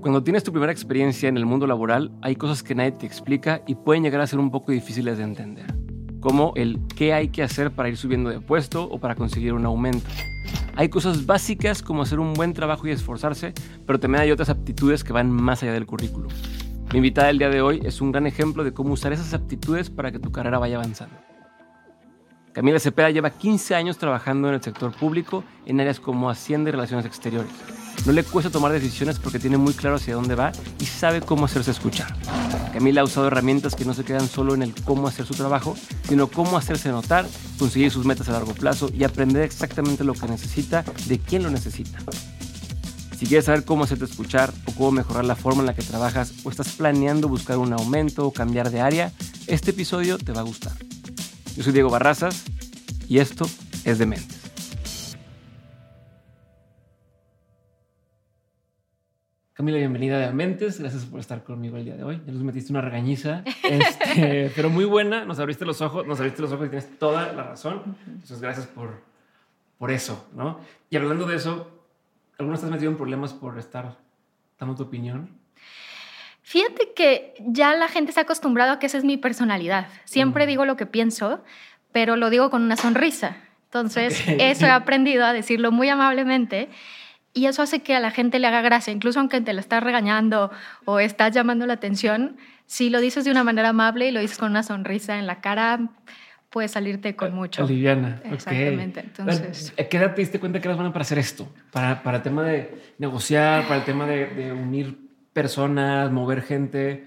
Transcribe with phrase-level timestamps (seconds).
[0.00, 3.62] Cuando tienes tu primera experiencia en el mundo laboral, hay cosas que nadie te explica
[3.66, 5.66] y pueden llegar a ser un poco difíciles de entender,
[6.20, 9.66] como el qué hay que hacer para ir subiendo de puesto o para conseguir un
[9.66, 10.08] aumento.
[10.76, 13.52] Hay cosas básicas como hacer un buen trabajo y esforzarse,
[13.86, 16.30] pero también hay otras aptitudes que van más allá del currículum.
[16.92, 19.90] Mi invitada del día de hoy es un gran ejemplo de cómo usar esas aptitudes
[19.90, 21.16] para que tu carrera vaya avanzando.
[22.52, 26.72] Camila Cepeda lleva 15 años trabajando en el sector público en áreas como Hacienda y
[26.72, 27.50] Relaciones Exteriores.
[28.06, 31.44] No le cuesta tomar decisiones porque tiene muy claro hacia dónde va y sabe cómo
[31.44, 32.16] hacerse escuchar.
[32.72, 35.76] Camila ha usado herramientas que no se quedan solo en el cómo hacer su trabajo,
[36.08, 37.26] sino cómo hacerse notar,
[37.58, 41.50] conseguir sus metas a largo plazo y aprender exactamente lo que necesita de quién lo
[41.50, 41.98] necesita.
[43.18, 46.34] Si quieres saber cómo hacerte escuchar o cómo mejorar la forma en la que trabajas
[46.44, 49.12] o estás planeando buscar un aumento o cambiar de área,
[49.48, 50.72] este episodio te va a gustar.
[51.56, 52.44] Yo soy Diego Barrazas
[53.08, 53.50] y esto
[53.84, 54.37] es Dementes.
[59.58, 60.78] Camila, bienvenida de Amentes.
[60.78, 62.22] Gracias por estar conmigo el día de hoy.
[62.24, 65.24] Ya nos metiste una regañiza, este, pero muy buena.
[65.24, 67.96] Nos abriste los ojos, nos abriste los ojos y tienes toda la razón.
[68.06, 69.02] Entonces, gracias por,
[69.76, 70.60] por eso, ¿no?
[70.90, 71.68] Y hablando de eso,
[72.38, 73.96] ¿alguna vez has metido en problemas por estar
[74.60, 75.36] dando tu opinión?
[76.42, 79.88] Fíjate que ya la gente se ha acostumbrado a que esa es mi personalidad.
[80.04, 81.42] Siempre digo lo que pienso,
[81.90, 83.38] pero lo digo con una sonrisa.
[83.64, 86.68] Entonces, eso he aprendido a decirlo muy amablemente
[87.38, 89.82] y eso hace que a la gente le haga gracia, incluso aunque te lo estás
[89.82, 90.50] regañando
[90.84, 92.36] o estás llamando la atención,
[92.66, 95.40] si lo dices de una manera amable y lo dices con una sonrisa en la
[95.40, 95.88] cara,
[96.50, 97.66] puede salirte con mucho.
[97.66, 98.20] Liviana.
[98.24, 99.00] Exactamente.
[99.00, 101.48] Entonces, ¿A qué edad te diste cuenta que eras buena para hacer esto?
[101.70, 104.98] Para, para el tema de negociar, para el tema de, de unir
[105.32, 107.06] personas, mover gente.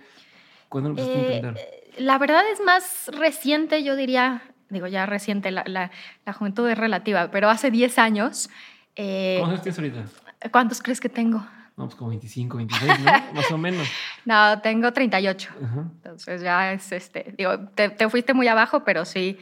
[0.70, 1.82] ¿Cuándo lo empezaste a eh, entender?
[1.98, 5.92] la verdad es más reciente, yo diría, digo ya reciente, la, la,
[6.26, 8.50] la juventud es relativa, pero hace 10 años
[8.96, 10.50] eh, ¿Cuántos tienes ahorita?
[10.52, 11.46] ¿Cuántos crees que tengo?
[11.78, 13.06] No, pues como 25, 26, ¿no?
[13.34, 13.88] Más o menos.
[14.26, 15.50] No, tengo 38.
[15.96, 19.40] Entonces ya es, este, digo, te, te, fuiste muy abajo, pero sí,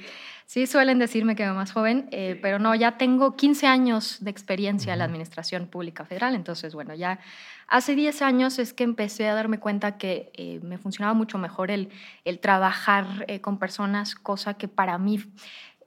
[0.50, 4.94] sí suelen decirme que más joven, eh, pero no, ya tengo 15 años de experiencia
[4.94, 7.19] en la Administración Pública Federal, entonces bueno, ya
[7.68, 11.69] hace 10 años es que empecé a darme cuenta que eh, me funcionaba mucho mejor
[11.69, 11.90] el,
[12.25, 15.23] el trabajar eh, con personas, cosa que para mí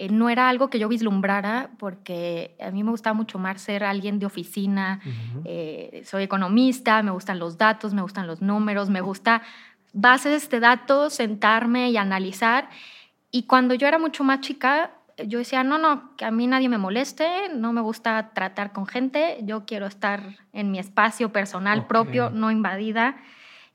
[0.02, 3.84] eh, no era algo que yo vislumbrara porque a mí me gustaba mucho más ser
[3.84, 5.00] alguien de oficina,
[5.44, 9.42] eh, soy economista, me gustan los datos, me gustan los números, me gusta
[9.92, 12.68] bases de datos, sentarme y analizar.
[13.30, 14.91] Y cuando yo era mucho más chica,
[15.24, 18.88] yo decía, no, no, que a mí nadie me moleste, no me gusta tratar con
[18.88, 23.18] gente, yo quiero estar en mi espacio personal propio, no invadida,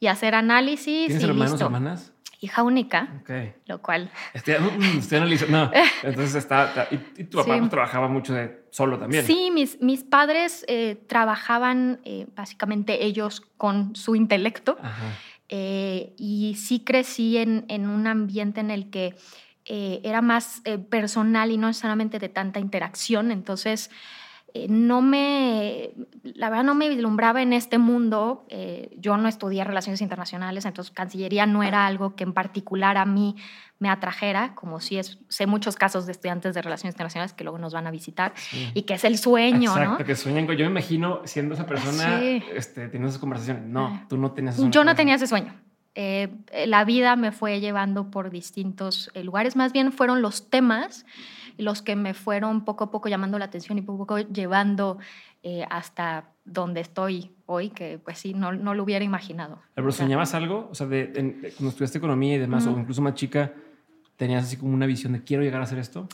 [0.01, 1.07] y hacer análisis.
[1.07, 1.65] ¿Tienes y hermanos, listo.
[1.67, 2.13] hermanas?
[2.39, 3.53] Hija única, Okay.
[3.65, 4.09] lo cual...
[4.33, 5.57] Estoy, mm, estoy analizando.
[5.65, 5.71] No,
[6.03, 6.87] entonces está.
[6.91, 7.59] y, y tu papá Sí.
[7.59, 9.25] pues, trabajaba mucho de solo también.
[9.25, 15.03] Sí, mis, mis padres eh, trabajaban eh, básicamente ellos con su intelecto Ajá.
[15.49, 19.15] eh, y sí crecí en, en un ambiente en el que
[19.69, 23.91] era más personal y no necesariamente de tanta interacción, entonces
[24.53, 25.91] eh, no me,
[26.23, 30.91] la verdad no me vislumbraba en este mundo, eh, yo no estudié relaciones internacionales, entonces
[30.93, 33.35] Cancillería no era algo que en particular a mí
[33.79, 37.59] me atrajera, como sí es, sé muchos casos de estudiantes de relaciones internacionales que luego
[37.59, 38.71] nos van a visitar Sí.
[38.73, 40.05] y que es el sueño, Exacto, ¿no?
[40.05, 40.47] que sueñan.
[40.47, 42.41] con- Yo me imagino siendo esa persona, Sí.
[42.55, 43.63] este, teniendo esas conversaciones.
[43.65, 44.05] No, Ah.
[44.09, 45.53] tú no tenías Yo no tenía ese sueño.
[45.99, 46.29] Eh,
[46.67, 51.05] la vida me fue llevando por distintos lugares, más bien fueron los temas
[51.57, 54.97] los que me fueron poco a poco llamando la atención y poco a poco llevando
[55.43, 59.59] eh, hasta donde estoy hoy, que pues sí, no, no lo hubiera imaginado.
[59.75, 62.71] Pero O soñabas algo, o sea, de, en- de- cuando estudiaste economía y demás, o
[62.71, 62.79] Ujú.
[62.81, 63.53] incluso más chica,
[64.15, 66.07] tenías así como una visión de quiero llegar a hacer esto.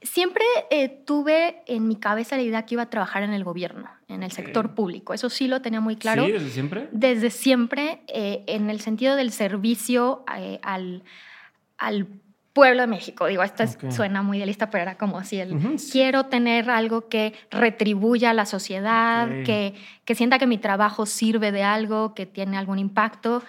[0.00, 3.88] Siempre eh, tuve en mi cabeza la idea que iba a trabajar en el gobierno,
[4.08, 5.14] en el sector público.
[5.14, 6.26] Eso sí lo tenía muy claro.
[6.26, 6.88] Sí, desde siempre.
[6.90, 11.04] desde siempre eh, en el sentido del servicio eh, al,
[11.78, 12.08] al
[12.52, 13.26] pueblo de México.
[13.26, 15.52] Digo, esto es- suena muy idealista, pero era como así el
[15.90, 19.74] quiero tener algo que retribuya a la sociedad, que,
[20.04, 23.42] que sienta que mi trabajo sirve de algo, que tiene algún impacto.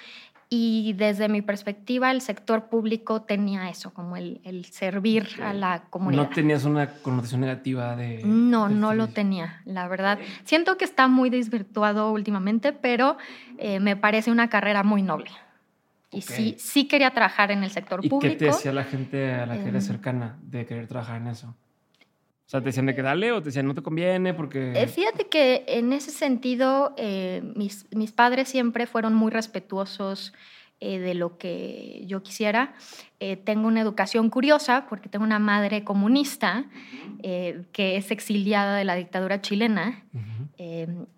[0.55, 5.83] Y desde mi perspectiva, el sector público tenía eso, como el, el servir a la
[5.89, 6.23] comunidad.
[6.23, 8.21] No tenías una connotación negativa de.
[8.23, 10.19] No, no lo tenía, la verdad.
[10.43, 13.17] Siento que está muy desvirtuado últimamente, pero
[13.57, 15.31] eh, me parece una carrera muy noble.
[16.13, 18.37] Y sí, sí quería trabajar en el sector ¿Y qué público.
[18.37, 19.95] te decía la gente a la que eres Em.
[19.95, 21.55] cercana de querer trabajar en eso?
[22.45, 24.73] O sea, ¿te decían de que dale o te decían no te conviene porque...
[24.75, 30.33] Eh, fíjate que en ese sentido, eh, mis, mis padres siempre fueron muy respetuosos
[30.85, 32.73] eh, de lo que yo quisiera.
[33.21, 36.65] Eh, tengo una educación curiosa porque tengo una madre comunista
[37.21, 40.03] eh, que es exiliada de la dictadura chilena.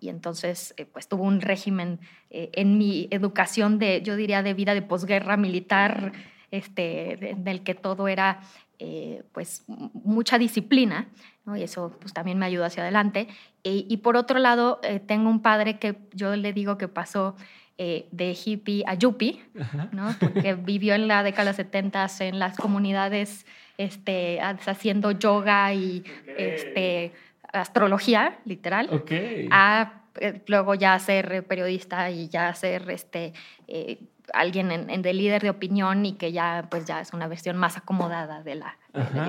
[0.00, 1.98] Y entonces, pues tuvo un régimen
[2.30, 6.12] en mi educación de, yo diría, de vida de posguerra militar,
[6.50, 8.40] este, del que todo era,
[8.78, 11.08] eh, pues, mucha disciplina,
[11.56, 13.28] y eso, pues, también me ayudó hacia adelante.
[13.62, 17.34] y por otro lado, tengo un padre que yo le digo que pasó
[17.78, 19.44] de hippie a yuppie,
[19.92, 20.14] ¿no?
[20.18, 23.44] porque vivió en la década de los 70 en las comunidades
[23.76, 26.02] este, haciendo yoga y
[26.38, 27.12] este,
[27.52, 29.02] astrología, literal,
[29.50, 33.34] a eh, luego ya ser periodista y ya ser este,
[33.68, 34.00] eh,
[34.32, 37.76] alguien en, de líder de opinión y que ya, pues ya es una versión más
[37.76, 38.78] acomodada de la...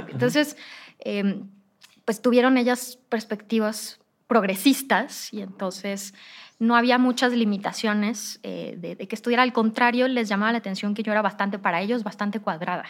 [0.09, 0.57] Entonces,
[0.99, 1.49] em,
[2.05, 6.13] pues tuvieron ellas perspectivas progresistas y entonces
[6.59, 9.43] no había muchas limitaciones eh, de, que estudiara.
[9.43, 12.85] Al contrario, les llamaba la atención que yo era bastante, para ellos, bastante cuadrada.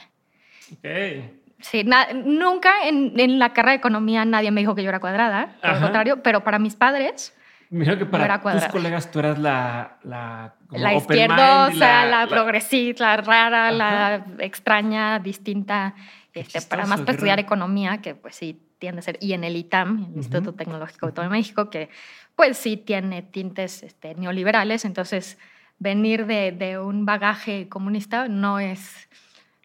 [0.77, 1.41] Okay.
[1.59, 1.83] Sí,
[2.13, 6.21] nunca en, la carrera de economía nadie me dijo que yo era cuadrada, al contrario,
[6.21, 7.33] pero para mis padres.
[7.69, 9.97] Me que para tus colegas tú eras la.
[10.03, 15.95] La, la izquierdosa, la, progresista, la rara, la extraña, distinta.
[16.33, 19.17] Este, para más para estudiar economía, que pues sí tiende a ser.
[19.21, 21.89] Y en el ITAM, el Instituto Tecnológico de México, que
[22.37, 24.85] pues sí tiene tintes este, neoliberales.
[24.85, 25.37] Entonces,
[25.79, 29.09] venir de, de un bagaje comunista no es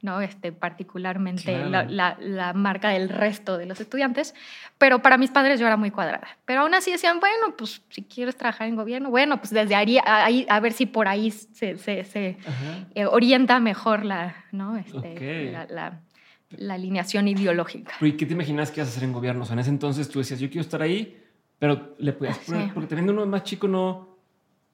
[0.02, 0.20] ¿no?
[0.20, 1.84] Este, particularmente la,
[2.18, 4.34] la, marca del resto de los estudiantes,
[4.76, 6.26] pero para mis padres yo era muy cuadrada.
[6.44, 9.98] Pero aún así decían, bueno, pues si quieres trabajar en gobierno, bueno, pues desde ahí,
[10.04, 12.36] ahí a ver si por ahí se, se, se
[12.96, 14.76] eh, orienta mejor la, ¿no?
[14.76, 15.66] Este, la,
[16.58, 17.94] la, alineación ideológica.
[18.00, 19.44] ¿Y qué te imaginas que ibas a hacer en gobierno?
[19.44, 21.21] O sea, en ese entonces tú decías, yo quiero estar ahí,
[21.62, 24.18] pero le podías poner, porque teniendo uno más chico no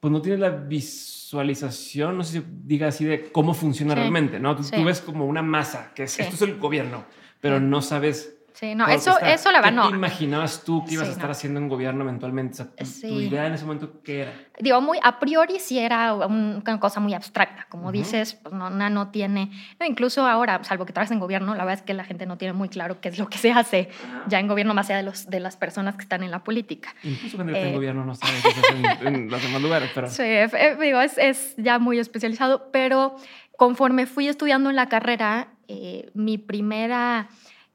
[0.01, 4.57] pues no tienes la visualización, no sé si diga así de cómo funciona realmente, ¿no?
[4.57, 7.05] Tú, ves como una masa, que es, esto es el gobierno,
[7.43, 9.89] pero no sabes Sí, no, eso, eso la verdad no.
[9.89, 12.65] ¿Qué imaginabas tú que ibas a estar haciendo en gobierno eventualmente?
[12.65, 14.33] O tu, idea en ese momento qué era?
[14.59, 17.67] Digo, muy a priori sí era una cosa muy abstracta.
[17.69, 19.53] Como dices, pues no, no, tiene.
[19.87, 22.53] incluso ahora, salvo que trabajes en gobierno, la verdad es que la gente no tiene
[22.53, 23.91] muy claro qué es lo que se hace
[24.27, 26.97] ya en gobierno, más allá de, los, de las personas que están en la política.
[27.05, 29.89] Incluso cuando eh, en gobierno no sabe qué se hace en, los demás lugares.
[29.95, 30.11] Pero...
[30.11, 33.15] Sí, eh, digo, es, es, ya muy especializado, pero
[33.57, 37.29] conforme fui estudiando en la carrera, eh, mi primera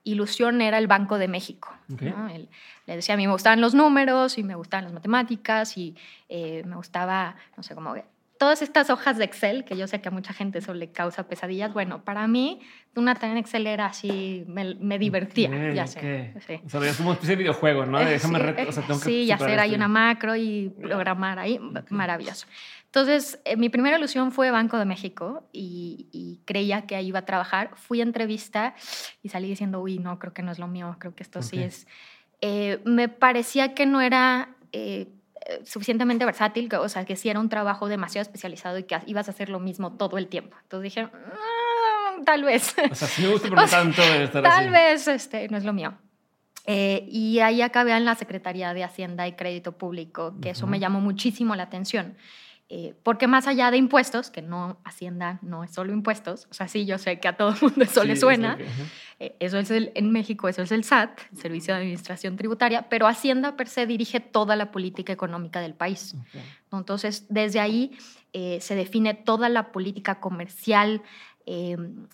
[0.03, 1.73] ilusión era el Banco de México.
[1.99, 5.95] le decía, a mí me gustaban los números y me gustaban las matemáticas y
[6.29, 7.95] eh, me gustaba, no sé cómo,
[8.43, 11.27] todas estas hojas de Excel, que yo sé que a mucha gente eso le causa
[11.29, 12.59] pesadillas, bueno, para mí
[12.93, 16.33] una tarea en Excel era así, me, divertía, ya sé.
[16.45, 16.59] Sí.
[16.65, 17.99] O sea, es como una especie de videojuego, ¿no?
[17.99, 21.57] Déjame sí, o sea, tengo sí, ya hacer ahí una macro y programar ahí,
[21.89, 22.45] maravilloso.
[22.95, 27.25] Entonces, eh, mi primera ilusión fue Banco de México y, creía que ahí iba a
[27.25, 27.71] trabajar.
[27.75, 28.75] Fui a entrevista
[29.23, 31.59] y salí diciendo, uy, no, creo que no es lo mío, creo que esto sí
[31.59, 31.87] es...
[32.41, 35.07] Eh, me parecía que no era eh,
[35.63, 39.31] suficientemente versátil, o sea, que sí era un trabajo demasiado especializado y que ibas a
[39.31, 40.55] hacer lo mismo todo el tiempo.
[40.61, 42.75] Entonces dije, ah, tal vez.
[42.91, 45.97] O sea, sí me gusta por tanto estar Tal vez este, no es lo mío.
[46.67, 51.01] y ahí acabé en la Secretaría de Hacienda y Crédito Público, que eso me llamó
[51.01, 52.17] muchísimo la atención.
[52.75, 56.67] Eh, porque más allá de impuestos, que no, Hacienda no es solo impuestos, o sea,
[56.67, 58.57] sí, yo sé que a todo el mundo eso le suena,
[59.19, 62.89] eh, eso es el, en México eso es el SAT, el Servicio de Administración Tributaria,
[62.89, 66.15] pero Hacienda per se dirige toda la política económica del país.
[66.71, 67.91] Entonces, desde ahí
[68.33, 71.03] eh, se define toda la política comercial.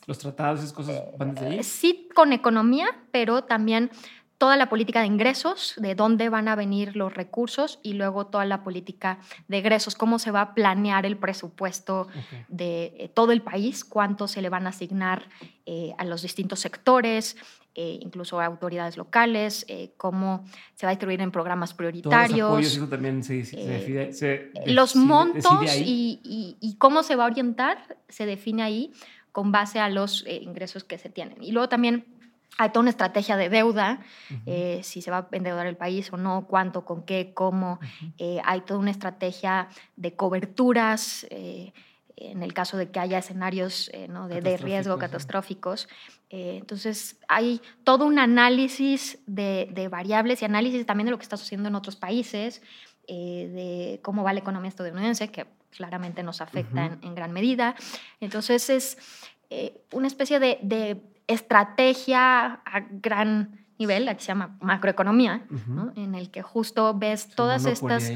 [0.08, 1.64] ¿Los tratados, esas cosas van desde ahí?
[1.64, 3.92] Sí, con economía, pero también
[4.40, 8.46] toda la política de ingresos, de dónde van a venir los recursos y luego toda
[8.46, 9.20] la política
[9.50, 12.08] de egresos, cómo se va a planear el presupuesto
[12.48, 15.28] de eh, todo el país, cuánto se le van a asignar
[15.66, 17.36] eh, a los distintos sectores,
[17.76, 19.66] eh, incluso a autoridades locales,
[19.98, 22.50] cómo se va a distribuir en programas prioritarios.
[22.50, 28.26] Todos eso también se, se, los montos y, y, cómo se va a orientar se
[28.26, 28.94] define ahí
[29.34, 31.44] con base a los ingresos que se tienen.
[31.44, 32.19] Y luego también
[32.58, 34.02] hay toda una estrategia de deuda,
[34.46, 37.80] eh, si se va a endeudar el país o no, cuánto, con qué, cómo.
[38.18, 41.72] Eh, hay toda una estrategia de coberturas eh,
[42.18, 45.88] en el caso de que haya escenarios de, riesgo catastróficos.
[46.30, 51.70] entonces, hay todo un análisis de, variables y análisis también de lo que está sucediendo
[51.70, 52.62] en otros países,
[53.08, 57.76] de cómo va la economía estadounidense, que claramente nos afecta en, gran medida.
[58.20, 58.98] Entonces, es
[59.94, 65.44] una especie de estrategia a gran nivel, la que se llama macroeconomía,
[65.96, 68.12] en el que justo ves todas estas...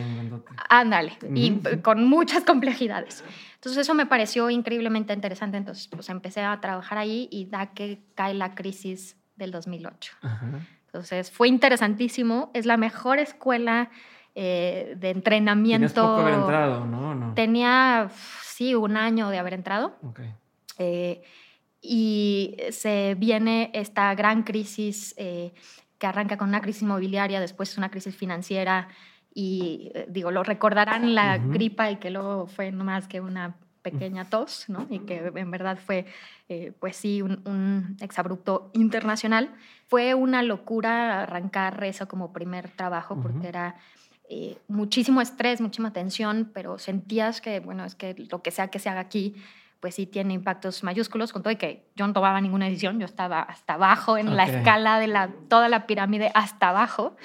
[0.69, 3.23] Ándale, y con muchas complejidades.
[3.55, 8.03] Entonces eso me pareció increíblemente interesante, entonces pues empecé a trabajar ahí y da que
[8.13, 10.13] cae la crisis del 2008.
[10.87, 13.89] Entonces fue interesantísimo, es la mejor escuela
[14.35, 16.01] eh, de entrenamiento.
[16.01, 17.15] Poco haber entrado, ¿no?
[17.15, 17.33] no.
[17.35, 18.09] Tenía,
[18.41, 19.95] sí, un año de haber entrado.
[20.03, 20.33] Okay.
[20.77, 21.23] Eh,
[21.83, 25.53] y se viene esta gran crisis eh,
[25.97, 28.87] que arranca con una crisis inmobiliaria, después una crisis financiera
[29.35, 34.25] y digo, lo recordarán la gripa y que luego fue no más que una pequeña
[34.25, 34.87] tos, ¿no?
[34.89, 36.05] Y que en verdad fue,
[36.79, 39.53] pues sí, un, un, exabrupto internacional.
[39.87, 43.75] Fue una locura arrancar eso como primer trabajo porque era
[44.29, 48.79] eh, muchísimo estrés, muchísima tensión, pero sentías que, bueno, es que lo que sea que
[48.79, 49.35] se haga aquí,
[49.83, 53.05] pues sí tiene impactos mayúsculos, con todo y que yo no tomaba ninguna decisión, yo
[53.05, 57.17] estaba hasta abajo en la escala de la, toda la pirámide, hasta abajo,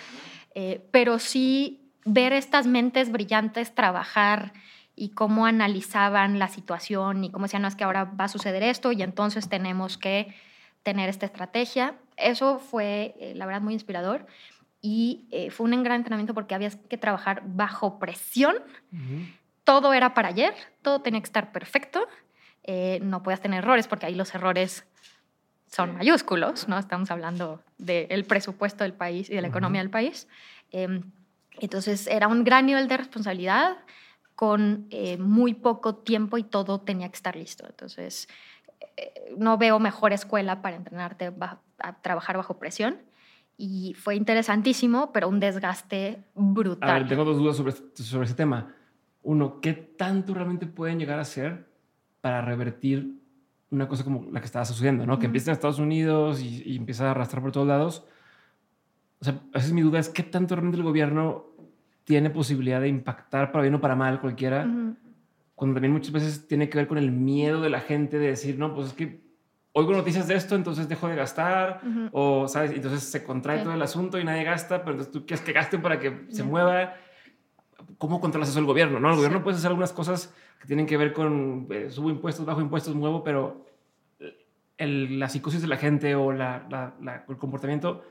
[0.57, 4.55] eh, pero sí ver estas mentes brillantes trabajar
[4.97, 8.65] y cómo analizaban la situación y cómo decían, no es que ahora va a suceder
[8.65, 10.35] esto y entonces tenemos que
[10.83, 11.95] tener esta estrategia.
[12.17, 14.27] Eso fue, eh, la verdad, muy inspirador
[14.81, 18.57] y eh, fue un gran entrenamiento porque había que trabajar bajo presión.
[19.63, 22.09] Todo era para ayer, todo tenía que estar perfecto.
[22.71, 24.85] Eh, no podías tener errores porque ahí los errores
[25.69, 26.79] son mayúsculos, ¿no?
[26.79, 30.29] Estamos hablando del presupuesto del país y de la economía del país.
[30.71, 31.11] Em,
[31.61, 33.79] entonces era un gran nivel de responsabilidad
[34.35, 37.67] con eh, muy poco tiempo y todo tenía que estar listo.
[37.67, 38.29] Entonces
[39.39, 41.33] no veo mejor escuela para entrenarte
[41.79, 42.99] a trabajar bajo presión
[43.57, 46.91] y fue interesantísimo, pero un desgaste brutal.
[46.91, 48.75] A ver, tengo dos dudas sobre, sobre ese tema.
[49.23, 51.67] Uno, ¿qué tanto realmente pueden llegar a hacer
[52.21, 53.19] para revertir
[53.71, 55.19] una cosa como la que estaba sucediendo, ¿no?
[55.19, 58.05] Que empieza en Estados Unidos y, empieza a arrastrar por todos lados.
[59.21, 61.47] O sea, esa es mi duda, es qué tanto realmente el gobierno
[62.05, 64.67] tiene posibilidad de impactar para bien o para mal cualquiera,
[65.55, 68.59] cuando también muchas veces tiene que ver con el miedo de la gente de decir,
[68.59, 69.21] no, pues es que
[69.73, 71.83] oigo noticias de esto, entonces dejo de gastar,
[72.13, 72.73] o, ¿sabes?
[72.73, 75.83] Entonces se contrae todo el asunto y nadie gasta, pero entonces tú quieres que gasten
[75.83, 76.95] para que se mueva.
[77.99, 79.01] ¿Cómo controlas eso el gobierno?
[79.01, 79.11] ¿no?
[79.11, 82.61] El gobierno puede hacer algunas cosas que tienen que ver con eh, subo impuestos, bajo
[82.61, 83.67] impuestos, muevo, pero
[84.77, 86.95] el, la psicosis de la gente o la,
[87.29, 88.05] el comportamiento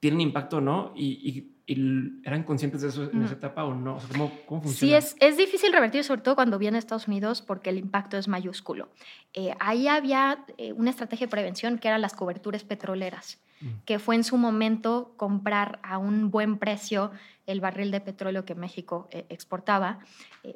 [0.00, 0.92] tienen impacto, ¿no?
[0.96, 3.98] y ¿Y eran conscientes de eso en esa etapa o no?
[4.10, 5.02] ¿cómo, ¿cómo, funciona?
[5.02, 8.16] Sí, es, es, difícil revertir, sobre todo cuando viene a Estados Unidos, porque el impacto
[8.16, 8.88] es mayúsculo.
[9.34, 13.38] Eh, ahí había eh, una estrategia de prevención que eran las coberturas petroleras,
[13.84, 17.10] que fue en su momento comprar a un buen precio
[17.48, 19.98] el barril de petróleo que México eh, exportaba,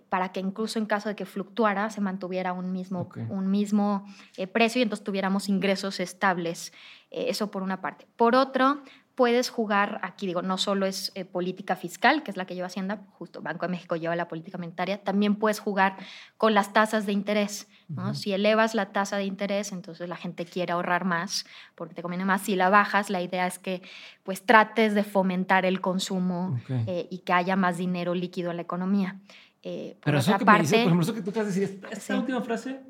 [0.08, 4.06] para que incluso en caso de que fluctuara, se mantuviera un mismo, un mismo
[4.52, 6.72] precio y entonces tuviéramos ingresos estables.
[7.10, 8.06] eso por una parte.
[8.16, 8.82] Por otro,
[9.14, 12.66] puedes jugar, aquí digo, no solo es eh, política fiscal, que es la que lleva
[12.66, 15.96] Hacienda, justo Banco de México lleva la política monetaria, también puedes jugar
[16.38, 17.68] con las tasas de interés.
[17.88, 18.14] ¿no?
[18.14, 22.24] Si elevas la tasa de interés, entonces la gente quiere ahorrar más porque te conviene
[22.24, 22.42] más.
[22.42, 23.82] Si la bajas, la idea es que
[24.22, 28.62] pues trates de fomentar el consumo eh, y que haya más dinero líquido en la
[28.62, 29.20] economía.
[29.62, 32.40] Eh, Pero eso que parte, me por ejemplo, eso que tú de decir, esta, última
[32.40, 32.80] frase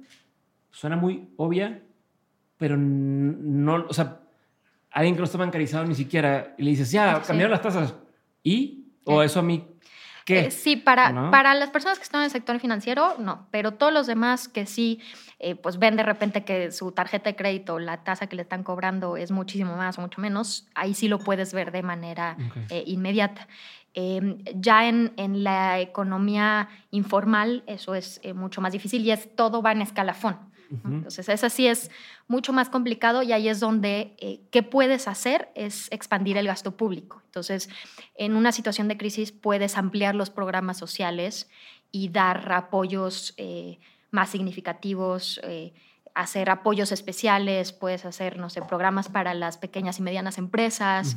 [0.71, 1.83] suena muy obvia,
[2.57, 4.22] pero no, o sea,
[4.93, 7.95] alguien que no está bancarizado ni siquiera, y le dices, ya, cambiaron las tasas.
[8.43, 8.87] ¿Y?
[9.05, 9.67] ¿O eso a mí
[10.25, 10.47] qué?
[10.47, 13.49] Eh, sí, para, para las personas que están en el sector financiero, no.
[13.51, 15.01] Pero todos los demás que sí,
[15.39, 18.63] eh, pues ven de repente que su tarjeta de crédito, la tasa que le están
[18.63, 22.37] cobrando es muchísimo más o mucho menos, ahí sí lo puedes ver de manera
[22.71, 23.49] eh, inmediata.
[23.95, 29.61] Em, ya en, en, la economía informal eso es mucho más difícil y es todo
[29.61, 30.52] va en escalafón.
[30.85, 31.91] Entonces, eso sí es
[32.29, 36.77] mucho más complicado y ahí es donde eh, qué puedes hacer es expandir el gasto
[36.77, 37.23] público.
[37.27, 37.69] Entonces,
[38.15, 41.49] en una situación de crisis puedes ampliar los programas sociales
[41.91, 43.79] y dar apoyos eh,
[44.11, 45.75] más significativos, eh,
[46.15, 51.17] hacer apoyos especiales, puedes hacer, no sé, programas para las pequeñas y medianas empresas,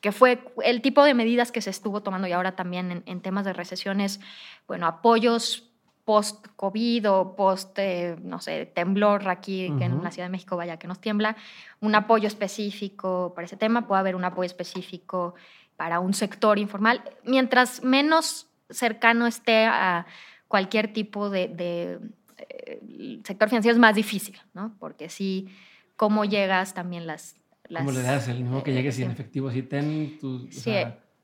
[0.00, 3.20] que fue el tipo de medidas que se estuvo tomando y ahora también en, en
[3.20, 4.20] temas de recesiones,
[4.68, 5.64] bueno, apoyos
[6.06, 10.78] post-COVID o post, eh, no sé, temblor aquí, que en la Ciudad de México vaya
[10.78, 11.36] que nos tiembla,
[11.80, 15.34] un apoyo específico para ese tema, puede haber un apoyo específico
[15.76, 17.02] para un sector informal.
[17.24, 20.06] Mientras menos cercano esté a
[20.46, 21.98] cualquier tipo de,
[22.38, 24.76] eh, sector financiero es más difícil, ¿no?
[24.78, 25.48] Porque sí,
[25.96, 27.34] cómo llegas también las...
[27.68, 29.50] las ¿Cómo le das el mismo que llegue sin efectivo?
[29.50, 30.46] Si ten tu...
[30.52, 30.72] Sí,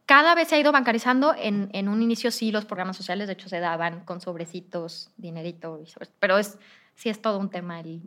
[0.07, 1.35] cada vez se ha ido bancarizando.
[1.37, 5.81] En, en, un inicio sí los programas sociales, de hecho, se daban con sobrecitos, dinerito,
[6.19, 6.59] pero es,
[6.95, 8.03] sí es todo un tema el,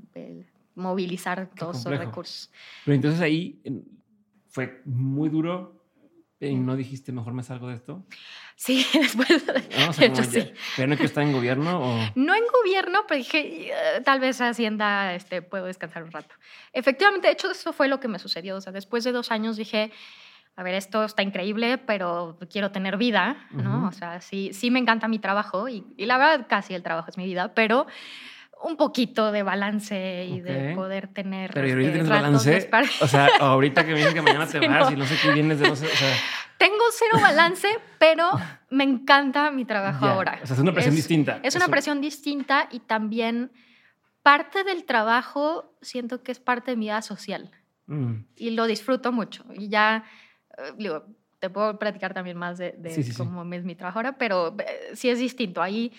[0.75, 2.51] movilizar todos esos recursos.
[2.83, 3.61] Pero entonces ahí
[4.49, 5.75] fue muy duro
[6.39, 8.05] y no dijiste, mejor me salgo de esto.
[8.55, 9.45] Sí, después.
[9.45, 10.51] de hecho, sí.
[10.75, 11.79] ¿Pero no que está en gobierno?
[11.79, 11.97] O?
[12.15, 13.71] No en gobierno, pero dije,
[14.03, 16.35] tal vez Hacienda este, puedo descansar un rato.
[16.73, 18.57] Efectivamente, de hecho, eso fue lo que me sucedió.
[18.57, 19.91] O sea, después de dos años dije,
[20.57, 23.87] a ver, esto está increíble, pero quiero tener vida, ¿no?
[23.87, 27.09] O sea, sí, sí me encanta mi trabajo y, y, la verdad casi el trabajo
[27.09, 27.87] es mi vida, pero
[28.63, 31.51] un poquito de balance y de poder tener.
[31.53, 32.69] Pero ahorita tienes balance.
[33.01, 35.69] O sea, ahorita que vienes que mañana te vas y no sé qué vienes de
[35.69, 36.15] no sé, o sea.
[36.57, 37.67] Tengo cero balance,
[37.99, 38.31] pero
[38.69, 40.39] me encanta mi trabajo ahora.
[40.41, 41.39] O sea, es una presión distinta.
[41.43, 43.51] Es una presión distinta y también
[44.23, 47.51] parte del trabajo siento que es parte de mi vida social.
[47.87, 48.21] Mm.
[48.37, 49.43] Y lo disfruto mucho.
[49.53, 50.05] Y ya,
[50.77, 51.05] digo,
[51.39, 52.75] te puedo platicar también más de,
[53.17, 55.61] cómo es mi trabajo ahora, pero eh, sí es distinto.
[55.61, 55.91] Ahí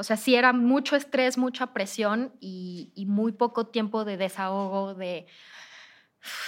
[0.00, 5.26] o sea, sí era mucho estrés, mucha presión y, muy poco tiempo de desahogo, de,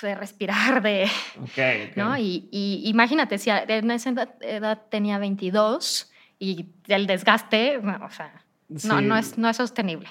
[0.00, 1.06] de respirar, de...
[1.94, 2.16] ¿no?
[2.16, 2.48] Y,
[2.84, 8.42] imagínate, si en esa edad tenía 22 y el desgaste, o sea,
[8.84, 10.08] no, no, es, no es sostenible.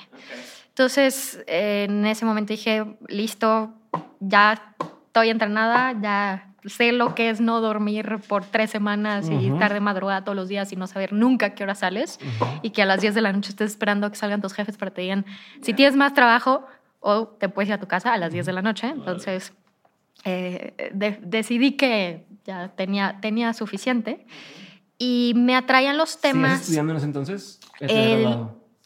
[0.67, 3.74] Entonces, en ese momento dije, listo,
[4.20, 4.75] ya
[5.08, 9.80] estoy entrenada, ya sé lo que es no dormir por tres semanas y estar de
[9.80, 12.20] madrugada todos los días y no saber nunca qué hora sales
[12.62, 14.91] y que a las 10 de la noche estés esperando que salgan tus jefes para
[14.91, 15.25] te digan
[15.62, 16.65] si tienes más trabajo
[17.00, 18.88] o te puedes ir a tu casa a las 10 de la noche.
[18.88, 19.53] Entonces
[20.24, 20.91] eh,
[21.22, 24.25] decidí que ya tenía, tenía suficiente
[24.98, 26.51] y me atraían los temas.
[26.51, 27.60] ¿Sigues estudiando en ese entonces?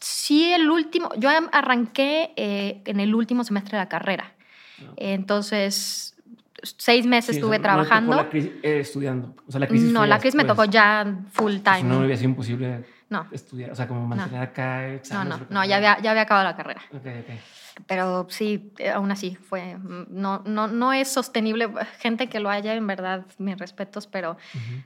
[0.00, 1.10] sí, el último.
[1.18, 4.34] Yo arranqué eh, en el último semestre de la carrera.
[4.80, 4.92] Ah.
[4.96, 6.15] Entonces
[6.62, 8.12] seis meses estuve trabajando.
[8.12, 9.34] No la crisis, eh, estudiando.
[9.46, 11.82] O sea, la crisis no, la crisis me tocó ya full time.
[11.84, 13.26] no hubiera sido imposible no.
[13.30, 16.56] estudiar, o sea, como mantener acá No, no, no, ya había, ya había acabado la
[16.56, 16.82] carrera.
[16.92, 17.40] Okay, okay.
[17.86, 19.76] Pero sí, eh, aún así fue,
[20.08, 21.68] no, no, no es sostenible.
[21.98, 24.38] Gente que lo haya, en verdad, mis respetos, pero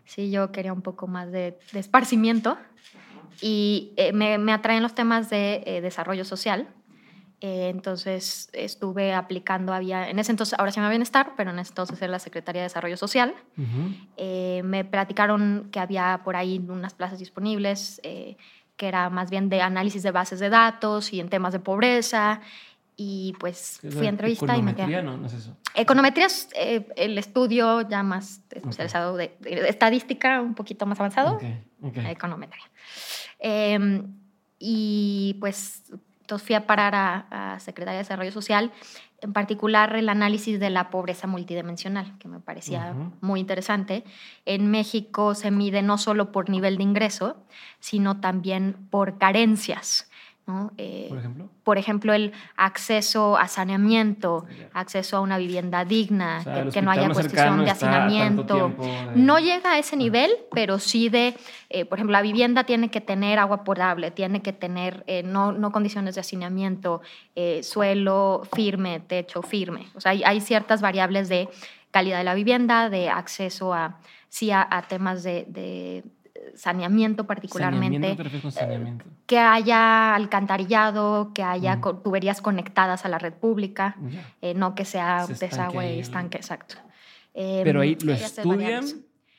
[0.05, 2.59] sí yo quería un poco más de, de esparcimiento
[3.41, 6.69] y eh, me, me, atraen los temas de desarrollo social
[7.43, 11.71] eh, entonces estuve aplicando, había, en ese entonces, ahora se llama Bienestar, pero en ese
[11.71, 13.35] entonces era la Secretaría de Desarrollo Social.
[14.19, 18.37] Eh, me platicaron que había por ahí unas plazas disponibles, eh,
[18.77, 22.43] que era más bien de análisis de bases de datos y en temas de pobreza.
[22.95, 25.03] Y pues fui a entrevista y me quedé.
[25.03, 25.57] No, no es eso.
[25.75, 29.35] Econometría es el estudio ya más especializado de,
[29.67, 31.39] estadística, un poquito más avanzado.
[31.81, 32.65] Econometría.
[33.39, 34.13] Em,
[34.59, 35.85] y pues
[36.31, 38.71] entonces fui a parar a, Secretaría de Desarrollo Social,
[39.21, 44.05] en particular el análisis de la pobreza multidimensional, que me parecía muy interesante.
[44.47, 47.37] En México se mide no solo por nivel de ingreso,
[47.81, 50.10] sino también por carencias.
[50.77, 51.49] Eh, ¿Por ejemplo?
[51.63, 57.65] Por ejemplo, el acceso a saneamiento, acceso a una vivienda digna, que, no haya cuestión
[57.65, 58.75] de hacinamiento.
[59.15, 61.37] No llega a ese nivel, pero sí de,
[61.69, 65.53] eh, por ejemplo, la vivienda tiene que tener agua potable, tiene que tener eh, no,
[65.53, 67.03] no, condiciones de hacinamiento,
[67.63, 69.87] suelo firme, techo firme.
[69.95, 71.49] O sea, hay, ciertas variables de
[71.91, 73.99] calidad de la vivienda, de acceso a,
[74.29, 76.03] sí, a, temas de
[76.55, 78.17] saneamiento particularmente.
[78.51, 83.97] Saneamiento, Que haya alcantarillado, que haya tuberías conectadas a la red pública,
[84.43, 86.77] eh, no que sea desagüe y estanque, exacto.
[87.33, 88.85] Pero ahí em, lo estudian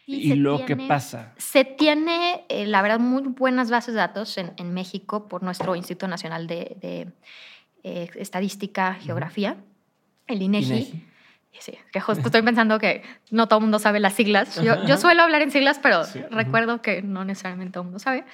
[0.05, 1.33] y, lo que pasa.
[1.37, 5.75] Se tiene, eh, la verdad, muy buenas bases de datos en, en México por nuestro
[5.75, 7.11] Instituto Nacional de,
[7.83, 9.57] eh, Estadística, Geografía,
[10.27, 11.05] el INEGI.
[11.59, 14.55] Sí, que justo estoy pensando que no todo el mundo sabe las siglas.
[14.61, 18.25] Yo, yo suelo hablar en siglas, pero recuerdo que no necesariamente todo el mundo sabe.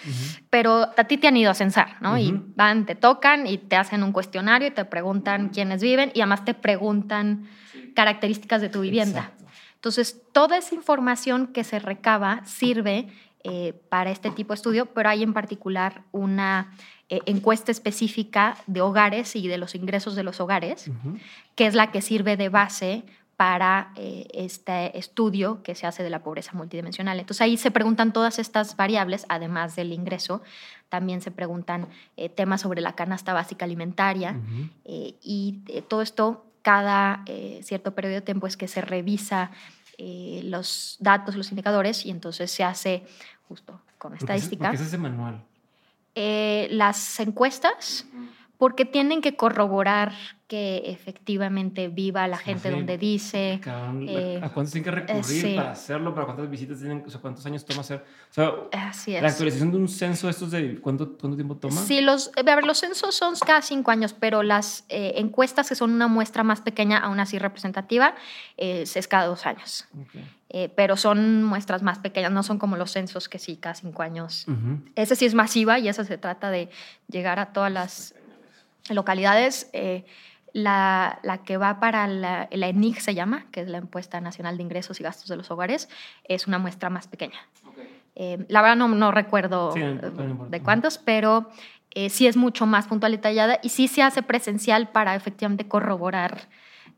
[0.50, 2.18] Pero a ti te han ido a censar, ¿no?
[2.18, 6.22] Y van, te tocan y te hacen un cuestionario y te preguntan quiénes viven y
[6.22, 7.50] además te preguntan
[7.96, 9.32] características de tu vivienda.
[9.76, 13.08] Entonces, toda esa información que se recaba sirve
[13.44, 16.74] eh, para este tipo de estudio, pero hay en particular una
[17.10, 20.92] eh, encuesta específica de hogares y de los ingresos de los hogares,
[21.56, 23.06] que es la que sirve de base
[23.38, 27.18] para eh, este estudio que se hace de la pobreza multidimensional.
[27.18, 30.42] Entonces ahí se preguntan todas estas variables, además del ingreso,
[30.90, 34.42] también se preguntan eh, temas sobre la canasta básica alimentaria
[34.84, 37.24] y todo esto cada
[37.62, 39.52] cierto periodo de tiempo es que se revisa
[39.98, 43.06] los datos, los indicadores y entonces se hace
[43.48, 44.66] justo con estadística.
[44.66, 45.42] ¿Por qué se hace manual?
[46.20, 48.08] Eh, las encuestas
[48.58, 50.14] porque tienen que corroborar
[50.48, 53.62] que efectivamente viva la gente donde dice.
[54.08, 56.16] Eh, ¿A cuántos tienen que recurrir para hacerlo?
[56.16, 57.04] ¿Para cuántas visitas tienen?
[57.06, 58.04] O sea, ¿cuántos años toma hacer?
[58.32, 59.22] O sea, Así es.
[59.22, 61.80] La actualización de un censo, ¿estos de cuánto, cuánto tiempo toma?
[61.82, 65.76] Sí, los, a ver, los censos son cada cinco años, pero las eh, encuestas, que
[65.76, 68.16] son una muestra más pequeña, aún así representativa,
[68.58, 69.88] es cada dos años.
[70.50, 74.02] Eh, pero son muestras más pequeñas, no son como los censos que sí, cada cinco
[74.02, 74.46] años.
[74.96, 76.70] Ese sí es masiva y eso se trata de
[77.10, 78.16] llegar a todas las
[78.90, 79.70] localidades.
[79.74, 80.06] Eh,
[80.54, 84.58] La, la, que va para la, la, ENIG se llama, que es la Encuesta Nacional
[84.58, 85.88] de Ingresos y Gastos de los Hogares,
[86.24, 87.38] es una muestra más pequeña.
[88.16, 91.52] Eh, la verdad no, no recuerdo de cuántos, pero
[91.92, 95.68] eh, sí es mucho más puntual y detallada y sí se hace presencial para efectivamente
[95.68, 96.48] corroborar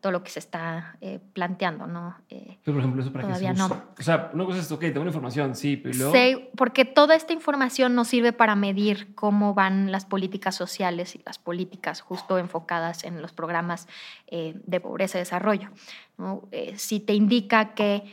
[0.01, 2.15] todo lo que se está eh, planteando, ¿no?
[2.29, 3.65] pero, por ejemplo, eso para todavía no.
[3.97, 6.13] O sea, una cosa es, ok, tengo una información, sí, pero luego...
[6.13, 11.21] Sí, porque toda esta información nos sirve para medir cómo van las políticas sociales y
[11.25, 13.87] las políticas justo enfocadas en los programas
[14.29, 15.69] de pobreza y desarrollo.
[16.17, 16.43] ¿no?
[16.75, 18.03] si te indica que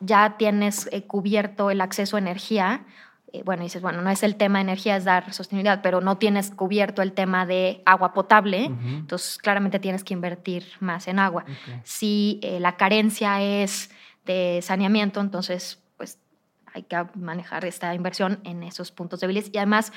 [0.00, 2.84] ya tienes cubierto el acceso a energía,
[3.32, 6.18] eh, bueno, dices, bueno, no es el tema de energía, es dar sostenibilidad, pero no
[6.18, 11.44] tienes cubierto el tema de agua potable, entonces claramente tienes que invertir más en agua.
[11.84, 13.90] Si eh, la carencia es
[14.26, 15.80] de saneamiento, entonces
[16.74, 19.50] hay que manejar esta inversión en esos puntos débiles.
[19.52, 19.92] Y además,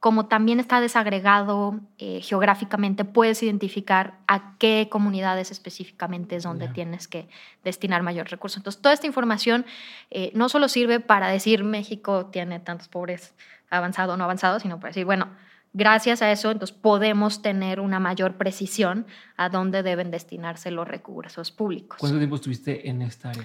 [0.00, 7.08] como también está desagregado eh, geográficamente, puedes identificar a qué comunidades específicamente es donde tienes
[7.08, 7.28] que
[7.64, 8.58] destinar mayor recurso.
[8.58, 9.66] Entonces, toda esta información
[10.10, 13.34] eh, no solo sirve para decir México tiene tantos pobres
[13.70, 15.28] avanzado o no avanzado, sino para decir, bueno,
[15.72, 21.50] gracias a eso, entonces podemos tener una mayor precisión a dónde deben destinarse los recursos
[21.50, 21.98] públicos.
[21.98, 23.44] ¿Cuánto tiempo estuviste en esta área?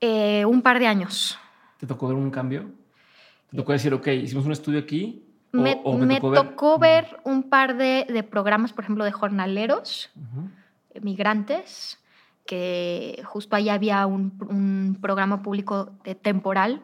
[0.00, 1.38] Eh, un par de años.
[1.82, 2.70] ¿Te tocó ver un cambio?
[3.50, 5.26] ¿Te tocó decir, ok, hicimos un estudio aquí?
[5.50, 5.74] me,
[6.20, 7.20] tocó, ver...
[7.24, 10.08] un par de, programas, por ejemplo, de jornaleros,
[11.00, 11.98] migrantes,
[12.46, 16.82] que justo ahí había un, programa público de temporal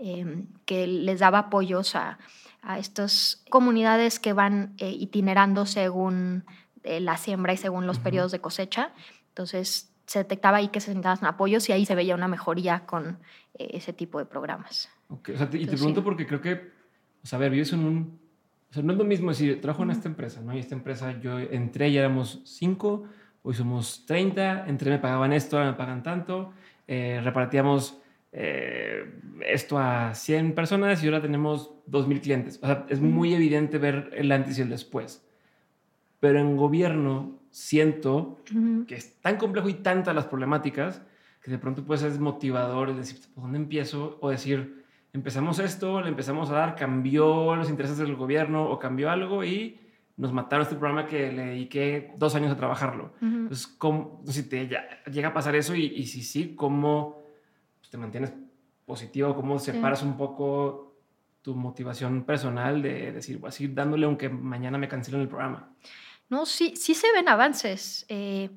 [0.00, 2.18] em, que les daba apoyos a,
[2.78, 6.44] estas comunidades que van eh, itinerando según
[6.82, 8.90] eh, la siembra y según los periodos de cosecha.
[9.28, 13.18] Entonces, se detectaba ahí que se necesitaban apoyos y ahí se veía una mejoría con
[13.54, 14.90] eh, ese tipo de programas.
[15.08, 15.34] Okay.
[15.34, 16.52] O sea, y te pregunto porque creo que,
[17.22, 18.20] o sea, a ver, vives en un...
[18.70, 20.54] O sea, no es lo mismo decir, trabajo en esta empresa, ¿no?
[20.54, 23.04] Y esta empresa, yo entré y éramos cinco,
[23.42, 26.52] hoy somos 30, entré, me pagaban esto, ahora me pagan tanto,
[26.86, 27.98] eh, repartíamos
[28.32, 29.14] eh,
[29.46, 32.58] esto a 100 personas y ahora tenemos 2.000 clientes.
[32.62, 35.26] O sea, es muy evidente ver el antes y el después.
[36.20, 38.38] Pero en gobierno siento
[38.88, 41.02] que es tan complejo y tantas las problemáticas
[41.42, 44.18] que de pronto puede ser desmotivador es decir, ¿por dónde empiezo?
[44.20, 49.10] O decir, empezamos esto, le empezamos a dar, cambió los intereses del gobierno o cambió
[49.10, 49.78] algo y
[50.16, 53.12] nos mataron este programa que le dediqué dos años a trabajarlo.
[53.20, 54.68] Entonces, ¿cómo, si te
[55.10, 57.22] llega a pasar eso y, si sí, ¿cómo
[57.90, 58.32] te mantienes
[58.86, 59.34] positivo?
[59.34, 60.96] ¿Cómo separas un poco
[61.42, 65.74] tu motivación personal de decir, voy a seguir dándole aunque mañana me cancelen el programa?
[66.32, 68.06] No, sí, sí se ven avances.
[68.08, 68.48] Eh,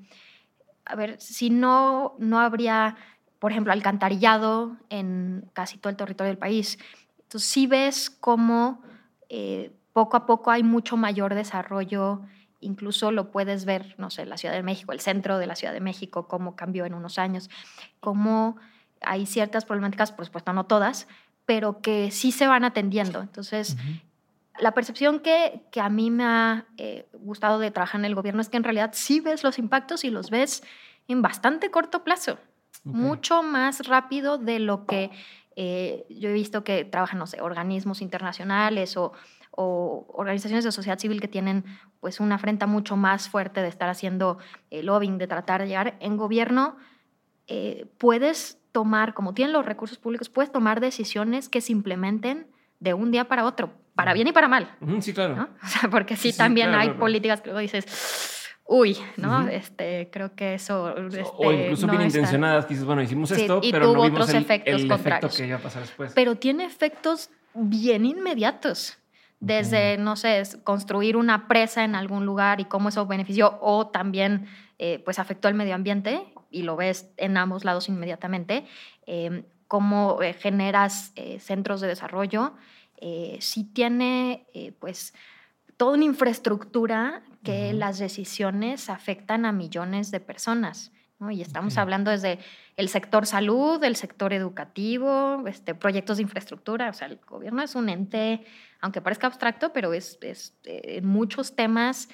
[0.86, 2.96] a ver, si no, no habría,
[3.38, 6.80] por ejemplo, alcantarillado en casi todo el territorio del país.
[7.24, 8.82] Entonces, sí ves cómo
[9.28, 12.22] eh, poco a poco hay mucho mayor desarrollo,
[12.62, 15.74] incluso lo puedes ver, no sé, la Ciudad de México, el centro de la Ciudad
[15.74, 17.50] de México, cómo cambió en unos años,
[18.00, 18.56] cómo
[19.02, 21.10] hay ciertas problemáticas, por supuesto no todas,
[21.46, 23.20] pero que sí se van atendiendo.
[23.20, 23.76] Entonces,
[24.60, 28.42] la percepción que, que, a mí me ha eh, gustado de trabajar en el gobierno
[28.42, 30.64] es que en realidad sí ves los impactos y los ves
[31.08, 32.38] en bastante corto plazo,
[32.84, 35.12] mucho más rápido de lo que
[35.56, 39.14] eh, yo he visto que trabajan, no sé, organismos internacionales o,
[39.52, 41.64] o, organizaciones de sociedad civil que tienen
[42.00, 44.38] pues una afrenta mucho más fuerte de estar haciendo
[44.70, 46.78] eh, lobbying, de tratar de llegar en gobierno,
[48.00, 52.48] puedes tomar, como tienen los recursos públicos, puedes tomar decisiones que se implementen
[52.80, 54.70] de un día para otro para bien y para mal.
[55.00, 55.50] Sí, claro.
[55.64, 57.86] O sea, porque sí, también hay políticas que luego dices,
[58.66, 59.48] uy, ¿no?
[59.48, 60.96] este, creo que eso...
[60.98, 64.82] Este, o incluso bien intencionadas, que dices, bueno, hicimos esto, pero no vimos el, efectos
[64.82, 66.12] el efecto que iba a pasar después.
[66.14, 68.98] Pero tiene efectos bien inmediatos.
[69.40, 74.48] Desde, no sé, construir una presa en algún lugar y cómo eso benefició o también
[74.80, 78.66] eh, pues afectó al medio ambiente y lo ves en ambos lados inmediatamente,
[79.06, 82.54] eh, cómo eh, generas centros de desarrollo,
[82.98, 85.14] eh, sí tiene eh, pues
[85.78, 90.92] toda una infraestructura que las decisiones afectan a millones de personas.
[91.20, 91.30] ¿no?
[91.30, 92.40] Y estamos hablando desde
[92.76, 96.90] el sector salud, el sector educativo, este, proyectos de infraestructura.
[96.90, 98.44] O sea, el gobierno es un ente,
[98.82, 102.10] aunque parezca abstracto, pero es, es eh, en muchos temas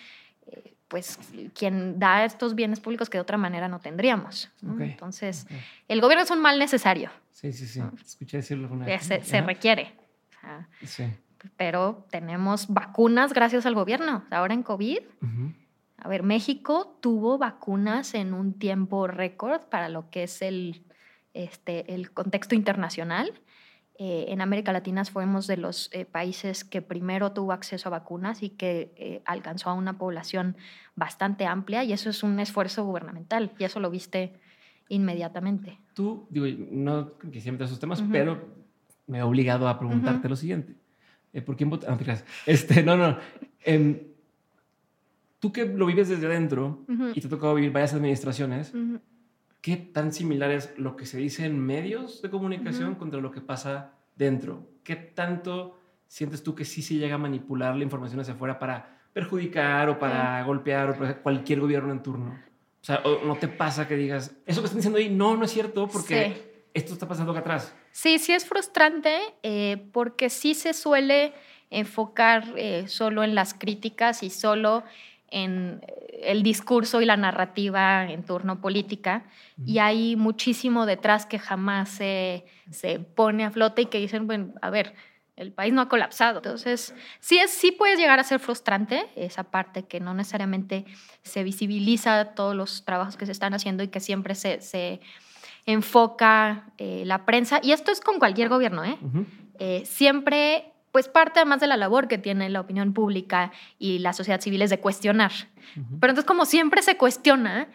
[0.89, 1.17] pues
[1.57, 4.51] quien da estos bienes públicos que de otra manera no tendríamos.
[4.61, 5.47] Entonces,
[5.87, 7.09] el gobierno es un mal necesario.
[7.31, 7.81] Sí, sí, sí.
[8.05, 9.05] Escuché decirlo alguna vez.
[9.05, 10.00] se requiere.
[11.57, 14.23] Pero tenemos vacunas gracias al gobierno.
[14.29, 14.99] Ahora en COVID,
[15.97, 20.83] a ver, México tuvo vacunas en un tiempo récord para lo que es el,
[21.33, 23.41] este, el contexto internacional.
[23.97, 28.41] eh, en América Latina fuimos de los eh, países que primero tuvo acceso a vacunas
[28.41, 30.57] y que eh, alcanzó a una población
[30.95, 34.33] bastante amplia y eso es un esfuerzo gubernamental y eso lo viste
[34.89, 35.77] inmediatamente.
[35.93, 38.60] Tú, digo, no quisiera meter esos temas, pero
[39.11, 40.73] me he obligado a preguntarte lo siguiente.
[41.45, 42.05] ¿Por quién votaste?
[42.07, 42.13] No,
[42.45, 43.17] este, no, no.
[43.63, 43.99] Em,
[45.39, 48.73] tú que lo vives desde adentro y te ha tocado vivir varias administraciones,
[49.59, 53.41] ¿qué tan similar es lo que se dice en medios de comunicación contra lo que
[53.41, 54.65] pasa dentro?
[54.85, 58.97] ¿Qué tanto sientes tú que sí se llega a manipular la información hacia afuera para
[59.11, 62.39] perjudicar o para golpear o para cualquier gobierno en turno?
[62.81, 65.51] O sea, ¿no te pasa que digas, eso que están diciendo ahí, no, no es
[65.51, 67.75] cierto porque esto está pasando acá atrás?
[67.91, 71.33] Sí, sí es frustrante eh, porque sí se suele
[71.69, 74.83] enfocar eh, solo en las críticas y solo
[75.29, 75.81] en
[76.21, 79.23] el discurso y la narrativa en torno política
[79.65, 84.53] y hay muchísimo detrás que jamás se, se, pone a flote y que dicen, bueno,
[84.61, 84.93] a ver,
[85.37, 86.39] el país no ha colapsado.
[86.39, 90.85] Entonces, sí, es, sí puede llegar a ser frustrante esa parte que no necesariamente
[91.23, 94.99] se visibiliza todos los trabajos que se están haciendo y que siempre se, se
[95.65, 97.59] enfoca eh, la prensa.
[97.61, 98.97] Y esto es con cualquier gobierno, ¿eh?
[99.59, 104.13] eh siempre pues parte además de la labor que tiene la opinión pública y la
[104.13, 105.31] sociedad civil es de cuestionar.
[105.73, 107.69] Pero entonces como siempre se cuestiona,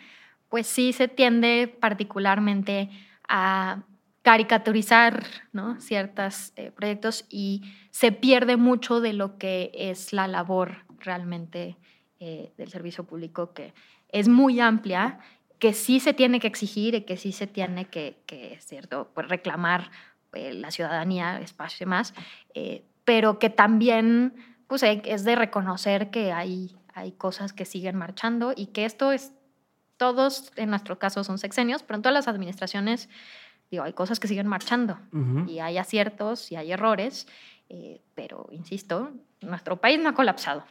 [0.49, 2.91] pues sí se tiende particularmente
[3.29, 3.83] a
[4.23, 5.81] caricaturizar ¿no?
[5.81, 11.77] ciertos eh, proyectos y se pierde mucho de lo que es la labor realmente
[12.19, 13.73] eh, del servicio público, que
[14.09, 15.21] es muy amplia,
[15.59, 19.29] que sí se tiene que exigir y que sí se tiene que, que cierto, pues
[19.29, 19.91] reclamar
[20.33, 22.15] eh, la ciudadanía, espacio y demás,
[23.05, 24.35] pero que también
[24.67, 29.33] pues, es de reconocer que hay, hay cosas que siguen marchando y que esto es,
[29.97, 33.09] todos en nuestro caso son sexenios, pero en todas las administraciones,
[33.71, 34.99] digo, hay cosas que siguen marchando
[35.47, 37.27] y hay aciertos y hay errores,
[37.69, 40.65] eh, pero insisto, nuestro país no ha colapsado.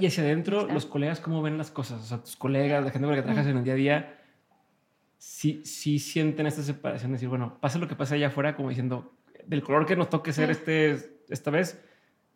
[0.00, 2.00] y hacia adentro, los colegas, ¿cómo ven las cosas?
[2.00, 4.21] O sea, tus colegas, la gente con la que trabajas en el día a día,
[5.22, 9.14] sí, sí sienten esta separación, decir, bueno, pasa lo que pasa allá afuera, como diciendo,
[9.46, 11.80] del color que nos toque ser este esta vez,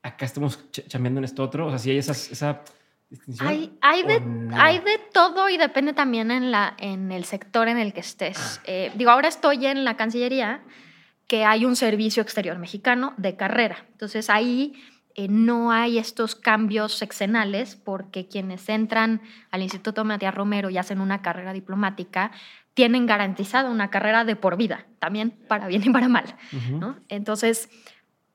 [0.02, 1.66] acá estamos chambeando en esto otro.
[1.66, 2.62] O sea, si hay esa
[3.10, 3.48] distinción.
[3.48, 4.22] Hay, hay, de,
[4.54, 8.38] hay de todo y depende también en, la, en el sector en el que estés.
[8.38, 8.62] Ah.
[8.66, 10.62] Eh, digo, ahora estoy en la Cancillería,
[11.26, 13.84] que hay un servicio exterior mexicano de carrera.
[13.90, 14.74] Entonces ahí
[15.16, 19.20] eh, no hay estos cambios sexenales porque quienes entran
[19.50, 22.30] al Instituto Matías Romero y hacen una carrera diplomática
[22.76, 26.36] tienen garantizada una carrera de por vida, también para bien y para mal.
[26.70, 26.98] ¿no?
[27.08, 27.70] Entonces,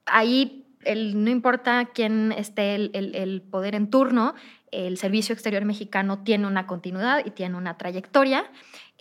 [0.08, 4.34] ahí el, no importa quién esté el, poder en turno,
[4.72, 8.50] el Servicio Exterior Mexicano tiene una continuidad y tiene una trayectoria.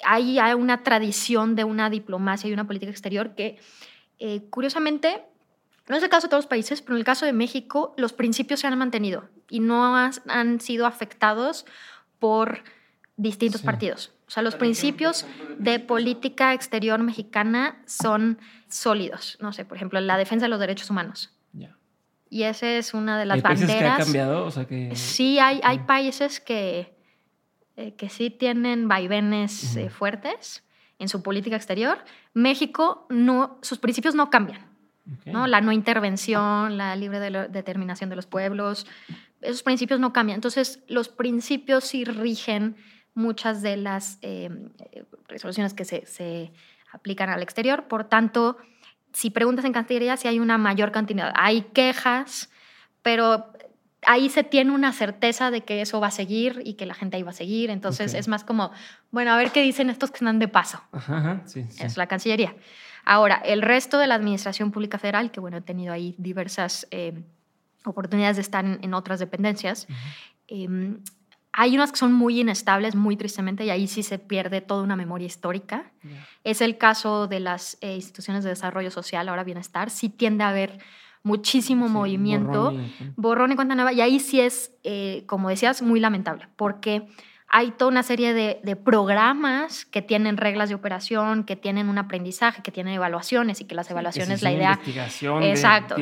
[0.05, 3.57] Ahí hay una tradición de una diplomacia y una política exterior que,
[4.19, 5.23] eh, curiosamente,
[5.89, 8.13] no es el caso de todos los países, pero en el caso de México, los
[8.13, 11.65] principios se han mantenido y no han sido afectados
[12.19, 12.63] por
[13.17, 14.13] distintos partidos.
[14.31, 15.27] O sea, los principios
[15.59, 18.39] de política exterior mexicana son
[18.69, 19.37] sólidos.
[19.41, 21.35] No sé, por ejemplo, la defensa de los derechos humanos.
[22.29, 23.67] Y esa es una de las ¿Hay banderas.
[23.67, 24.47] Países que ha cambiado?
[24.47, 24.95] O sea que...
[24.95, 26.95] Sí, hay, hay países que,
[27.77, 30.63] eh, que sí tienen vaivenes eh, fuertes
[31.01, 31.99] en su política exterior.
[32.33, 34.65] México, no, sus principios no cambian.
[35.27, 35.49] ¿no?
[35.49, 38.87] La no intervención, la libre determinación de los pueblos,
[39.41, 40.37] esos principios no cambian.
[40.37, 42.77] Entonces, los principios sí rigen
[43.15, 44.51] muchas de las eh,
[45.29, 46.53] resoluciones que se, se,
[46.93, 47.87] aplican al exterior.
[47.87, 48.57] Por tanto,
[49.13, 51.33] si preguntas en Cancillería, si hay una mayor cantidad.
[51.37, 52.51] Hay quejas,
[53.03, 53.53] pero
[54.07, 57.17] ahí se tiene una certeza de que eso va a seguir y que la gente
[57.17, 57.71] ahí va a seguir.
[57.71, 58.71] Entonces es más como,
[59.11, 60.83] bueno, a ver qué dicen estos que están de paso.
[61.79, 62.57] Es la Cancillería.
[63.05, 67.23] Ahora, el resto de la Administración Pública Federal, que bueno, he tenido ahí diversas eh,
[67.85, 69.87] oportunidades de estar en, otras dependencias,
[71.53, 74.97] hay unas que son muy inestables, muy tristemente, y ahí sí se pierde toda una
[74.97, 75.91] memoria histórica.
[76.45, 80.51] Es el caso de las eh, instituciones de desarrollo social, ahora bienestar, sí tiende a
[80.51, 80.79] haber
[81.23, 82.73] muchísimo movimiento,
[83.17, 87.09] borrón y, cuenta nueva, y ahí sí es, eh, como decías, muy lamentable, porque
[87.53, 92.63] hay toda una serie de, programas que tienen reglas de operación, que tienen un aprendizaje,
[92.63, 94.81] que tienen evaluaciones y que las evaluaciones, la idea...
[95.43, 95.97] Exacto.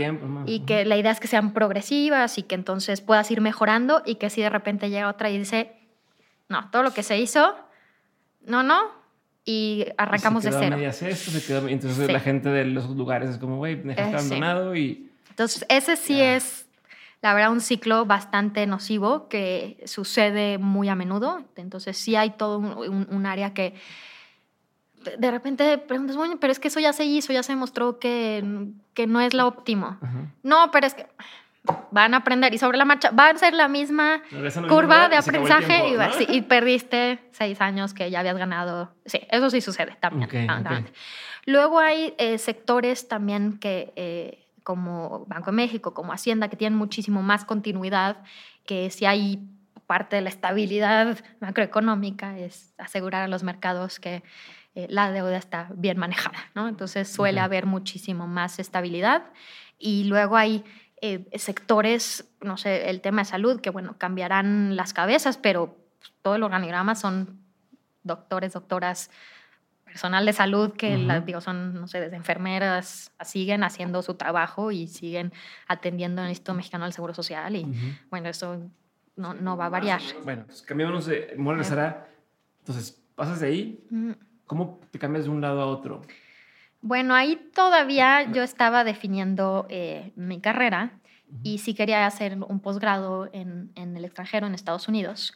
[0.44, 4.16] y que la idea es que sean progresivas y que entonces puedas ir mejorando y
[4.16, 5.72] que si de repente llega otra y dice,
[6.50, 7.56] no, todo lo que se hizo,
[8.44, 8.82] no, no,
[9.46, 10.76] y arrancamos de cero.
[11.68, 15.10] entonces la gente de los lugares es como, güey, dejaste eh, abandonado y...
[15.30, 16.67] Entonces ese sí es
[17.20, 21.42] la verdad, un ciclo bastante nocivo que sucede muy a menudo.
[21.56, 23.74] Entonces, sí hay todo un, área que
[25.18, 28.68] de repente preguntas, bueno, pero es que eso ya se hizo, ya se demostró que,
[28.94, 29.98] que no es lo óptimo.
[30.42, 31.06] No, pero es que
[31.90, 34.22] van a aprender y sobre la marcha van a ser la misma
[34.68, 35.96] curva de aprendizaje
[36.28, 38.92] y, perdiste seis años que ya habías ganado.
[39.04, 40.28] Sí, eso sí sucede también.
[41.46, 46.78] Luego hay eh, sectores también que, eh, como Banco de México, como Hacienda, que tienen
[46.78, 48.18] muchísimo más continuidad,
[48.66, 49.48] que si hay
[49.86, 54.22] parte de la estabilidad macroeconómica es asegurar a los mercados que
[54.74, 56.68] eh, la deuda está bien manejada, ¿no?
[56.68, 59.22] Entonces suele haber muchísimo más estabilidad
[59.78, 60.66] y luego hay
[61.00, 65.78] eh, sectores, no sé, el tema de salud, que bueno, cambiarán las cabezas, pero
[66.20, 67.40] todo el organigrama son
[68.02, 69.10] doctores, doctoras,
[69.88, 70.96] personal de salud que
[71.26, 75.32] digo, son, no sé, desde enfermeras, siguen haciendo su trabajo y siguen
[75.66, 77.66] atendiendo en el Instituto Mexicano del Seguro Social y
[78.10, 78.70] bueno, eso
[79.16, 80.00] no, no, va a variar.
[80.24, 82.08] Bueno, pues cambiamos de Mora Sara.
[82.60, 83.84] Entonces, pasas de ahí,
[84.46, 86.02] ¿cómo te cambias de un lado a otro?
[86.80, 90.92] Bueno, ahí todavía yo estaba definiendo eh, mi carrera
[91.42, 95.34] y sí quería hacer un posgrado en, el extranjero, en Estados Unidos.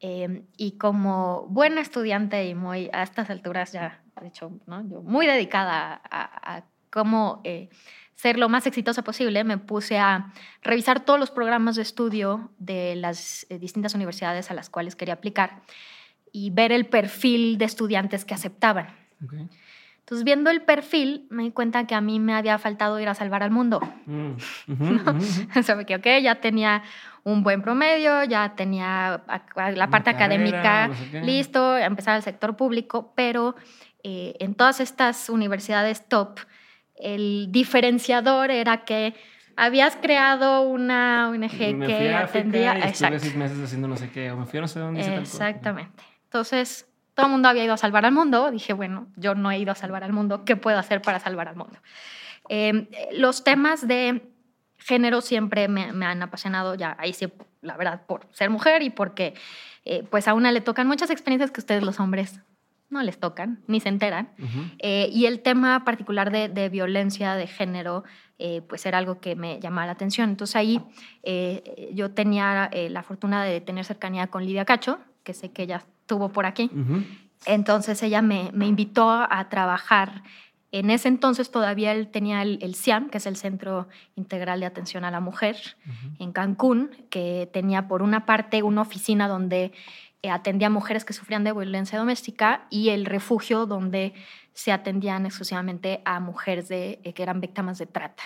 [0.00, 4.86] Em, y como buena estudiante y muy a estas alturas ya, de hecho, ¿no?
[4.86, 7.68] yo muy dedicada a, cómo eh,
[8.14, 10.32] ser lo más exitosa posible, me puse a
[10.62, 15.14] revisar todos los programas de estudio de las eh, distintas universidades a las cuales quería
[15.14, 15.62] aplicar
[16.32, 18.88] y ver el perfil de estudiantes que aceptaban.
[20.06, 23.14] Entonces, viendo el perfil, me di cuenta que a mí me había faltado ir a
[23.14, 23.80] salvar al mundo.
[24.06, 24.34] Mm,
[25.84, 26.84] que, ok, ya tenía
[27.24, 29.24] un buen promedio, ya tenía
[29.74, 30.90] la parte académica
[31.24, 33.56] listo, empezar el sector público, pero
[34.04, 36.38] eh, en todas estas universidades top,
[36.94, 39.12] el diferenciador era que
[39.56, 42.78] habías creado una ONG que atendía...
[42.78, 45.00] Y estuve seis meses haciendo no sé qué, o me fui a no sé dónde.
[45.00, 46.04] Exactamente.
[46.22, 49.58] Entonces, todo el mundo había ido a salvar al mundo, dije, bueno, yo no he
[49.58, 51.78] ido a salvar al mundo, ¿qué puedo hacer para salvar al mundo?
[52.50, 54.30] Em, los temas de
[54.76, 59.32] género siempre me, han apasionado, ya ahí sí, la verdad, por ser mujer y porque
[59.86, 62.40] eh, pues a una le tocan muchas experiencias que ustedes los hombres
[62.90, 64.28] no les tocan, ni se enteran.
[64.78, 68.04] Eh, y el tema particular de, violencia de género,
[68.38, 70.28] eh, pues era algo que me llamaba la atención.
[70.28, 70.82] Entonces ahí
[71.94, 76.28] yo tenía la fortuna de tener cercanía con Lidia Cacho, que sé que ella estuvo
[76.28, 76.70] por aquí.
[77.46, 80.22] Entonces ella me, me, invitó a trabajar.
[80.70, 84.66] En ese entonces todavía él tenía el, el CIAM, que es el Centro Integral de
[84.66, 85.56] Atención a la Mujer,
[86.20, 89.72] en Cancún, que tenía por una parte una oficina donde
[90.22, 94.14] eh, atendía a mujeres que sufrían de violencia doméstica y el refugio donde
[94.52, 98.22] se atendían exclusivamente a mujeres de, eh, que eran víctimas de trata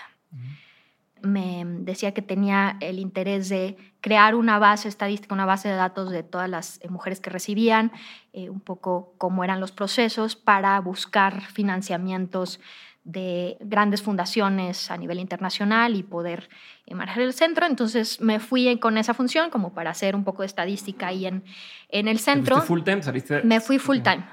[1.23, 6.11] me decía que tenía el interés de crear una base estadística, una base de datos
[6.11, 7.93] de todas las eh, mujeres que recibían,
[8.33, 12.61] eh, un poco cómo eran los procesos para buscar financiamientos
[13.05, 16.49] de grandes fundaciones a nivel internacional y poder
[16.87, 17.67] eh, manejar el centro.
[17.67, 21.45] Entonces me fui con esa función como para hacer un poco de estadística ahí en,
[21.89, 22.61] en el centro.
[22.63, 23.03] full time?
[23.03, 23.43] ¿Saliste?
[23.43, 24.25] Me fui full time.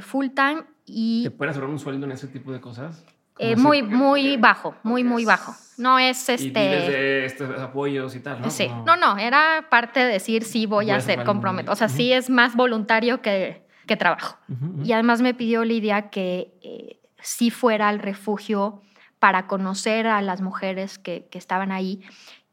[0.00, 1.24] full time y...
[1.24, 3.04] ¿Te puedes ahorrar un sueldo en ese tipo de cosas?
[3.42, 5.54] Eh, muy, muy bajo, muy, muy bajo.
[5.76, 6.46] No es este.
[6.46, 8.50] Y de estos apoyos y tal, ¿no?
[8.50, 8.68] Sí.
[8.86, 11.72] No, no, era parte de decir sí voy, a hacer comprometo.
[11.72, 14.38] O sea, sí es más voluntario que, que trabajo.
[14.84, 18.80] Y además me pidió Lidia que eh, sí fuera al refugio
[19.18, 22.00] para conocer a las mujeres que, que, estaban ahí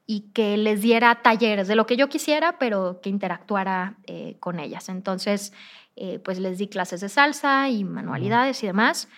[0.05, 4.59] y que les diera talleres de lo que yo quisiera, pero que interactuara eh, con
[4.59, 4.89] ellas.
[4.89, 5.53] Entonces,
[6.23, 9.09] pues les di clases de salsa y manualidades y demás.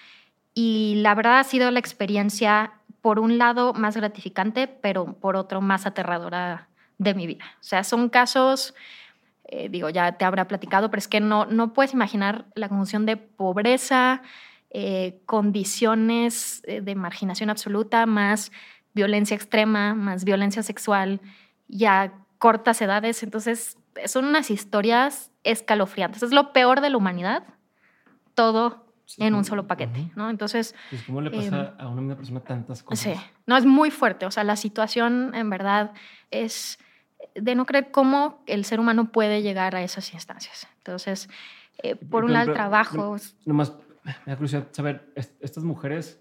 [0.54, 5.62] Y la verdad ha sido la experiencia, por un lado, más gratificante, pero por otro,
[5.62, 7.46] más aterradora de mi vida.
[7.60, 8.76] O sea, son casos,
[9.46, 13.06] eh, digo, ya te habrá platicado, pero es que no, no puedes imaginar la conjunción
[13.06, 14.22] de pobreza,
[14.70, 18.52] eh, condiciones eh, de marginación absoluta, más
[18.94, 21.22] violencia extrema, más violencia sexual,
[21.68, 23.24] ya cortas edades.
[23.24, 26.24] Entonces, son unas historias escalofriantes.
[26.24, 27.44] Es lo peor de la humanidad.
[28.36, 30.30] Todo en un solo paquete, ¿no?
[30.30, 30.76] Entonces...
[30.90, 33.00] Pues ¿Cómo le pasa em, a una misma persona tantas cosas?
[33.00, 35.92] Sí, no, es muy fuerte, o sea, la situación en verdad
[36.30, 36.80] es
[37.36, 40.68] de no creer cómo el ser humano puede llegar a esas instancias.
[40.78, 41.30] Entonces,
[41.84, 43.18] eh, por un lado, el trabajo...
[43.46, 46.20] nomás me da curiosidad saber, estas mujeres,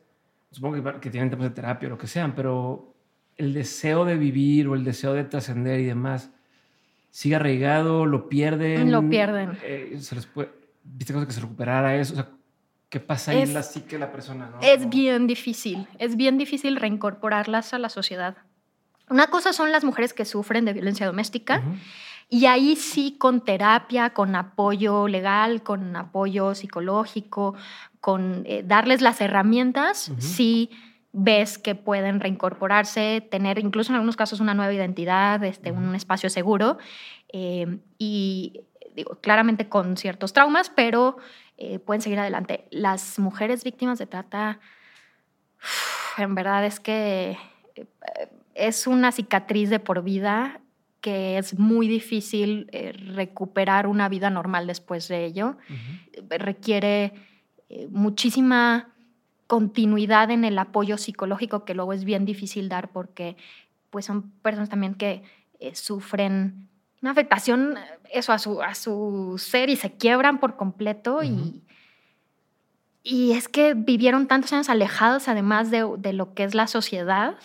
[0.50, 2.94] supongo que, que tienen temas de terapia o lo que sean, pero
[3.36, 6.30] el deseo de vivir o el deseo de trascender y demás,
[7.10, 8.04] ¿sigue arraigado?
[8.04, 8.92] ¿Lo pierden?
[8.92, 9.58] Lo pierden.
[9.62, 10.50] Eh, ¿se les puede,
[10.82, 12.14] ¿Viste cosas que se recuperara eso?
[12.14, 12.28] O sea,
[12.90, 14.50] ¿Qué pasa ahí en la psique de la persona?
[14.50, 14.58] ¿no?
[14.60, 18.36] Es bien difícil, es bien difícil reincorporarlas a la sociedad.
[19.08, 21.62] Una cosa son las mujeres que sufren de violencia doméstica
[22.28, 27.54] Y ahí sí, con terapia, con apoyo legal, con apoyo psicológico,
[28.00, 30.70] con eh, darles las herramientas, sí
[31.12, 36.30] ves que pueden reincorporarse, tener incluso en algunos casos una nueva identidad, este, un espacio
[36.30, 36.78] seguro.
[37.32, 38.60] Eh, y
[38.94, 41.16] digo, claramente con ciertos traumas, pero
[41.60, 42.66] eh, pueden seguir adelante.
[42.70, 44.58] Las mujeres víctimas de trata,
[46.18, 47.38] en verdad es que
[48.54, 50.60] es una cicatriz de por vida
[51.00, 55.56] que es muy difícil eh, recuperar una vida normal después de ello.
[56.28, 57.12] Requiere
[57.68, 58.92] eh, muchísima
[59.46, 63.36] continuidad en el apoyo psicológico que luego es bien difícil dar porque
[63.90, 65.22] pues son personas también que
[65.58, 66.68] eh, sufren
[67.02, 67.76] una afectación
[68.12, 71.62] eso a su, a su ser y se quiebran por completo y,
[73.02, 77.36] y es que vivieron tantos años alejados además de, de lo que es la sociedad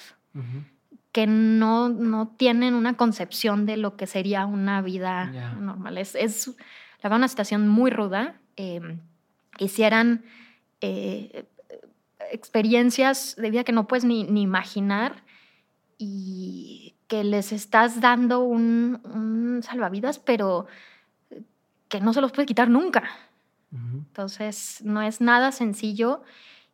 [1.15, 5.27] que no, no tienen una concepción de lo que sería una vida
[5.61, 5.97] normal.
[5.97, 8.35] Es, es la verdad, una situación muy ruda.
[8.57, 8.97] Eh,
[9.57, 10.25] hicieran
[10.81, 11.45] eh,
[12.31, 15.23] experiencias de vida que no puedes ni, ni, imaginar
[15.97, 20.67] y que les estás dando un, un, salvavidas, pero
[21.87, 23.03] que no se los puedes quitar nunca.
[23.71, 26.23] Entonces, no es nada sencillo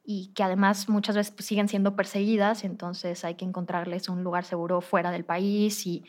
[0.03, 4.45] y que además muchas veces pues, siguen siendo perseguidas, entonces hay que encontrarles un lugar
[4.45, 6.03] seguro fuera del país y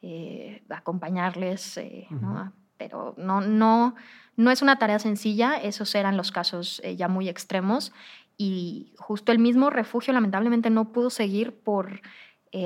[0.00, 2.52] eh, acompañarles, eh, ¿no?
[2.76, 3.94] pero no, no,
[4.36, 7.92] no es una tarea sencilla, esos eran los casos eh, ya muy extremos
[8.36, 12.00] y justo el mismo refugio lamentablemente no pudo seguir por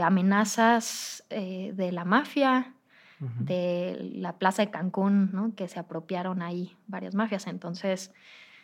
[0.03, 2.75] amenazas de la mafia,
[3.21, 5.55] de la plaza de Cancún, ¿no?
[5.55, 8.13] que se apropiaron ahí varias mafias, entonces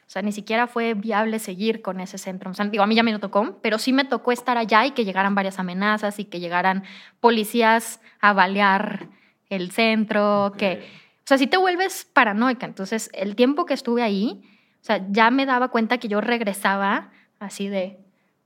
[0.07, 2.51] o sea, ni siquiera fue viable seguir con ese centro.
[2.51, 4.85] O sea, digo, a mí ya me lo tocó, pero sí me tocó estar allá
[4.85, 6.85] y que llegaran varias amenazas y que llegaran
[7.21, 9.09] policías a balear
[9.49, 10.87] el centro, que...
[11.21, 12.67] O sea, si te vuelves paranoica.
[12.67, 14.43] Entonces, el tiempo que estuve ahí,
[14.83, 17.99] o sea, ya me daba cuenta que yo regresaba así de,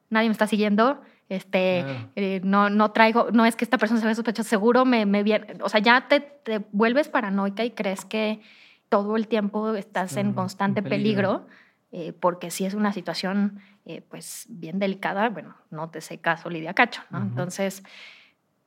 [0.09, 4.07] nadie me está siguiendo, este, eh, no, no traigo, no es que esta persona se
[4.07, 8.05] ve sospechosa, seguro me, me viene, o sea, ya te, te vuelves paranoica y crees
[8.05, 8.41] que
[8.89, 11.47] todo el tiempo estás en constante peligro,
[11.91, 16.51] eh, porque si es una situación eh, pues bien delicada, bueno, no te sé caso
[16.51, 17.21] Lidia Cacho, ¿no?
[17.23, 17.83] Entonces,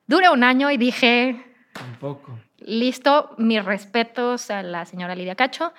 [0.07, 1.45] dura un año y dije...
[1.73, 2.37] Tampoco.
[2.57, 5.73] Listo, mis respetos a la señora Lidia Cacho.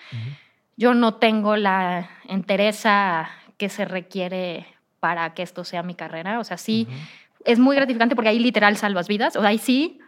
[0.77, 3.29] Yo no tengo la entereza
[3.59, 4.67] que se requiere
[5.01, 6.39] para que esto sea mi carrera.
[6.39, 6.87] O sea, sí,
[7.45, 9.35] es muy gratificante porque ahí literal salvas vidas.
[9.37, 9.99] O sea, ahí sí,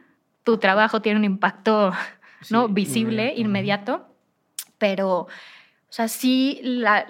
[0.45, 1.93] tu trabajo tiene un impacto
[2.51, 2.69] ¿no?
[2.69, 4.13] visible, inmediato
[4.83, 5.29] pero, o
[5.91, 7.07] sea, sí, la,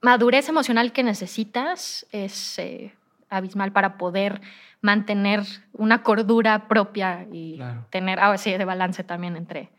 [0.00, 2.94] madurez emocional que necesitas es eh,
[3.28, 4.40] abismal para poder
[4.80, 5.42] mantener
[5.72, 7.60] una cordura propia y
[7.90, 9.72] tener, ahora sí, de balance también entre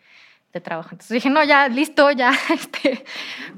[0.55, 0.89] de trabajo.
[0.93, 3.05] Entonces dije, no, ya, listo, ya este,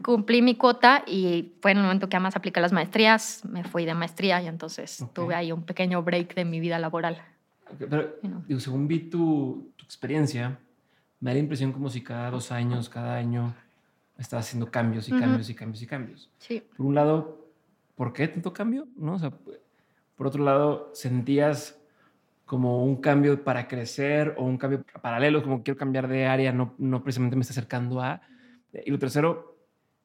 [0.03, 3.85] cumplí mi cuota y fue en el momento que además apliqué las maestrías, me fui
[3.85, 7.21] de maestría y entonces tuve ahí un pequeño break de mi vida laboral.
[7.77, 8.15] pero,
[8.59, 10.59] según vi tu, tu experiencia,
[11.19, 13.53] me da la impresión como si cada dos años, cada año,
[14.17, 16.29] estás haciendo cambios y cambios y cambios y cambios.
[16.39, 16.63] Sí.
[16.75, 17.47] Por un lado,
[17.95, 18.87] ¿por qué tanto cambio?
[18.97, 19.13] ¿No?
[19.13, 19.31] O sea,
[20.15, 21.77] por otro lado, sentías
[22.47, 26.73] como un cambio para crecer o un cambio paralelo, como quiero cambiar de área, no,
[26.77, 28.21] no precisamente me está acercando a...
[28.85, 29.59] Y lo tercero,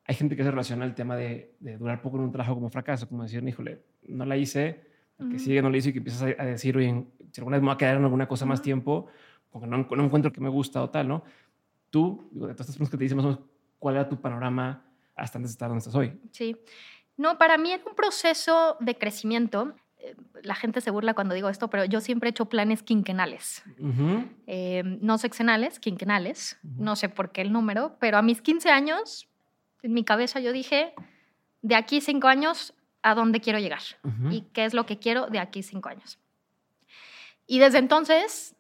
[0.05, 3.09] hay gente que se relaciona el tema de, durar poco en un trabajo como fracaso,
[3.09, 4.91] como decir, híjole, no la hice,
[5.31, 7.69] que sigue no la hice y que empiezas a, decir, oye, si alguna vez me
[7.69, 9.07] voy a quedar en alguna cosa más tiempo,
[9.49, 11.23] porque no, no encuentro que me gusta o tal, ¿no?
[11.91, 13.45] Tú, digo, de todas estas personas que te dicen más o menos
[13.79, 14.85] cuál era tu panorama
[15.15, 16.19] hasta antes de estar donde estás hoy.
[16.33, 16.57] Sí.
[17.17, 19.77] No, para mí es un proceso de crecimiento.
[20.43, 23.63] La gente se burla cuando digo esto, pero yo siempre he hecho planes quinquenales.
[24.47, 26.59] Eh, no sexenales, quinquenales.
[26.63, 29.29] No sé por qué el número, pero a mis 15 años,
[29.83, 30.95] en mi cabeza yo dije,
[31.63, 33.83] de aquí cinco años, ¿a dónde quiero llegar?
[34.31, 36.19] ¿Y qué es lo que quiero de aquí cinco años?
[37.47, 38.57] Y desde entonces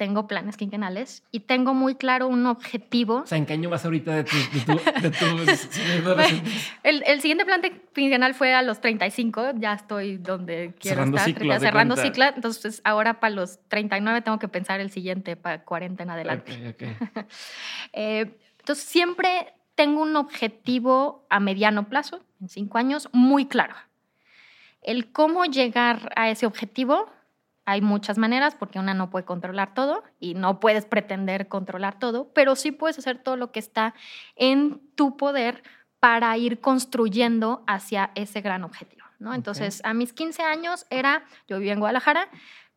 [0.00, 3.16] tengo planes quinquenales y tengo muy claro un objetivo.
[3.16, 4.34] O sea, ¿en qué año vas ahorita de tu...
[6.82, 7.60] el, el, siguiente plan
[7.92, 11.60] quinquenal fue a los 35, ya estoy donde quiero estar.
[11.60, 12.24] cerrando ciclo.
[12.34, 16.76] Entonces, ahora para los 39 tengo que pensar el siguiente, para 40 en adelante.
[17.92, 23.74] Eh, entonces, siempre tengo un objetivo a mediano plazo, en cinco años, muy claro.
[24.80, 27.10] El cómo llegar a ese objetivo
[27.64, 32.32] hay muchas maneras porque una no puede controlar todo y no puedes pretender controlar todo,
[32.32, 33.94] pero sí puedes hacer todo lo que está
[34.36, 35.62] en tu poder
[36.00, 39.04] para ir construyendo hacia ese gran objetivo.
[39.18, 39.34] ¿no?
[39.34, 42.28] Entonces, a mis 15 años era, yo vivía en Guadalajara,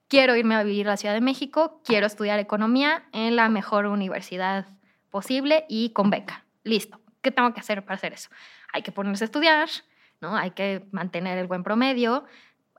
[0.09, 3.85] quiero irme a vivir a la Ciudad de México, quiero estudiar economía en la mejor
[3.85, 4.67] universidad
[5.09, 6.43] posible y con beca.
[6.63, 6.99] Listo.
[7.21, 8.29] ¿Qué tengo que hacer para hacer eso?
[8.73, 9.69] Hay que ponerse a estudiar,
[10.19, 10.35] ¿no?
[10.35, 12.25] Hay que mantener el buen promedio.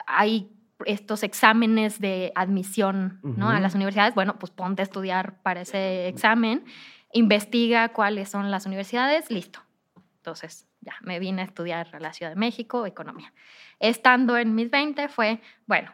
[0.06, 0.50] Hay
[0.86, 3.50] estos exámenes de admisión ¿no?
[3.50, 4.14] a las universidades.
[4.14, 6.64] Bueno, pues ponte a estudiar para ese examen,
[7.12, 9.60] investiga cuáles son las universidades, listo.
[10.16, 13.32] Entonces, ya, me vine a estudiar a la Ciudad de México, economía.
[13.78, 15.92] Estando en mis 20 fue, bueno,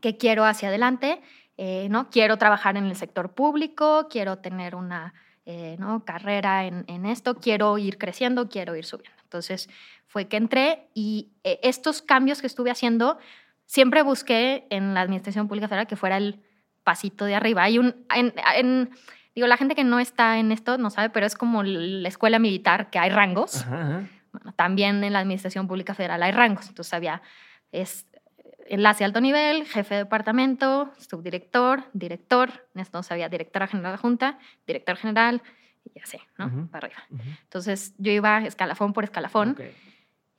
[0.00, 1.20] ¿qué quiero hacia adelante?
[1.56, 2.10] Eh, ¿no?
[2.10, 6.04] Quiero trabajar en el sector público, quiero tener una eh, ¿no?
[6.04, 9.22] carrera en, en, esto, quiero ir creciendo, quiero ir subiendo.
[9.24, 9.68] Entonces
[10.06, 13.18] fue que entré y eh, estos cambios que estuve haciendo,
[13.72, 16.42] siempre busqué en la Administración Pública Federal que fuera el
[16.84, 17.62] pasito de arriba.
[17.62, 18.90] Hay un, en, en,
[19.34, 22.38] digo, la gente que no está en esto no sabe, pero es como la escuela
[22.38, 23.62] militar, que hay rangos.
[23.62, 24.08] Ajá, ajá.
[24.30, 26.68] Bueno, también en la Administración Pública Federal hay rangos.
[26.68, 27.22] Entonces había
[27.70, 28.06] es,
[28.66, 34.38] enlace alto nivel, jefe de departamento, subdirector, director, en esto había directora general de Junta,
[34.66, 35.40] director general,
[35.94, 36.46] y así, ¿no?
[36.46, 36.70] Uh -huh.
[36.70, 37.02] Para arriba.
[37.44, 39.52] Entonces yo iba escalafón por escalafón.
[39.52, 39.74] Okay.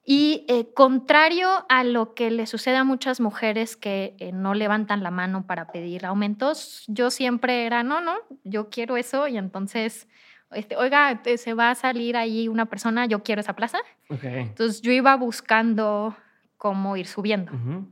[0.06, 5.02] Y eh, contrario a lo que le sucede a muchas mujeres que eh, no levantan
[5.02, 10.10] la mano para pedir aumentos, yo siempre era, no, no, yo quiero eso y entonces,
[10.52, 13.80] este, oiga, se va a salir ahí una persona, yo quiero esa plaza.
[14.10, 14.42] Okay.
[14.42, 16.16] Entonces yo iba buscando
[16.58, 17.54] cómo ir subiendo.
[17.54, 17.88] Uh -huh.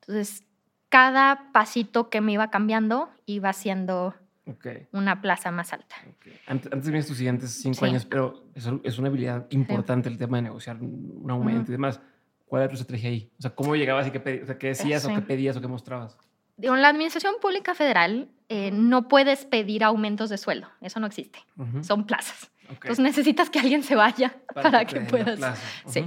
[0.00, 0.44] Entonces,
[0.88, 4.14] cada pasito que me iba cambiando iba siendo
[4.50, 4.88] okay.
[4.92, 5.96] una plaza más alta.
[6.16, 6.38] Okay.
[6.46, 7.84] Antes, antes vienes tus siguientes cinco sí.
[7.86, 10.12] años, pero es, es, una habilidad importante sí.
[10.14, 11.68] el tema de negociar un aumento uh -huh.
[11.68, 12.00] y demás.
[12.46, 13.30] ¿Cuál era tu estrategia ahí?
[13.38, 15.10] O sea, ¿cómo llegabas y qué, pedías, o sea, qué decías sí.
[15.10, 16.18] o qué pedías o qué mostrabas?
[16.58, 20.68] En la Administración Pública Federal eh, no puedes pedir aumentos de sueldo.
[20.80, 21.38] Eso no existe.
[21.56, 21.82] Uh -huh.
[21.84, 22.50] Son plazas.
[22.68, 25.38] Entonces necesitas que alguien se vaya para, para que, que puedas.
[25.38, 25.56] Uh -huh.
[25.86, 26.04] Sí.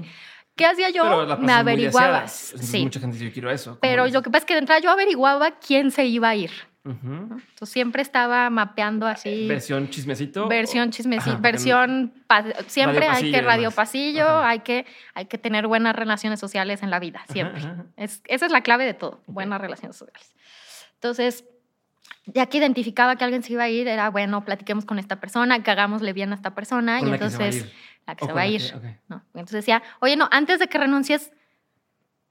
[0.55, 1.37] ¿Qué hacía yo?
[1.37, 2.27] Me averiguaba.
[2.27, 2.83] Sí.
[2.83, 3.77] Mucha gente dice, yo quiero eso.
[3.81, 6.51] Pero lo que pasa es que de entrada yo averiguaba quién se iba a ir.
[6.85, 7.21] Uh -huh.
[7.31, 9.47] Entonces siempre estaba mapeando así.
[9.47, 10.49] ¿Versión chismecito?
[10.49, 11.39] Versión chismecito.
[11.39, 12.13] versión.
[12.29, 12.43] No.
[12.67, 16.99] Siempre hay que radio pasillo, hay que, hay que tener buenas relaciones sociales en la
[16.99, 17.61] vida, siempre.
[17.61, 17.85] Ajá, ajá.
[17.95, 19.33] Es, esa es la clave de todo, okay.
[19.33, 20.35] buenas relaciones sociales.
[20.95, 21.45] Entonces,
[22.25, 25.63] ya que identificaba que alguien se iba a ir, era bueno, platiquemos con esta persona,
[25.63, 26.99] que hagámosle bien a esta persona.
[26.99, 27.71] Con y entonces.
[28.05, 28.61] La que se va a ir.
[28.75, 28.97] Okay.
[29.07, 29.23] ¿no?
[29.33, 31.31] Entonces decía, oye, no, antes de que renuncies,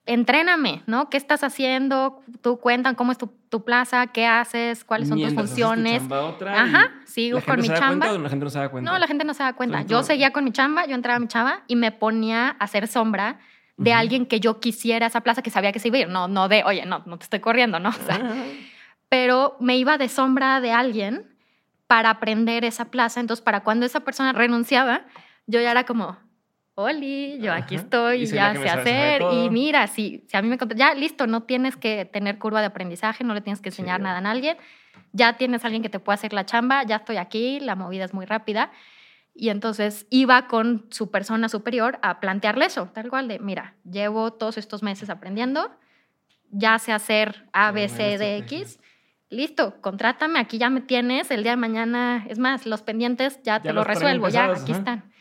[0.05, 1.09] entréname, ¿no?
[1.09, 2.23] ¿Qué estás haciendo?
[2.41, 6.07] Tú cuentan cómo es tu, tu plaza, qué haces, cuáles son Mientras tus funciones.
[6.07, 8.13] Tu otra Ajá, sigo ¿La con mi chamba.
[8.13, 8.91] O la gente no se da cuenta?
[8.91, 9.83] No, la gente no se da cuenta.
[9.83, 12.89] Yo seguía con mi chamba, yo entraba a mi chamba y me ponía a hacer
[12.89, 13.39] sombra
[13.77, 13.99] de uh -huh.
[13.99, 16.09] alguien que yo quisiera esa plaza, que sabía que se iba a ir.
[16.09, 17.91] No, no de, oye, no, no te estoy corriendo, ¿no?
[18.03, 18.69] O sea, uh -huh.
[19.09, 21.33] Pero me iba de sombra de alguien
[21.87, 23.21] para aprender esa plaza.
[23.21, 25.05] Entonces, para cuando esa persona renunciaba,
[25.47, 26.17] yo ya era como,
[26.75, 29.23] Oli, yo aquí estoy, y ya sé hacer.
[29.33, 32.61] Y mira, si, si a mí me conté, ya listo, no tienes que tener curva
[32.61, 34.57] de aprendizaje, no le tienes que enseñar sí, nada a alguien.
[35.13, 38.05] Ya tienes a alguien que te pueda hacer la chamba, ya estoy aquí, la movida
[38.05, 38.71] es muy rápida.
[39.35, 44.33] Y entonces iba con su persona superior a plantearle eso, tal cual de, mira, llevo
[44.33, 45.71] todos estos meses aprendiendo,
[46.51, 48.79] ya sé hacer A, B, C, D, X.
[49.29, 53.57] Listo, contrátame, aquí ya me tienes, el día de mañana, es más, los pendientes ya,
[53.57, 55.12] ya te los resuelvo, ya aquí están.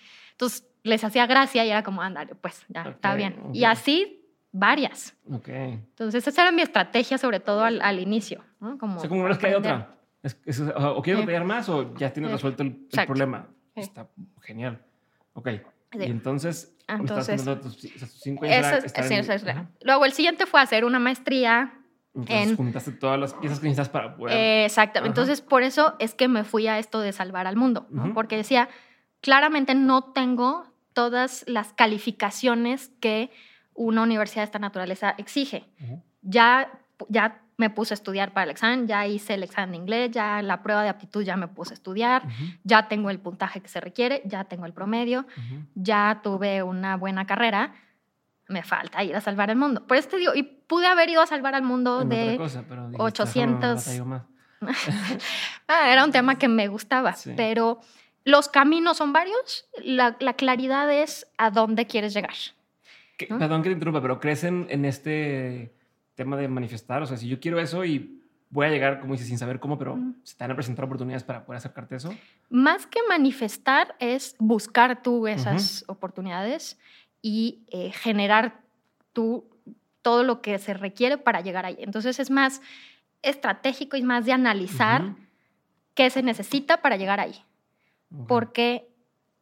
[0.41, 3.39] Entonces, les hacía gracia y era como, ándale, pues ya, okay, está bien.
[3.39, 3.61] Okay.
[3.61, 5.15] Y así varias.
[5.31, 5.73] Okay.
[5.73, 8.43] Entonces, esa era mi estrategia, sobre todo al, al inicio.
[8.59, 8.79] ¿no?
[8.79, 9.95] Como o sea, como es que hay otra.
[10.23, 13.47] Es, es, o quiero pedir más o ya tienes resuelto el, el problema.
[13.75, 14.07] Está
[14.41, 14.81] genial.
[15.33, 15.49] Ok.
[15.93, 15.99] Sí.
[15.99, 19.45] Y entonces, entonces tus, tus cinco años eso, es, en, eso es,
[19.81, 21.73] Luego, el siguiente fue hacer una maestría
[22.15, 24.65] entonces, en, juntaste todas las piezas que necesitas para poder.
[24.65, 25.19] Exactamente.
[25.19, 25.21] Ajá.
[25.21, 28.03] Entonces, por eso es que me fui a esto de salvar al mundo, ¿no?
[28.03, 28.13] uh -huh.
[28.13, 28.69] porque decía,
[29.21, 33.31] claramente no tengo todas las calificaciones que
[33.73, 35.65] una universidad de esta naturaleza exige.
[35.79, 36.01] Uh -huh.
[36.21, 36.69] Ya,
[37.09, 40.41] ya me puse a estudiar para el examen, ya hice el examen de inglés, ya
[40.41, 42.59] la prueba de aptitud ya me puse a estudiar, uh -huh.
[42.63, 45.25] ya tengo el puntaje que se requiere, ya tengo el promedio,
[45.75, 47.73] ya tuve una buena carrera.
[48.47, 49.87] Me falta ir a salvar el mundo.
[49.87, 52.63] Por eso te digo, y pude haber ido a salvar al mundo en de cosa,
[52.67, 54.01] pero dijiste, 800.
[55.67, 57.33] ah, era un tema que me gustaba, sí.
[57.37, 57.79] pero
[58.23, 62.35] los caminos son varios, la, la, claridad es a dónde quieres llegar.
[63.29, 63.39] ¿no?
[63.39, 65.73] Perdón que te interrumpa, pero ¿crees en, en, este
[66.15, 67.01] tema de manifestar?
[67.01, 69.77] O sea, si yo quiero eso y voy a llegar, como dices, sin saber cómo,
[69.77, 70.15] pero mm.
[70.23, 72.13] se te van a presentar oportunidades para poder acercarte a eso.
[72.49, 75.91] Más que manifestar es buscar tú esas uh -huh.
[75.91, 76.77] oportunidades
[77.21, 78.59] y eh, generar
[79.13, 79.45] tú
[80.01, 81.77] todo lo que se requiere para llegar ahí.
[81.79, 82.61] Entonces es más
[83.21, 85.15] estratégico y más de analizar uh -huh.
[85.93, 87.35] qué se necesita para llegar ahí.
[88.13, 88.25] Okay.
[88.27, 88.87] Porque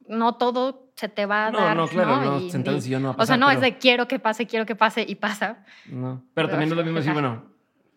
[0.07, 1.77] no todo se te va a no, dar.
[1.77, 3.57] No, claro, no, no, y, en sillón no va a pasar, O sea, no pero...
[3.57, 5.63] es de quiero que pase, quiero que pase y pasa.
[5.87, 7.43] No, pero, pero también no es lo mismo decir, bueno,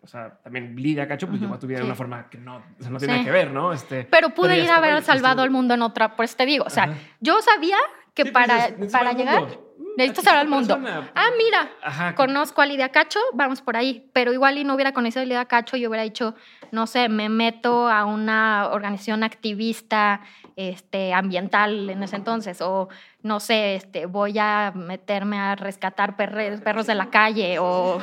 [0.02, 2.56] o sea, también Lidia Cacho, pues llegó a tu vida de una forma que no,
[2.56, 3.72] o sea, no tiene que ver, ¿no?
[3.72, 6.70] Este, pero pude ir a haber salvado al mundo en otra, pues te digo, o
[6.70, 7.76] sea, yo sabía
[8.14, 9.58] que para, para llegar
[9.96, 10.80] necesitas salvar al mundo.
[11.14, 15.22] Ah, mira, conozco a Lidia Cacho, vamos por ahí, pero igual y no hubiera conocido
[15.22, 16.34] a Lidia Cacho, yo hubiera dicho,
[16.70, 20.20] no sé, me meto a una organización activista
[20.56, 22.88] este, ambiental en ese entonces, o
[23.22, 28.00] no sé, este, voy a meterme a rescatar perros de la calle, o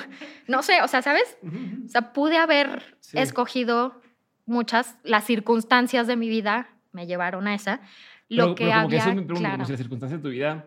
[0.47, 1.37] no sé, o sea, ¿sabes?
[1.85, 4.01] O sea, pude haber escogido
[4.45, 7.81] muchas, las circunstancias de mi vida me llevaron a esa.
[8.27, 9.65] Lo que había, me pregunto, claro.
[9.65, 10.65] si las circunstancias de tu vida,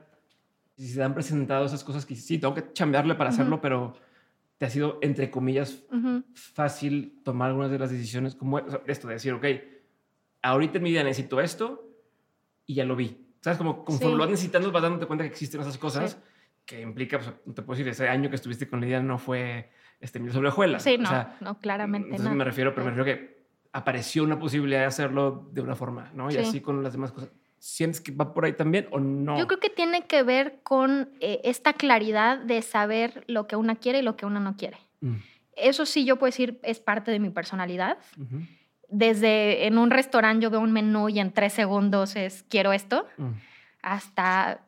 [0.83, 3.95] si se han presentado esas cosas que sí, tengo que chambearle para hacerlo, pero
[4.59, 5.85] te ha sido, entre comillas,
[6.35, 9.45] fácil tomar algunas de las decisiones como esto de decir, ok,
[10.43, 11.89] ahorita en mi vida necesito esto
[12.66, 13.16] y ya lo vi.
[13.41, 13.59] ¿Sabes?
[13.59, 16.20] Como conforme lo vas necesitando, vas dándote cuenta que existen esas cosas
[16.64, 19.70] que implica, pues, no te puedo decir, ese año que estuviste con Lidia no fue
[20.01, 20.83] este, mil sobre hojuelas.
[20.83, 21.11] Sí, no,
[21.41, 22.37] no, claramente entonces no.
[22.37, 26.30] me refiero, pero me refiero que apareció una posibilidad de hacerlo de una forma, ¿no?
[26.30, 27.30] Y así con las demás cosas.
[27.65, 29.39] ¿Sientes que va por ahí también o no?
[29.39, 33.77] Yo creo que tiene que ver con eh, esta claridad de saber lo que una
[33.77, 34.79] quiere y lo que una no quiere.
[35.01, 35.17] Mm.
[35.55, 37.99] Eso sí, yo puedo decir, es parte de mi personalidad
[38.93, 43.07] desde en un restaurante yo veo un menú y en tres segundos es quiero esto,
[43.17, 43.31] mm.
[43.83, 44.61] hasta,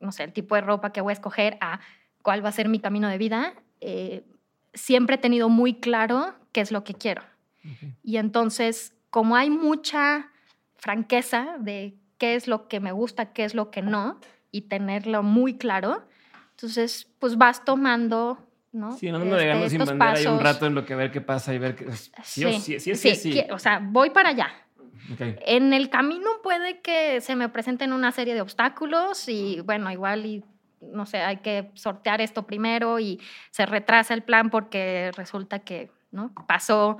[0.00, 1.80] no sé, el tipo de ropa que voy a escoger, a
[2.22, 4.24] cuál va a ser mi camino de vida, eh,
[4.74, 7.22] siempre he tenido muy claro qué es lo que quiero.
[8.02, 10.30] Y entonces, como hay mucha
[10.76, 14.20] franqueza de qué es lo que me gusta, qué es lo que no,
[14.52, 16.04] y tenerlo muy claro,
[16.50, 18.92] entonces, pues vas tomando ¿no?
[18.92, 21.52] Sí, no ando este, sin bandera hay un rato en lo que ver qué pasa
[21.52, 22.12] y ver que sí,
[22.60, 24.48] sí, sí, sí, sí, O sea, voy para allá.
[25.18, 30.24] En el camino puede que se me presenten una serie de obstáculos y bueno, igual
[30.24, 30.44] y
[30.80, 35.90] no sé, hay que sortear esto primero y se retrasa el plan porque resulta que
[36.12, 36.32] ¿no?
[36.46, 36.98] pasó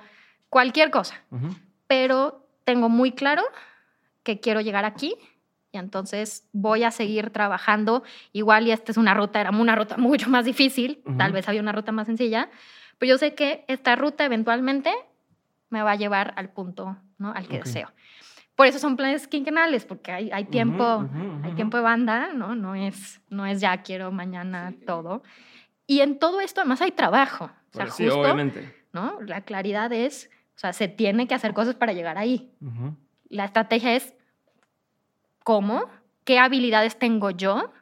[0.48, 1.22] cualquier cosa.
[1.86, 3.44] Pero tengo muy claro
[4.34, 5.16] que quiero llegar aquí
[5.72, 8.02] y entonces voy a seguir trabajando.
[8.32, 11.60] Igual y esta es una ruta, era una ruta mucho más difícil, tal vez había
[11.60, 12.50] una ruta más sencilla,
[12.98, 14.92] pero yo sé que esta ruta eventualmente
[15.70, 17.32] me va a llevar al punto ¿no?
[17.32, 17.90] al que deseo.
[18.54, 21.08] Por eso son planes quinquenales, porque hay, hay tiempo,
[21.42, 22.54] hay tiempo de banda, ¿no?
[22.54, 25.22] No es, no es ya quiero mañana todo.
[25.86, 27.50] Y en todo esto además hay trabajo.
[27.72, 28.74] O sea, sí, justo, obviamente.
[28.92, 29.18] ¿no?
[29.22, 32.52] La claridad es, o sea, se tiene que hacer cosas para llegar ahí.
[33.30, 34.14] La estrategia es
[35.44, 35.88] cómo,
[36.24, 37.72] qué habilidades tengo yo,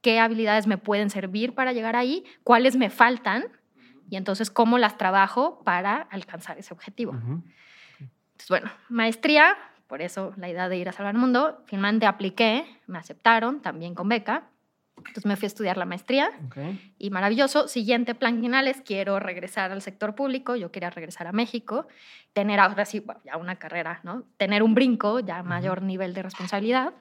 [0.00, 3.44] qué habilidades me pueden servir para llegar ahí, cuáles me faltan
[4.08, 7.12] y entonces cómo las trabajo para alcanzar ese objetivo.
[7.12, 9.56] Entonces, bueno, maestría,
[9.86, 13.94] por eso la idea de ir a salvar el mundo, finalmente apliqué, me aceptaron también
[13.94, 14.50] con beca.
[14.98, 16.30] Entonces me fui a estudiar la maestría
[16.98, 17.68] y maravilloso.
[17.68, 21.86] Siguiente plan final es quiero regresar al sector público, yo quería regresar a México,
[22.32, 24.24] tener ahora sí, ya una carrera, ¿no?
[24.36, 26.94] Tener un brinco, ya mayor nivel de responsabilidad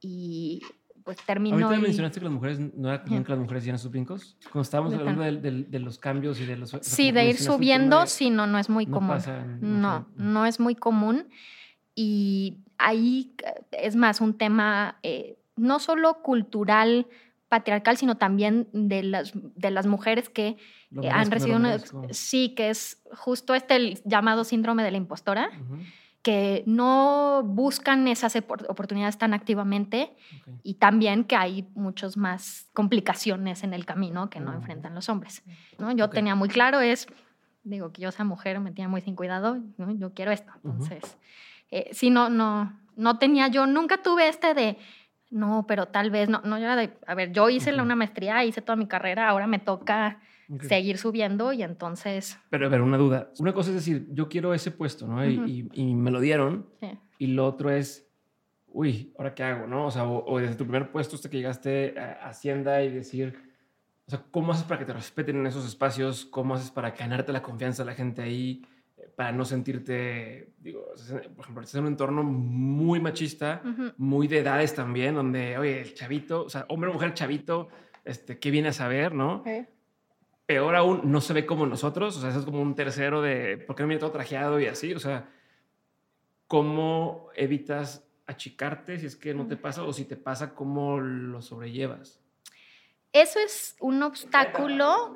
[0.00, 0.62] y
[1.04, 1.66] pues terminó.
[1.66, 4.36] Ahorita mencionaste que las mujeres, ¿no era común que las mujeres llenan sus brincos?
[4.44, 6.76] Cuando estábamos hablando de, los cambios y de los...
[6.82, 9.18] Sí, de ir subiendo, sí, no, no es muy común.
[9.60, 11.28] no, no es muy común.
[11.94, 13.34] Y ahí
[13.72, 17.06] es más un tema eh, no solo cultural,
[17.50, 20.56] patriarcal, sino también de las, de las mujeres que
[21.02, 21.78] eh, han recibido una,
[22.10, 25.50] sí, que es justo este llamado síndrome de la impostora,
[26.22, 30.14] que no buscan esas oportunidades tan activamente
[30.62, 35.42] y también que hay muchas más complicaciones en el camino que no enfrentan los hombres.
[35.78, 35.90] ¿no?
[35.90, 37.08] Yo tenía muy claro es,
[37.64, 40.52] digo, que yo sea mujer me tenía muy sin cuidado, yo quiero esto.
[40.62, 41.18] Entonces,
[41.72, 44.78] eh, sí, no, no, no tenía yo, nunca tuve este de
[45.30, 48.62] no, pero tal vez no, no yo de, a ver, yo hice una maestría, hice
[48.62, 50.20] toda mi carrera, ahora me toca
[50.62, 52.38] seguir subiendo y entonces...
[52.50, 53.30] Pero a ver, una duda.
[53.38, 55.24] Una cosa es decir, yo quiero ese puesto, ¿no?
[55.24, 56.66] y, y, me lo dieron.
[57.18, 58.10] Y lo otro es,
[58.66, 59.86] uy, ¿ahora qué hago, no?
[59.86, 63.38] O sea, o, desde tu primer puesto hasta que llegaste a Hacienda y decir,
[64.06, 66.24] o sea, ¿cómo haces para que te respeten en esos espacios?
[66.24, 68.66] ¿Cómo haces para ganarte la confianza de la gente ahí?
[69.16, 70.86] Para no sentirte, digo,
[71.36, 73.62] por ejemplo, estás en un entorno muy machista,
[73.96, 77.68] muy de edades también, donde, oye, el chavito, o sea, hombre o mujer chavito,
[78.04, 79.44] este, ¿qué viene a saber, no?
[80.46, 83.58] Peor aún, no se ve como nosotros, o sea, eso es como un tercero de,
[83.58, 84.94] ¿por qué no viene todo trajeado y así?
[84.94, 85.28] O sea,
[86.46, 91.42] ¿cómo evitas achicarte si es que no te pasa o si te pasa, cómo lo
[91.42, 92.20] sobrellevas?
[93.12, 95.14] Eso es un obstáculo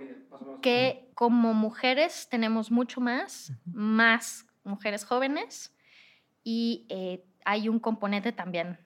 [0.61, 5.74] que como mujeres tenemos mucho más, más mujeres jóvenes
[6.42, 8.78] y eh, hay un componente también,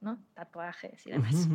[0.00, 0.18] ¿no?
[0.34, 1.48] Tatuajes y demás.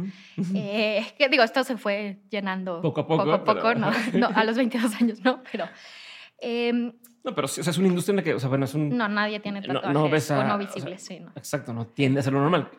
[0.53, 3.75] Eh, que digo, esto se fue llenando poco a poco, poco, a poco
[4.13, 5.43] no, a los 22 años, ¿no?
[5.51, 5.65] Pero
[6.39, 6.93] Em,
[7.23, 8.95] no, pero o sea, es una industria en la que, o sea, bueno, es un...
[8.95, 11.31] No, nadie tiene tatuajes no, ves a, o no visibles, sí, no.
[11.35, 12.69] Exacto, no tiende a ser lo normal.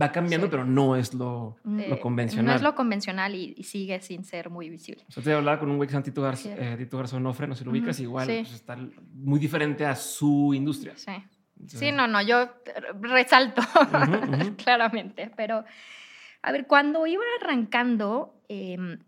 [0.00, 2.46] Va cambiando, pero no es lo, lo, convencional.
[2.46, 5.04] No es lo convencional y, sigue sin ser muy visible.
[5.08, 7.64] O sea, te hablaba con un güey que es Tito, eh, Garzón Ofre, no se
[7.64, 8.76] lo ubicas, igual pues, está
[9.12, 10.94] muy diferente a su industria.
[10.96, 11.12] Sí.
[11.66, 12.48] Sí, no, no, yo
[13.00, 13.62] resalto
[14.56, 15.64] claramente, pero
[16.42, 18.98] a ver, cuando iba arrancando, em,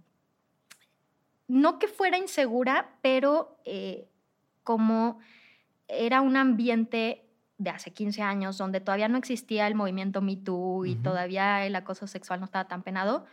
[1.49, 4.09] no que fuera insegura, pero eh,
[4.63, 5.19] como
[5.89, 7.24] era un ambiente
[7.59, 11.77] de hace 15 años donde todavía no existía el movimiento Me Too y todavía el
[11.77, 13.27] acoso sexual no estaba tan penado,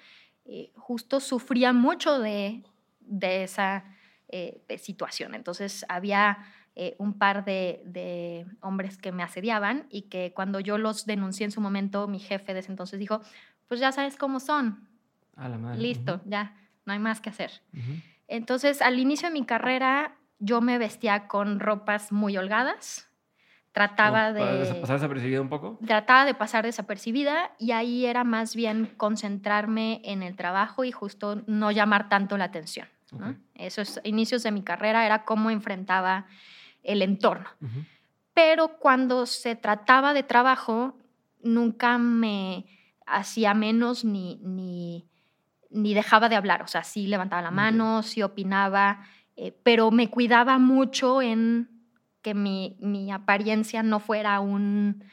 [0.46, 2.64] eh, justo sufría mucho de,
[3.22, 3.84] esa
[4.30, 5.36] eh, situación.
[5.36, 6.40] Entonces había
[6.98, 11.62] un par de, hombres que me asediaban y que cuando yo los denuncié en su
[11.62, 13.22] momento, mi jefe de ese entonces dijo,
[13.68, 14.88] pues ya sabes cómo son.
[15.78, 16.56] Listo, ya,
[16.86, 17.62] no hay más que hacer.
[18.28, 23.10] Entonces, al inicio de mi carrera, yo me vestía con ropas muy holgadas.
[23.72, 24.82] Trataba de...
[24.82, 25.80] ¿Pasar desapercibida un poco?
[25.86, 31.42] Trataba de pasar desapercibida y ahí era más bien concentrarme en el trabajo y justo
[31.48, 32.88] no llamar tanto la atención.
[33.56, 36.26] Esos inicios de mi carrera era cómo enfrentaba
[36.84, 37.50] el entorno.
[38.34, 40.98] Pero cuando se trataba de trabajo,
[41.42, 42.66] nunca me
[43.06, 45.06] hacía menos ni, ni,
[45.70, 46.62] ni dejaba de hablar.
[46.62, 49.06] O sea, sí levantaba la mano, sí opinaba,
[49.36, 51.71] eh, pero me cuidaba mucho en
[52.22, 55.04] que mi, mi, apariencia no fuera un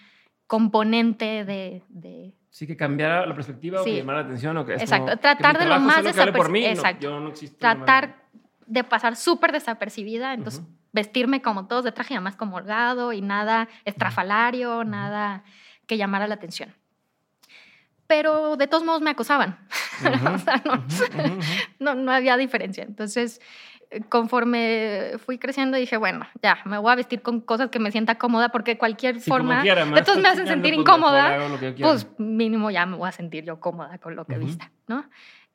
[0.47, 4.57] componente de, de Sí, que cambiara la perspectiva o que llamara la atención.
[4.57, 6.69] O que Exacto, tratar de lo más desapercibido.
[6.69, 7.21] Exacto.
[7.21, 8.25] No, tratar
[8.67, 13.69] de pasar súper desapercibida, entonces vestirme como todos de traje, más como holgado y nada
[13.85, 15.45] estrafalario, nada
[15.87, 16.75] que llamara la atención
[18.09, 19.59] pero de todos modos me acosaban.
[20.35, 20.63] o sea,
[21.79, 22.83] no, no, había diferencia.
[22.83, 23.41] Entonces,
[24.09, 28.17] conforme fui creciendo, dije, bueno, ya, me voy a vestir con cosas que me sienta
[28.17, 29.63] cómoda, porque cualquier forma,
[29.97, 31.39] estos me hacen sentir pues, incómoda,
[31.81, 35.05] pues mínimo ya me voy a sentir yo cómoda con lo que vista, ¿no?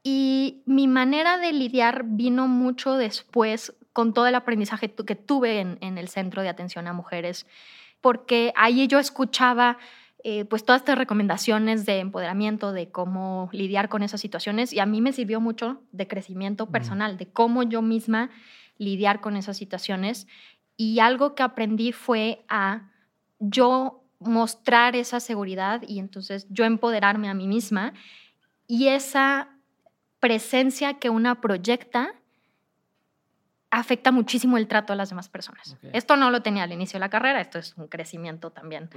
[0.03, 5.77] Y mi manera de lidiar vino mucho después con todo el aprendizaje que tuve en,
[5.81, 7.45] en el Centro de Atención a Mujeres,
[8.01, 9.77] porque ahí yo escuchaba
[10.25, 14.85] eh, pues todas estas recomendaciones de empoderamiento, de cómo lidiar con esas situaciones y a
[14.85, 18.29] mí me sirvió mucho de crecimiento personal, de cómo yo misma
[18.77, 20.27] lidiar con esas situaciones.
[20.77, 22.89] Y algo que aprendí fue a
[23.39, 27.93] yo mostrar esa seguridad y entonces yo empoderarme a mí misma
[28.65, 29.49] y esa
[30.21, 32.15] presencia que una proyecta
[33.79, 35.75] afecta muchísimo el trato a las demás personas.
[35.93, 38.89] Esto no lo tenía al inicio de la carrera, esto es un crecimiento también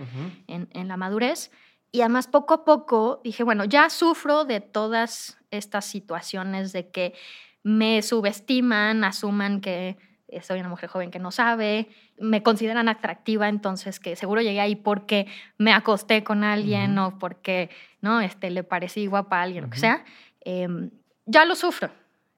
[0.47, 1.51] en, la madurez.
[1.93, 7.15] Y además poco a poco dije, bueno, ya sufro de todas estas situaciones de que
[7.63, 9.97] me subestiman, asuman que
[10.43, 14.77] soy una mujer joven que no sabe, me consideran atractiva, entonces que seguro llegué ahí
[14.77, 17.71] porque me acosté con alguien o porque
[18.03, 20.05] no este, le parecí guapa a alguien, o lo que sea,
[20.41, 20.91] em,
[21.25, 21.91] ya lo sufro.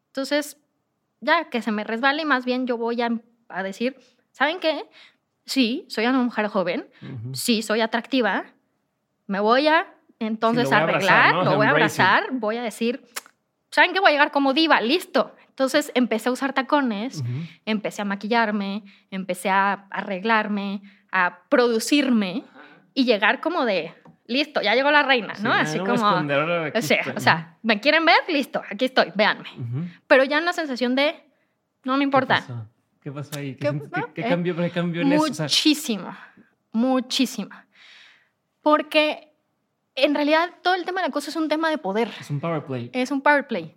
[0.06, 0.56] Entonces,
[1.20, 3.96] ya que se me resbale, más bien yo voy a, decir,
[4.32, 4.84] ¿saben qué?
[5.44, 6.88] Sí, soy una mujer joven,
[7.32, 8.44] sí, soy atractiva,
[9.26, 9.86] me voy a
[10.18, 13.04] entonces arreglar, lo voy a abrazar, voy a decir,
[13.70, 14.00] ¿saben qué?
[14.00, 15.34] Voy a llegar como diva, listo.
[15.48, 17.24] Entonces empecé a usar tacones,
[17.64, 22.44] empecé a maquillarme, empecé a arreglarme, a producirme
[22.94, 23.92] y llegar como de,
[24.28, 25.52] listo, ya llegó la reina, ¿no?
[25.52, 25.94] Así como...
[25.94, 28.18] O sea, o sea, ¿me quieren ver?
[28.28, 29.48] Listo, aquí estoy, véanme.
[30.06, 31.16] Pero ya en la sensación de,
[31.82, 32.44] no me importa.
[33.00, 33.56] ¿Qué pasó, ahí?
[33.56, 33.72] ¿Qué,
[34.14, 35.42] ¿Qué, eh, cambió, en eso?
[35.42, 36.16] Muchísimo,
[36.72, 37.50] muchísimo.
[38.60, 39.32] Porque
[39.94, 42.10] en realidad todo el tema de la cosa es un tema de poder.
[42.20, 42.90] Es un power play.
[42.92, 43.74] Es un power play.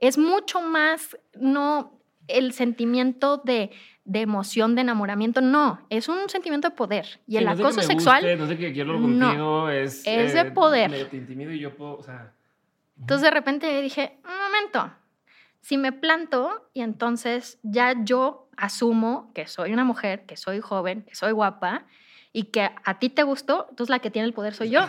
[0.00, 3.70] Es mucho más, no el sentimiento de
[4.04, 7.20] de emoción, de enamoramiento, no, es un sentimiento de poder.
[7.26, 8.24] Y el acoso sexual...
[8.38, 10.02] no sé que quiero contigo, es...
[10.06, 11.08] Es de eh, poder.
[11.08, 12.32] te intimido y yo puedo, o sea...
[12.98, 14.92] Entonces de repente dije, un momento,
[15.60, 21.02] si me planto y entonces ya yo asumo que soy una mujer, que soy joven,
[21.02, 21.86] que soy guapa
[22.32, 24.82] y que a ti te gustó, entonces la que tiene el poder soy yo,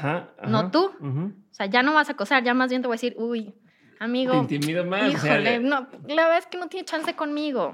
[0.45, 0.91] no tú.
[1.01, 3.53] O sea, ya no vas a acosar, ya más bien te voy a decir, uy,
[3.99, 4.45] amigo.
[4.45, 5.11] Te intimido más.
[5.11, 7.73] Híjole, no, la verdad es que no tiene chance conmigo.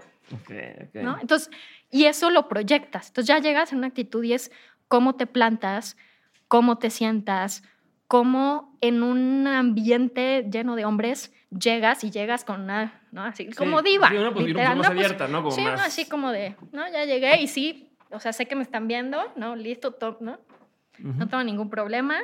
[0.93, 1.17] ¿No?
[1.19, 1.49] Entonces,
[1.89, 3.07] y eso lo proyectas.
[3.07, 4.51] Entonces ya llegas en una actitud y es
[4.87, 5.97] cómo te plantas,
[6.47, 7.63] cómo te sientas,
[8.07, 13.23] cómo en un ambiente lleno de hombres llegas y llegas con una, ¿no?
[13.23, 14.09] Así como diva.
[14.09, 15.39] Sí, una pues, literal, más pues, abierta, ¿no?
[15.43, 15.81] Como sí, más...
[15.81, 16.87] así como de, ¿no?
[16.91, 19.55] Ya llegué y sí, o sea, sé que me están viendo, ¿no?
[19.55, 20.39] Listo, top, ¿no?
[20.99, 22.17] No tengo ningún problema,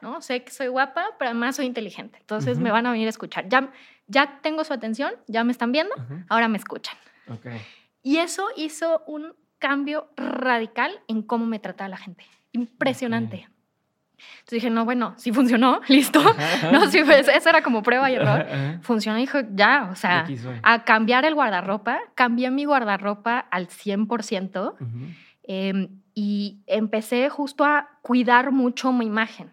[0.00, 0.22] ¿no?
[0.22, 2.18] Sé que soy guapa, pero además soy inteligente.
[2.20, 3.48] Entonces me van a venir a escuchar.
[3.48, 3.70] Ya,
[4.06, 5.94] ya tengo su atención, ya me están viendo,
[6.30, 6.96] ahora me escuchan.
[8.02, 12.24] Y eso hizo un cambio radical en cómo me trataba la gente.
[12.52, 13.48] Impresionante.
[14.16, 16.20] Entonces dije, no, bueno, sí funcionó, listo.
[16.72, 18.46] no, sí, pues, eso era como prueba y error.
[18.82, 20.26] Funcionó, dijo, ya, o sea,
[20.62, 24.74] a cambiar el guardarropa, cambié mi guardarropa al 100%
[25.44, 29.50] em, y empecé justo a cuidar mucho mi imagen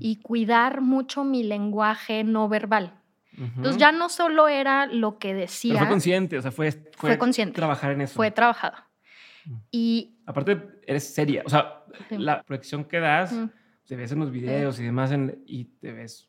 [0.00, 2.94] y cuidar mucho mi lenguaje no verbal.
[3.36, 5.72] Entonces ya no solo era lo que decía.
[5.74, 7.54] Pero fue consciente, o sea, fue, fue, consciente.
[7.54, 8.14] trabajar en eso.
[8.14, 8.76] Fue trabajado.
[9.70, 10.16] Y.
[10.26, 11.42] Aparte, eres seria.
[11.44, 13.34] O sea, la proyección que das,
[13.86, 15.12] te ves en los videos y demás,
[15.46, 16.28] y te ves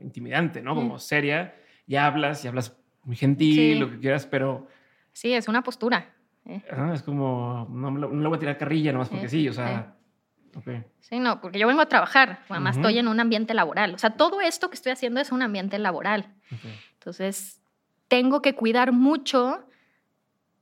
[0.00, 0.74] intimidante, ¿no?
[0.74, 1.54] Como seria,
[1.86, 4.68] y hablas, y hablas muy gentil, lo que quieras, pero.
[5.12, 6.14] Sí, es una postura.
[6.46, 6.62] ¿eh?
[6.94, 9.96] es como, no, no, le voy a tirar carrilla nomás porque sí, o sea.
[11.00, 13.94] Sí, no, porque yo vengo a trabajar, además estoy en un ambiente laboral.
[13.94, 16.32] O sea, todo esto que estoy haciendo es un ambiente laboral.
[16.94, 17.60] Entonces,
[18.08, 19.64] tengo que cuidar mucho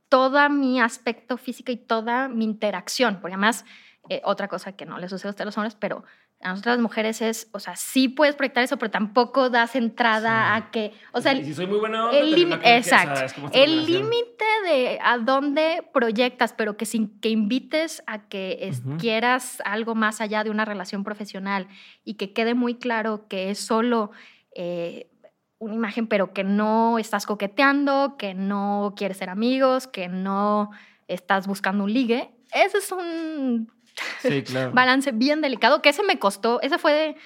[0.08, 3.64] todo mi aspecto físico y toda mi interacción, porque además,
[4.08, 6.04] eh, otra cosa que no le sucede a ustedes los hombres, pero
[6.40, 10.54] a nosotras las mujeres es, o sea, sí puedes proyectar eso, pero tampoco das entrada
[10.54, 13.20] a que, o sea, el, si soy muy buena el límite, exacto,
[13.52, 19.96] el límite de a dónde proyectas, pero que sin que invites a que quieras algo
[19.96, 21.66] más allá de una relación profesional
[22.04, 24.12] y que quede muy claro que es solo
[24.54, 25.10] eh,
[25.58, 30.70] una imagen, pero que no estás coqueteando, que no quieres ser amigos, que no
[31.08, 33.72] estás buscando un ligue, ese es un
[34.20, 34.72] Sí, claro.
[34.72, 37.16] balance bien delicado, que ese me costó, ese fue de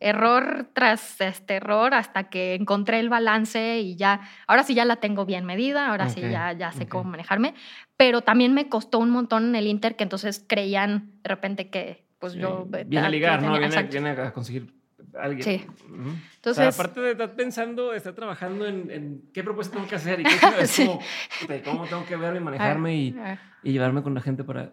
[0.00, 4.96] error tras este error hasta que encontré el balance y ya, ahora sí ya la
[4.96, 7.54] tengo bien medida, ahora sí ya, ya sé cómo manejarme,
[7.96, 12.04] pero también me costó un montón en el Inter que entonces creían de repente que
[12.18, 12.66] pues yo...
[12.86, 13.58] Viene a ligar, ¿no?
[13.58, 14.74] Viene, a conseguir
[15.18, 15.42] alguien.
[15.42, 15.66] Sí.
[16.36, 20.30] Entonces, aparte de estar pensando, estar trabajando en, qué propuesta tengo que hacer y qué,
[20.60, 21.00] es como,
[21.64, 23.16] cómo tengo que verme, manejarme y,
[23.62, 24.72] y llevarme con la gente para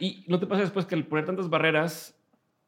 [0.00, 2.16] ¿Y no te pasa después que el poner tantas barreras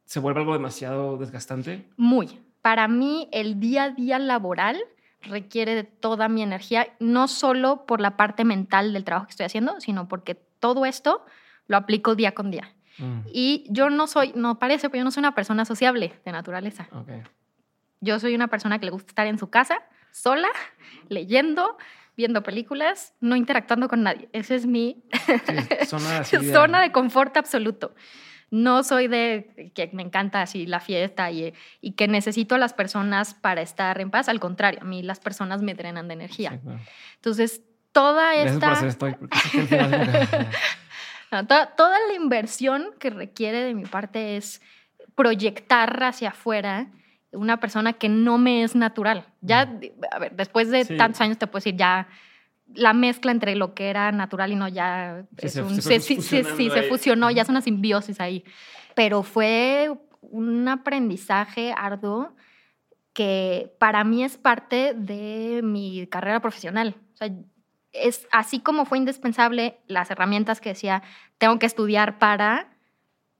[0.04, 1.88] se vuelve algo demasiado desgastante?
[1.96, 2.40] Muy.
[2.62, 4.82] Para mí, el día a día laboral
[5.22, 9.46] requiere de toda mi energía, no solo por la parte mental del trabajo que estoy
[9.46, 11.24] haciendo, sino porque todo esto
[11.66, 12.72] lo aplico día con día.
[12.98, 13.20] Mm.
[13.32, 16.88] Y yo no soy, no parece, pero yo no soy una persona sociable de naturaleza.
[18.00, 19.78] Yo soy una persona que le gusta estar en su casa,
[20.12, 20.48] sola,
[21.08, 21.76] leyendo,
[22.16, 24.28] viendo películas, no interactuando con nadie.
[24.32, 25.04] Esa es mi
[25.86, 26.52] zona, de...
[26.52, 26.92] zona, de...
[26.92, 27.94] confort absoluto.
[28.50, 32.72] No soy de que me encanta así la fiesta y, y, que necesito a las
[32.74, 34.28] personas para estar en paz.
[34.28, 36.60] Al contrario, a mí las personas me drenan de energía.
[37.16, 38.74] Entonces, toda esta...
[41.30, 44.62] toda, toda la inversión que requiere de mi parte es
[45.16, 46.88] proyectar hacia afuera
[47.36, 49.26] una persona que no me es natural.
[49.40, 49.78] Ya,
[50.10, 52.08] a ver, después de tantos años te puedo decir, ya
[52.74, 56.20] la mezcla entre lo que era natural y no ya sí, es un, se, sí,
[56.20, 58.44] sí, se fusionó, ya es una simbiosis ahí.
[58.94, 62.34] Pero fue un aprendizaje arduo
[63.12, 66.96] que para mí es parte de mi carrera profesional.
[67.14, 67.30] O sea,
[67.92, 71.02] es así como fue indispensable las herramientas que decía,
[71.38, 72.68] tengo que estudiar para,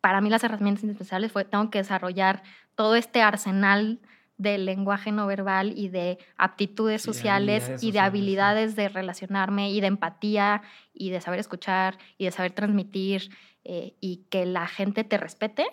[0.00, 2.42] para mí las herramientas indispensables fue, tengo que desarrollar
[2.76, 3.98] todo este arsenal
[4.38, 9.86] del lenguaje no verbal y de aptitudes sociales y de habilidades de relacionarme y de
[9.86, 10.62] empatía
[10.92, 13.30] y de saber escuchar y de saber transmitir
[13.64, 15.66] eh, y que la gente te respete,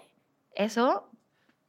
[0.56, 1.12] eso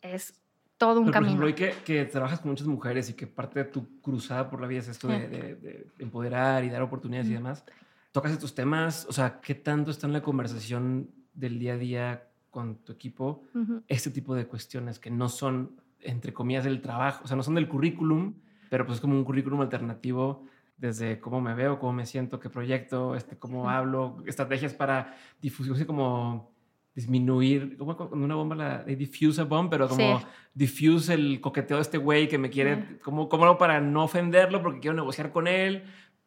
[0.02, 0.34] es
[0.78, 1.36] todo un camino.
[1.40, 4.60] Por ejemplo, que, que, trabajas con muchas mujeres y que parte de tu cruzada por
[4.60, 7.64] la vida es esto de, empoderar y dar oportunidades y demás.
[8.12, 12.28] Tocas estos temas, o sea, ¿qué tanto está en la conversación del día a día
[12.54, 13.42] con tu equipo
[13.88, 17.56] este tipo de cuestiones que no son, entre comillas, del trabajo, o sea, no son
[17.56, 18.34] del currículum,
[18.70, 20.46] pero pues es como un currículum alternativo
[20.76, 25.84] desde cómo me veo, cómo me siento, qué proyecto, este, cómo hablo, estrategias para difusión,
[25.84, 26.52] como
[26.94, 30.22] disminuir, como cuando una bomba la diffuse a bomb, pero como
[30.54, 34.62] diffuse el coqueteo de este güey que me quiere, como, como algo para no ofenderlo
[34.62, 35.82] porque quiero negociar con él,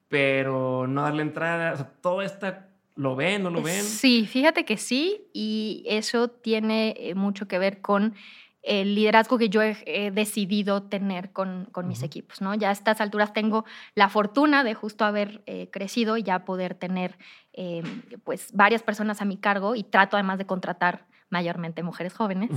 [0.09, 2.66] pero no darle entrada, o sea, toda esta
[2.97, 3.43] ¿Lo ven?
[3.43, 3.83] ¿No lo ven?
[3.83, 8.15] Sí, fíjate que sí, y eso tiene eh, mucho que ver con
[8.63, 12.53] el liderazgo que yo he, decidido tener con, mis equipos, ¿no?
[12.55, 13.63] Ya a estas alturas tengo
[13.95, 17.17] la fortuna de justo haber eh, crecido y ya poder tener
[17.53, 17.81] eh,
[18.25, 22.49] pues varias personas a mi cargo y trato además de contratar mayormente mujeres jóvenes.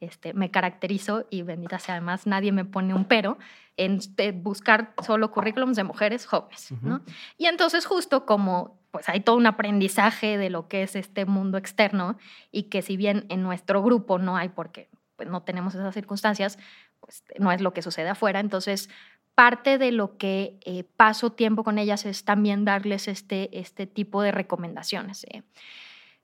[0.00, 3.38] este, me caracterizo y bendita sea además nadie me pone un pero
[3.76, 4.00] en
[4.42, 7.02] buscar solo currículums de mujeres jóvenes, ¿no?
[7.36, 11.58] Y entonces justo como pues hay todo un aprendizaje de lo que es este mundo
[11.58, 12.18] externo
[12.52, 16.58] y que si bien en nuestro grupo no hay porque pues, no tenemos esas circunstancias,
[17.00, 18.38] pues no es lo que sucede afuera.
[18.38, 18.90] Entonces,
[19.34, 24.20] parte de lo que eh, paso tiempo con ellas es también darles este, este tipo
[24.22, 25.24] de recomendaciones.
[25.30, 25.42] Eh.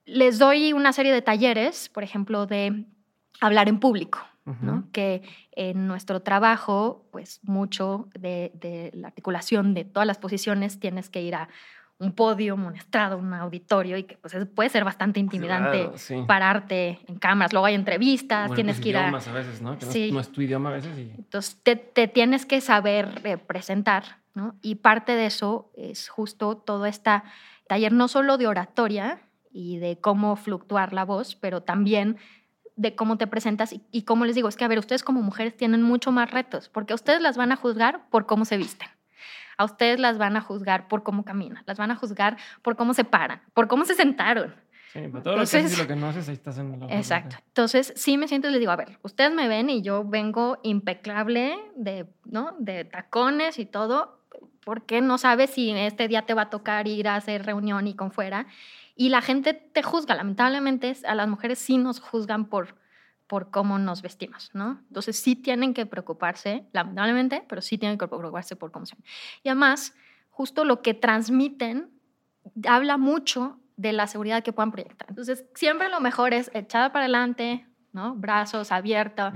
[0.04, 2.84] Les doy una serie de talleres, por ejemplo, de
[3.40, 4.20] hablar en público,
[4.92, 11.10] que en nuestro trabajo, pues mucho de, de, la articulación de todas las posiciones tienes
[11.10, 11.50] que ir a
[12.00, 15.90] un podio, un estrado, un auditorio y que pues puede ser bastante intimidante
[16.26, 17.52] pararte en cámaras.
[17.52, 19.08] Luego hay entrevistas, tienes pues, que ir a...
[19.08, 19.76] a veces, ¿no?
[19.80, 20.12] sí.
[20.12, 20.96] no, es tu idioma a veces.
[20.96, 24.54] Entonces te, te, tienes que saber eh, presentar, ¿no?
[24.62, 27.10] Y parte de eso es justo todo este
[27.66, 29.20] taller, no solo de oratoria
[29.50, 32.16] y de cómo fluctuar la voz, pero también
[32.76, 35.20] de cómo te presentas y, y cómo les digo, es que a ver, ustedes como
[35.20, 38.88] mujeres tienen mucho más retos, porque ustedes las van a juzgar por cómo se visten
[39.58, 42.94] a ustedes las van a juzgar por cómo caminan, las van a juzgar por cómo
[42.94, 44.54] se paran, por cómo se sentaron.
[44.92, 46.86] Sí, pero todo lo que haces y lo que no haces, ahí estás en la
[46.86, 47.36] Exacto.
[47.48, 50.58] Entonces, sí me siento y les digo, a ver, ustedes me ven y yo vengo
[50.62, 52.56] impecable de, ¿no?
[52.58, 54.22] de tacones y todo,
[54.64, 57.86] ¿por qué no sabes si este día te va a tocar ir a hacer reunión
[57.86, 58.46] y con fuera?
[58.96, 62.76] Y la gente te juzga, lamentablemente a las mujeres sí nos juzgan por,
[63.28, 64.80] por cómo nos vestimos, ¿no?
[64.88, 68.96] Entonces sí tienen que preocuparse, lamentablemente, pero sí tienen que preocuparse por cómo se
[69.44, 69.94] Y además,
[70.30, 71.90] justo lo que transmiten
[72.66, 75.08] habla mucho de la seguridad que puedan proyectar.
[75.10, 78.14] Entonces, siempre lo mejor es echada para adelante, ¿no?
[78.16, 79.34] Brazos abiertos.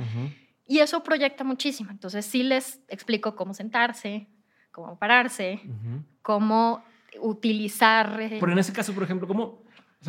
[0.67, 1.91] Y eso proyecta muchísimo.
[1.91, 4.27] Entonces, sí les explico cómo sentarse,
[4.73, 5.61] cómo pararse,
[6.23, 6.83] cómo
[7.21, 8.21] utilizar...
[8.21, 9.63] Eh, pero en ese caso, por ejemplo, ¿cómo,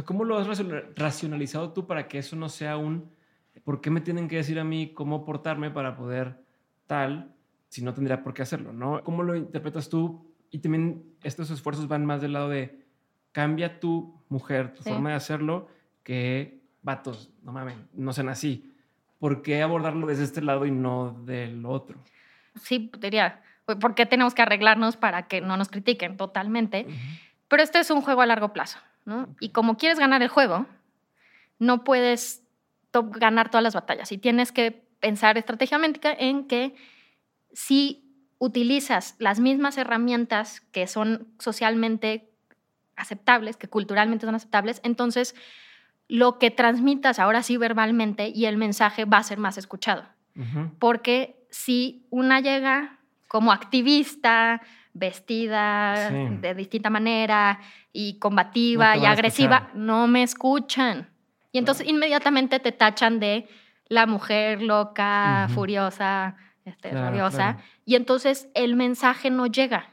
[0.05, 0.47] ¿cómo lo has
[0.95, 3.11] racionalizado tú para que eso no sea un
[3.63, 6.43] ¿por qué me tienen que decir a mí cómo portarme para poder
[6.87, 7.33] tal
[7.69, 8.73] si no tendría por qué hacerlo?
[8.73, 9.03] ¿no?
[9.03, 10.25] ¿Cómo lo interpretas tú?
[10.51, 12.83] Y también estos esfuerzos van más del lado de
[13.31, 15.67] cambia tu mujer, tu forma de hacerlo,
[16.03, 18.71] que vatos, no mames, no sean así.
[19.19, 21.97] ¿Por qué abordarlo desde este lado y no del otro?
[22.61, 26.85] Sí, diría, ¿por qué tenemos que arreglarnos para que no nos critiquen totalmente?
[27.47, 29.29] Pero este es un juego a largo plazo, ¿no?
[29.39, 30.65] Y como quieres ganar el juego,
[31.57, 32.42] no puedes
[33.01, 36.75] ganar todas las batallas y tienes que pensar estratégicamente en que
[37.51, 38.03] si
[38.37, 42.29] utilizas las mismas herramientas que son socialmente
[42.95, 45.35] aceptables, que culturalmente son aceptables, entonces
[46.07, 50.05] lo que transmitas ahora sí verbalmente y el mensaje va a ser más escuchado.
[50.79, 54.61] Porque si una llega como activista,
[54.93, 57.59] vestida de distinta manera
[57.91, 61.12] y combativa y agresiva, no me escuchan.
[61.53, 63.47] Y entonces inmediatamente te tachan de
[63.87, 66.35] la mujer loca, furiosa,
[66.65, 67.57] este, rabiosa.
[67.85, 69.89] Y entonces el mensaje no llega.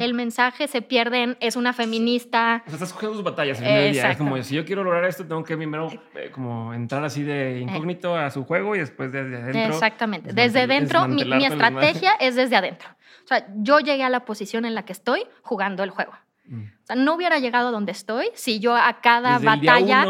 [0.00, 2.64] El mensaje se pierde en es una feminista.
[2.66, 4.10] O sea, estás cogiendo tus batallas el día.
[4.10, 7.60] Es como si yo quiero lograr esto, tengo que primero eh, como entrar así de
[7.60, 9.72] incógnito a su juego y después desde adentro.
[9.72, 10.32] Exactamente.
[10.32, 12.88] Desde adentro, mi, mi estrategia es desde adentro.
[13.22, 16.14] O sea, yo llegué a la posición en la que estoy jugando el juego.
[16.46, 16.64] Mm.
[16.64, 20.04] O sea, no hubiera llegado a donde estoy si yo a cada batalla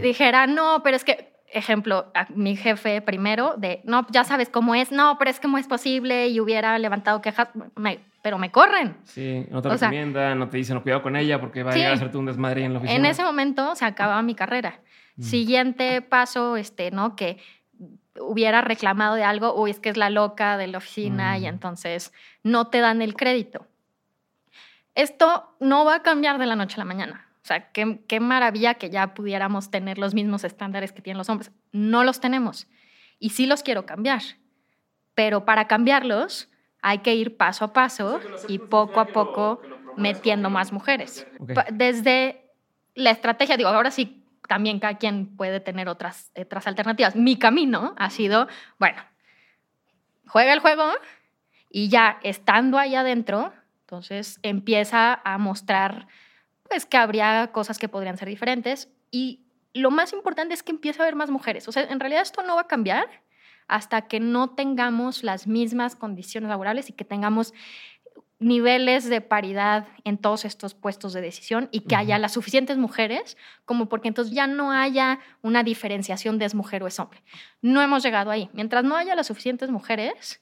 [0.00, 4.74] dijera, no, pero es que, ejemplo, a mi jefe primero, de, no, ya sabes cómo
[4.74, 7.48] es, no, pero es que no es posible y hubiera levantado quejas,
[8.22, 8.96] pero me corren.
[9.04, 11.92] Sí, no te recomiendan, no te dicen, no, cuidado con ella porque va a llegar
[11.92, 12.98] a hacerte un desmadre en la oficina.
[12.98, 14.80] En ese momento se acababa mi carrera.
[15.16, 15.22] Mm.
[15.22, 17.16] Siguiente paso, este, ¿no?
[17.16, 17.38] Que
[18.20, 21.46] hubiera reclamado de algo, uy, es que es la loca de la oficina y mm.
[21.46, 22.12] entonces
[22.42, 23.66] no te dan el crédito.
[24.94, 27.26] Esto no va a cambiar de la noche a la mañana.
[27.42, 31.28] O sea, qué, qué maravilla que ya pudiéramos tener los mismos estándares que tienen los
[31.28, 31.52] hombres.
[31.72, 32.68] No los tenemos.
[33.18, 34.22] Y sí los quiero cambiar.
[35.14, 36.48] Pero para cambiarlos
[36.82, 39.60] hay que ir paso a paso y poco a poco
[39.96, 41.26] metiendo más mujeres.
[41.72, 42.50] Desde
[42.94, 47.14] la estrategia, digo, ahora sí, también cada quien puede tener otras, otras alternativas.
[47.16, 49.02] Mi camino ha sido, bueno,
[50.26, 50.90] juega el juego
[51.70, 56.08] y ya estando ahí adentro, entonces empieza a mostrar
[56.70, 59.40] pues que habría cosas que podrían ser diferentes y
[59.74, 61.66] lo más importante es que empiece a haber más mujeres.
[61.68, 63.08] O sea, en realidad esto no va a cambiar
[63.66, 67.52] hasta que no tengamos las mismas condiciones laborales y que tengamos
[68.38, 73.36] niveles de paridad en todos estos puestos de decisión y que haya las suficientes mujeres
[73.64, 77.22] como porque entonces ya no haya una diferenciación de es mujer o es hombre.
[77.62, 78.48] No hemos llegado ahí.
[78.52, 80.40] Mientras no haya las suficientes mujeres,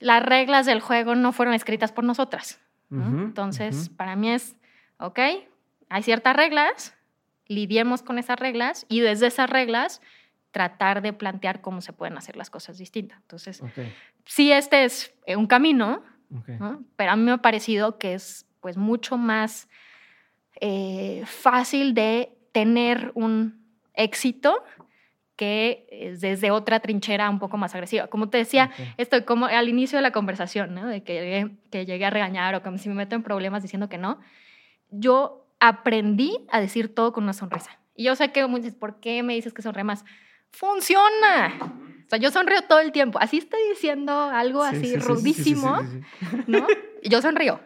[0.00, 2.58] las reglas del juego no fueron escritas por nosotras.
[2.90, 4.56] Entonces, para mí es,
[4.98, 5.18] ok,
[5.88, 6.94] hay ciertas reglas,
[7.46, 10.00] lidiemos con esas reglas y desde esas reglas
[10.50, 13.18] tratar de plantear cómo se pueden hacer las cosas distintas.
[13.20, 13.62] Entonces,
[14.24, 16.02] sí, este es eh, un camino,
[16.96, 19.68] pero a mí me ha parecido que es pues mucho más
[20.60, 24.64] eh, fácil de tener un éxito
[25.36, 28.08] que desde otra trinchera un poco más agresiva.
[28.08, 30.86] Como te decía, estoy como al inicio de la conversación, ¿no?
[30.86, 33.98] de que, que llegué a regañar o como si me meto en problemas diciendo que
[33.98, 34.18] no,
[34.90, 37.78] yo aprendí a decir todo con una sonrisa.
[37.94, 40.04] Y yo sé que muchos, ¿por qué me dices que sonríe más?
[40.50, 41.58] ¡Funciona!
[42.06, 43.18] O sea, yo sonrío todo el tiempo.
[43.20, 45.78] Así estoy diciendo algo así rudísimo,
[46.46, 46.66] ¿no?
[47.02, 47.60] Yo sonrío.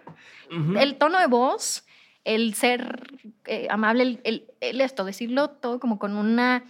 [0.78, 1.86] El tono de voz,
[2.24, 3.06] el ser
[3.46, 6.64] eh, amable, el, el, esto, decirlo todo como con una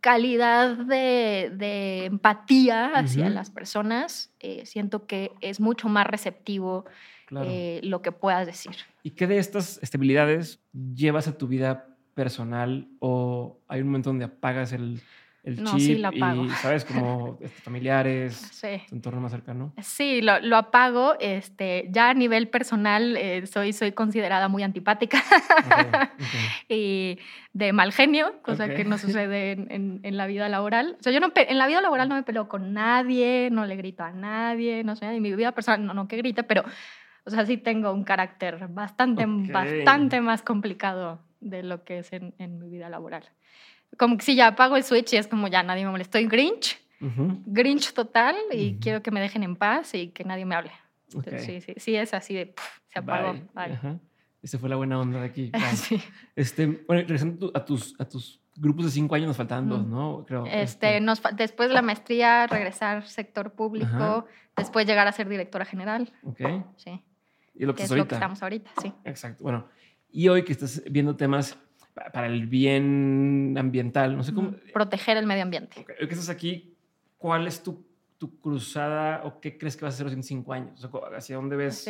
[0.00, 6.84] calidad de, empatía hacia las personas, eh, siento que es mucho más receptivo
[7.30, 8.76] eh, lo que puedas decir.
[9.02, 14.24] ¿Y qué de estas estabilidades llevas a tu vida personal o hay un momento donde
[14.24, 15.00] apagas el,
[15.46, 16.44] el no, chip sí lo apago.
[16.44, 16.84] y, ¿sabes?
[16.84, 18.82] Como este, familiares, sí.
[18.88, 19.72] tu entorno más cercano.
[19.80, 21.14] Sí, lo, lo apago.
[21.20, 25.22] Este, ya a nivel personal eh, soy, soy considerada muy antipática
[26.68, 27.18] y
[27.52, 30.96] de mal genio, cosa que no sucede en, en, la vida laboral.
[30.98, 33.76] O sea, yo no, en la vida laboral no me peleo con nadie, no le
[33.76, 36.64] grito a nadie, no sé, en mi vida personal no, no que grite, pero...
[37.26, 42.34] O sea, sí tengo un carácter bastante, bastante más complicado de lo que es en,
[42.38, 43.24] en mi vida laboral
[43.96, 46.18] como que si ya apago el switch y es como ya nadie me molesta.
[46.18, 46.78] Estoy Grinch,
[47.46, 50.72] Grinch total y quiero que me dejen en paz y que nadie me hable.
[51.38, 52.54] sí, sí, sí, es así de
[52.88, 53.34] se apagó.
[53.54, 54.00] Bye.
[54.42, 55.50] Esa fue la buena onda de aquí.
[55.74, 56.00] sí.
[56.36, 60.24] este, bueno, regresando a tus, a tus grupos de cinco años, nos faltaban dos, ¿no?
[60.26, 60.46] Creo.
[60.46, 61.00] Este, este.
[61.00, 66.12] Nos, después de la maestría, regresar sector público, después llegar a ser directora general.
[66.22, 66.40] Ok.
[66.76, 67.02] Sí.
[67.58, 68.92] Y lo que, es, lo que estamos ahorita, sí.
[69.04, 69.42] Exacto.
[69.42, 69.68] Bueno,
[70.10, 71.58] y hoy que estás viendo temas
[72.12, 74.54] para el bien ambiental, no sé cómo.
[74.72, 75.80] Proteger el medio ambiente.
[75.80, 76.06] Okay.
[76.06, 76.76] que estás aquí,
[77.16, 77.86] ¿cuál es tu,
[78.18, 80.86] tu, cruzada o qué crees que vas a hacer en cinco años?
[81.16, 81.88] ¿Hacia dónde ves?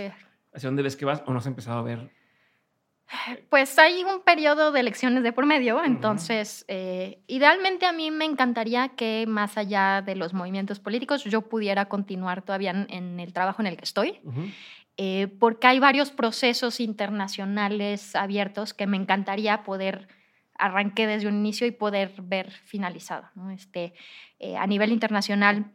[0.52, 2.10] ¿Hacia dónde ves que vas o no has empezado a ver?
[3.50, 8.24] Pues hay un periodo de elecciones de por medio, entonces eh, idealmente a mí me
[8.24, 13.62] encantaría que más allá de los movimientos políticos yo pudiera continuar todavía en, el trabajo
[13.62, 14.20] en el que estoy.
[14.98, 20.08] Eh, porque hay varios procesos internacionales abiertos que me encantaría poder
[20.58, 23.28] arranqué desde un inicio y poder ver finalizado.
[23.52, 23.92] Este,
[24.38, 25.70] eh, a nivel internacional,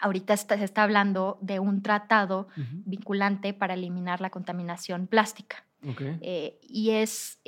[0.00, 5.64] ahorita se está hablando de un tratado vinculante para eliminar la contaminación plástica.
[6.22, 7.38] Eh, y es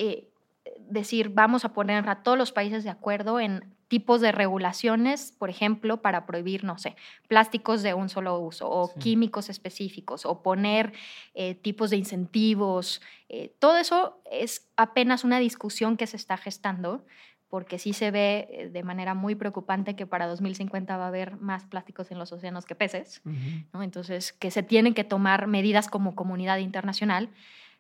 [0.80, 5.50] decir, vamos a poner a todos los países de acuerdo en tipos de regulaciones, por
[5.50, 6.96] ejemplo, para prohibir, no sé,
[7.28, 10.92] plásticos de un solo uso o químicos específicos o poner
[11.34, 13.00] eh, tipos de incentivos.
[13.28, 17.04] Eh, todo eso es apenas una discusión que se está gestando
[17.48, 21.36] porque sí se ve eh, de manera muy preocupante que para 2050 va a haber
[21.36, 23.22] más plásticos en los océanos que peces.
[23.72, 23.82] ¿no?
[23.82, 27.30] Entonces, que se tienen que tomar medidas como comunidad internacional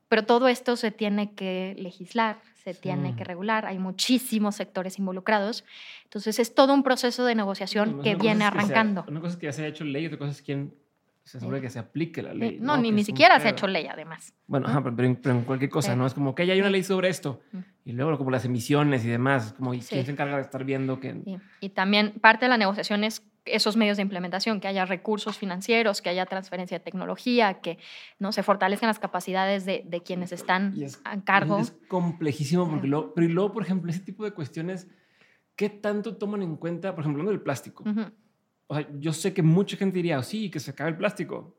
[0.08, 5.64] pero todo esto se tiene que legislar, se tiene que regular, hay muchísimos sectores involucrados.
[6.04, 9.04] Entonces es todo un proceso de negociación que viene arrancando.
[9.08, 10.74] una cosa es que ya se ha hecho ley, otra cosa es quién
[11.26, 12.58] se asegura que se aplique la ley.
[12.60, 14.32] No, ni, ni siquiera se ha hecho ley además.
[14.46, 16.06] Bueno, pero, en cualquier cosa, ¿no?
[16.06, 17.40] Es como que ya hay una ley sobre esto.
[17.84, 21.00] Y luego como las emisiones y demás, como ¿y quién se encarga de estar viendo
[21.00, 21.40] que...
[21.60, 26.00] Y también parte de la negociación es esos medios de implementación, que haya recursos financieros,
[26.00, 27.78] que haya transferencia de tecnología, que
[28.20, 30.74] no se fortalezcan las capacidades de, de quienes están
[31.04, 31.58] a cargo.
[31.58, 34.88] Es complejísimo, porque luego, pero y luego, por ejemplo, ese tipo de cuestiones,
[35.56, 37.84] ¿qué tanto toman en cuenta, por ejemplo, hablando del plástico?
[38.68, 41.56] O sea, yo sé que mucha gente diría, oh, sí, que se acabe el plástico,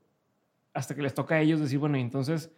[0.74, 2.52] hasta que les toca a ellos decir, bueno, y entonces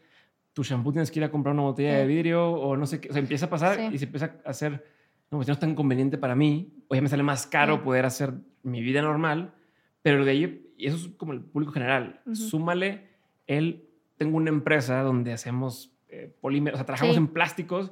[0.54, 3.10] tu shampoo tienes que ir a comprar una botella de vidrio o no sé qué,
[3.10, 4.84] o sea, empieza a pasar y se empieza a hacer,
[5.32, 8.06] no, pues no es tan conveniente para mí, o ya me sale más caro poder
[8.06, 8.34] hacer
[8.64, 9.54] mi vida normal,
[10.02, 13.08] pero de ahí, y eso es como el público general, súmale
[13.48, 13.88] el,
[14.18, 17.92] tengo una empresa donde hacemos eh, polímeros, o sea, trabajamos en plásticos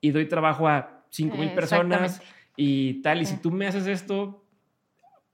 [0.00, 2.22] y doy trabajo a 5 mil personas
[2.56, 4.44] y tal, y si tú me haces esto,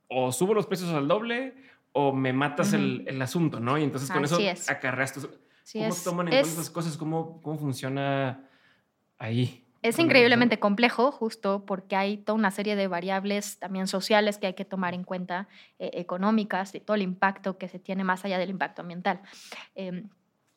[0.08, 1.54] o subo los precios al doble
[1.92, 3.78] o me matas el, el, asunto, ¿no?
[3.78, 5.12] Y entonces con eso acarreas
[5.72, 6.96] ¿Cómo toman en cuenta esas cosas?
[6.96, 8.48] ¿Cómo, ¿Cómo funciona
[9.18, 9.64] ahí?
[9.82, 14.54] Es increíblemente complejo, justo porque hay toda una serie de variables también sociales que hay
[14.54, 15.46] que tomar en cuenta,
[15.78, 19.20] eh, económicas, y todo el impacto que se tiene más allá del impacto ambiental.
[19.74, 20.04] Eh,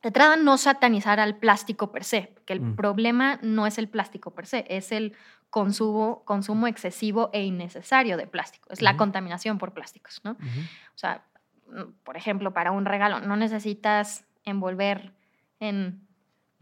[0.02, 2.76] de entrada, no satanizar al plástico per se, que el mm.
[2.78, 5.14] problema no es el plástico per se, es el
[5.49, 10.22] consumo, consumo excesivo e innecesario de plástico, es la contaminación por plásticos.
[10.24, 10.32] ¿no?
[10.32, 11.24] O sea,
[11.69, 15.14] mm, por ejemplo, para un regalo no necesitas envolver
[15.60, 16.07] en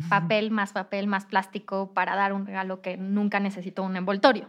[0.09, 4.47] papel, más papel, más plástico para dar un regalo que nunca necesitó un envoltorio.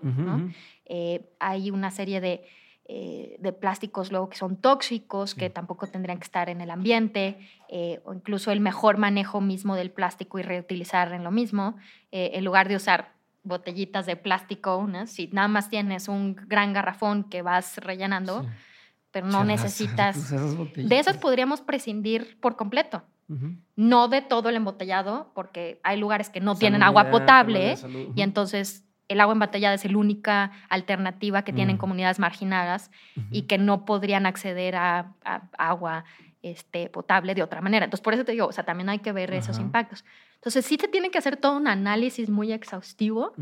[0.84, 2.44] Eh, hay una serie de,
[2.84, 7.38] eh, de, plásticos luego que son tóxicos, que tampoco tendrían que estar en el ambiente,
[7.68, 11.76] eh, o incluso el mejor manejo mismo del plástico y reutilizar en lo mismo,
[12.10, 13.15] en lugar de usar
[13.47, 18.47] botellitas de plástico, unas, si nada más tienes un gran garrafón que vas rellenando,
[19.10, 20.31] pero no necesitas...
[20.77, 23.02] de esas podríamos prescindir por completo.
[23.74, 27.77] No de todo el embotellado, porque hay lugares que no tienen agua potable
[28.14, 31.78] y entonces el agua embotellada es la única alternativa que tienen mm.
[31.78, 32.90] comunidades marginadas
[33.31, 35.12] y que no podrían acceder a,
[35.59, 36.05] agua
[36.51, 37.85] este, potable de otra manera.
[37.85, 40.05] Entonces, por eso te digo, o sea, también hay que ver esos impactos.
[40.35, 43.32] Entonces, sí se tiene que hacer todo un análisis muy exhaustivo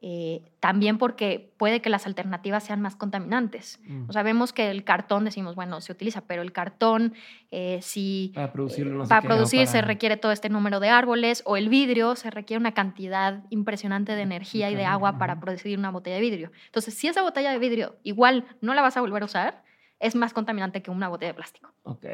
[0.00, 3.80] eh, también porque puede que las alternativas sean más contaminantes.
[3.84, 4.08] Mm.
[4.08, 7.14] O sea, vemos que el cartón, decimos, bueno, se utiliza, pero el cartón,
[7.50, 11.68] eh, si para, producirlo, para producir se requiere todo este número de árboles, o el
[11.68, 16.16] vidrio se requiere una cantidad impresionante de energía y de agua para producir una botella
[16.16, 16.52] de vidrio.
[16.66, 19.64] Entonces, si esa botella de vidrio igual no la vas a volver a usar,
[20.00, 21.72] es más contaminante que una botella de plástico.
[21.84, 22.04] Ok.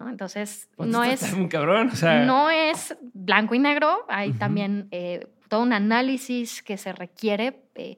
[0.00, 1.90] Entonces, pues no es, cabrón,
[2.26, 7.96] no es blanco y negro, hay también eh, todo un análisis que se requiere, eh,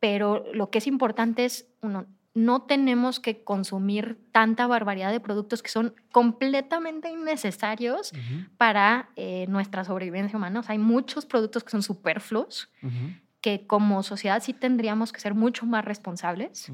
[0.00, 5.62] pero lo que es importante es, uno, no tenemos que consumir tanta barbaridad de productos
[5.62, 8.12] que son completamente innecesarios
[8.58, 10.62] para eh, nuestra sobrevivencia humana.
[10.66, 12.68] hay muchos productos que son superfluos,
[13.46, 16.72] que como sociedad sí tendríamos que ser mucho más responsables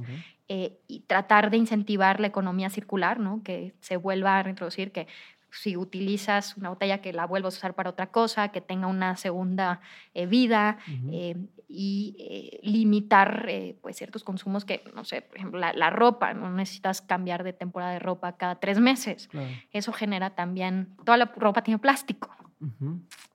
[0.48, 3.42] eh, y tratar de incentivar la economía circular, ¿no?
[3.42, 5.06] que se vuelva a reintroducir, que
[5.50, 9.18] si utilizas una botella que la vuelvas a usar para otra cosa, que tenga una
[9.18, 9.82] segunda
[10.14, 10.78] eh, vida
[11.10, 11.36] eh,
[11.68, 13.46] y eh, limitar
[13.82, 17.92] pues ciertos consumos que, no sé, por ejemplo, la, ropa, no necesitas cambiar de temporada
[17.92, 19.28] de ropa cada tres meses.
[19.72, 22.34] Eso genera también, toda la ropa tiene plástico.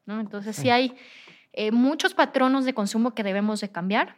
[0.07, 0.19] ¿no?
[0.19, 0.95] Entonces sí, hay
[1.72, 4.18] muchos patronos de consumo que debemos de cambiar.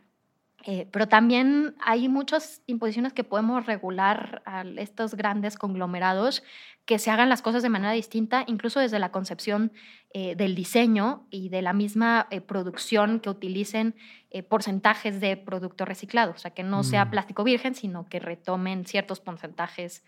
[0.92, 6.44] pero también hay muchas imposiciones que podemos regular a estos grandes conglomerados
[6.90, 9.72] que se hagan las cosas de manera distinta, incluso desde la concepción
[10.12, 13.94] eh, del diseño y de la misma eh, producción que utilicen
[14.32, 17.12] eh, porcentajes de producto reciclado, o sea, que no sea mm.
[17.12, 20.04] plástico virgen, sino que retomen ciertos porcentajes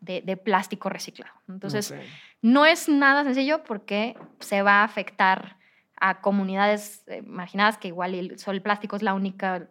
[0.00, 1.32] de, plástico reciclado.
[1.48, 1.94] Entonces,
[2.42, 5.56] no es nada sencillo porque se va a afectar
[5.98, 9.68] a comunidades marginadas que igual el, el plástico es la única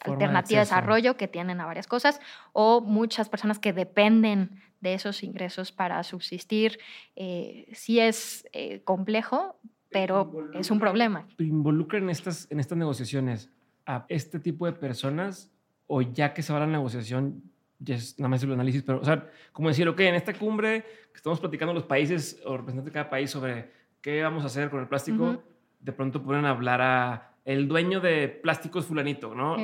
[0.00, 2.20] alternativa de, desarrollo que tienen a varias cosas,
[2.52, 6.78] o muchas personas que dependen de esos ingresos para subsistir.
[7.16, 9.56] Eh, sí es eh, complejo,
[9.90, 11.26] pero es un problema.
[11.38, 13.50] ¿Involucran en estas, en estas negociaciones
[13.86, 15.50] a este tipo de personas
[15.86, 17.42] o ya que se va la negociación,
[17.78, 20.82] ya es nada más el análisis, pero, o sea, como decir, ok, en esta cumbre
[20.82, 23.70] que estamos platicando los países o representantes de cada país sobre
[24.04, 25.42] qué vamos a hacer con el plástico,
[25.80, 29.56] de pronto pueden hablar a el dueño de plásticos fulanito, ¿no?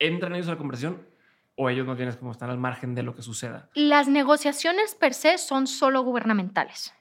[0.00, 1.06] ¿Entran ellos a la conversación
[1.54, 3.70] o ellos no tienen como están al margen de lo que suceda?
[3.74, 6.92] Las negociaciones per se son solo gubernamentales.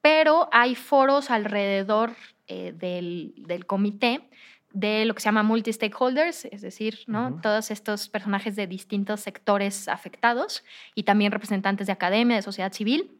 [0.00, 2.10] Pero hay foros alrededor
[2.48, 4.28] eh, del, del, comité
[4.72, 7.38] de lo que se llama multi-stakeholders, es decir, ¿no?
[7.40, 10.64] todos estos personajes de distintos sectores afectados
[10.96, 13.16] y también representantes de academia, de sociedad civil,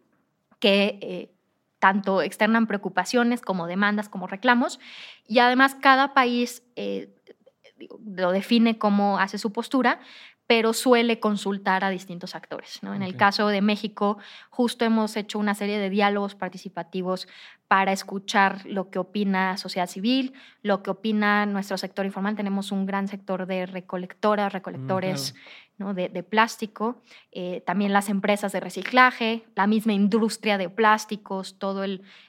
[0.58, 1.30] que eh,
[1.80, 4.78] tanto externan preocupaciones como demandas, como reclamos,
[5.26, 7.12] y además cada país eh,
[8.06, 10.00] lo define como hace su postura,
[10.50, 12.80] pero suele consultar a distintos actores.
[12.82, 12.92] ¿no?
[12.92, 14.18] En el caso de México,
[14.50, 17.28] justo hemos hecho una serie de diálogos participativos
[17.68, 20.32] para escuchar lo que opina sociedad civil,
[20.64, 22.34] lo que opina nuestro sector informal.
[22.34, 25.36] Tenemos un gran sector de recolectoras, recolectores
[25.78, 25.94] ¿no?
[25.94, 27.00] de, plástico,
[27.30, 31.84] eh, también las empresas de reciclaje, la misma industria de plásticos, todo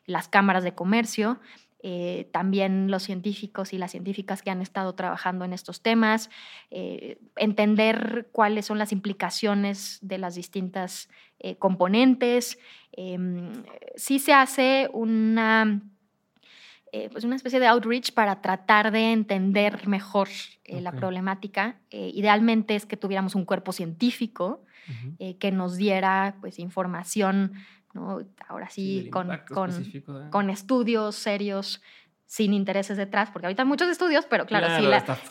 [0.06, 1.40] las cámaras de comercio.
[1.84, 6.30] Eh, también los científicos y las científicas que han estado trabajando en estos temas,
[6.70, 11.10] eh, entender cuáles son las implicaciones de las distintas
[11.40, 12.60] eh, componentes.
[12.92, 13.64] Em,
[13.96, 15.82] sí se hace una,
[17.12, 20.28] pues una especie de outreach para tratar de entender mejor
[20.68, 21.80] la problemática.
[21.90, 24.64] idealmente es que tuviéramos un cuerpo científico
[25.40, 27.54] que nos diera pues, información
[28.48, 29.30] Ahora sí, con,
[30.30, 31.82] con, estudios serios
[32.26, 34.68] sin intereses detrás, porque ahorita hay muchos estudios, pero claro,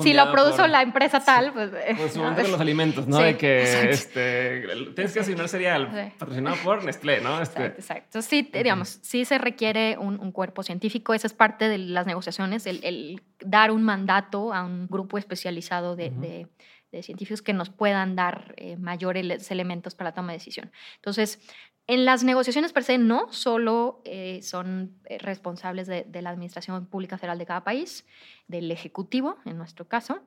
[0.01, 1.71] si, lo produjo la empresa tal, pues...
[1.97, 3.21] Pues con los alimentos, ¿no?
[3.21, 4.65] de que este,
[4.95, 7.41] tienes que asignar cereal patrocinado por Nestlé, ¿no?
[7.41, 7.67] Este...
[7.67, 12.67] Exacto, Sí, digamos, sí se requiere un, cuerpo científico, esa es parte de las negociaciones,
[12.67, 16.47] el, dar un mandato a un grupo especializado de,
[16.93, 20.73] de científicos que nos puedan dar eh, mayores elementos para la toma de decisión.
[20.97, 21.41] Entonces,
[21.91, 27.19] en las negociaciones per se no solo eh, son eh, responsables de, la Administración Pública
[27.19, 28.07] Federal de cada país,
[28.49, 30.21] del Ejecutivo en nuestro caso,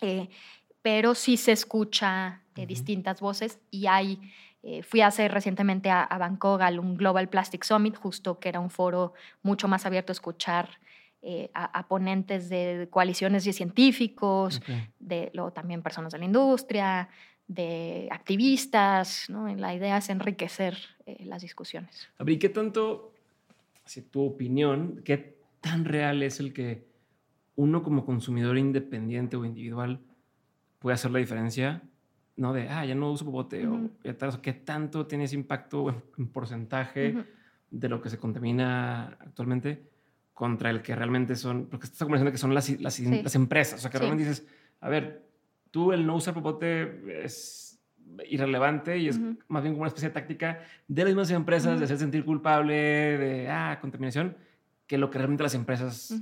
[0.00, 0.28] eh,
[0.82, 4.18] pero sí se escucha distintas voces y hay,
[4.82, 8.70] fui hace recientemente a, a, Bangkok al un Global Plastic Summit, justo que era un
[8.70, 9.12] foro
[9.42, 10.80] mucho más abierto a escuchar
[11.20, 14.62] eh, a, ponentes de coaliciones de científicos,
[15.00, 17.08] de luego también personas de la industria,
[17.48, 19.26] de activistas.
[19.28, 19.48] ¿no?
[19.56, 20.76] La idea es enriquecer
[21.06, 22.08] eh, las discusiones.
[22.24, 23.12] ¿Y qué tanto,
[23.84, 26.86] si tu opinión, qué tan real es el que
[27.56, 30.00] uno como consumidor independiente o individual
[30.78, 31.82] puede hacer la diferencia?
[32.36, 32.52] ¿no?
[32.52, 33.90] De, ah, ya no uso popote, o
[34.40, 37.24] qué tanto tiene ese impacto en, porcentaje
[37.70, 39.82] de lo que se contamina actualmente
[40.32, 43.82] contra el que realmente son, porque estás conversando que son las, las, las, empresas, o
[43.82, 44.46] sea, que realmente dices,
[44.80, 45.27] a ver,
[45.70, 47.68] tú el no usar popote es
[48.28, 49.18] irrelevante y es
[49.48, 52.74] más bien como una especie de táctica de las mismas empresas de hacer sentir culpable
[52.74, 54.36] de, ah, contaminación,
[54.86, 56.14] que lo que realmente las empresas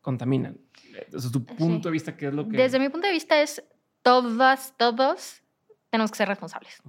[0.00, 0.58] contaminan.
[1.10, 2.56] Desde tu punto de vista, ¿qué es lo que...?
[2.56, 3.62] Desde mi punto de vista es
[4.02, 5.42] todas, todos
[5.90, 6.82] tenemos que ser responsables.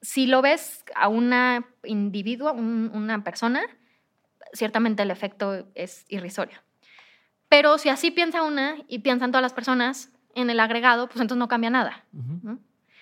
[0.00, 3.62] Si lo ves a una individuo, una persona,
[4.52, 6.58] ciertamente el efecto es irrisorio.
[7.48, 11.38] Pero si así piensa una y piensan todas las personas en el agregado, pues entonces
[11.38, 12.04] no cambia nada.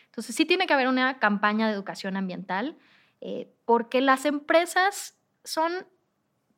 [0.07, 2.77] Entonces sí tiene que haber una campaña de educación ambiental
[3.21, 5.87] eh, porque las empresas son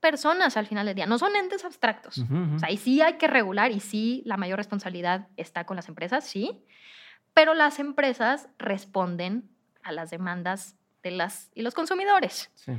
[0.01, 2.19] personas al final del día, no son entes abstractos.
[2.55, 5.89] O sea, y sí hay que regular y sí la mayor responsabilidad está con las
[5.89, 6.63] empresas, sí,
[7.35, 9.49] pero las empresas responden
[9.83, 12.51] a las demandas de las y los consumidores.
[12.55, 12.73] Sí.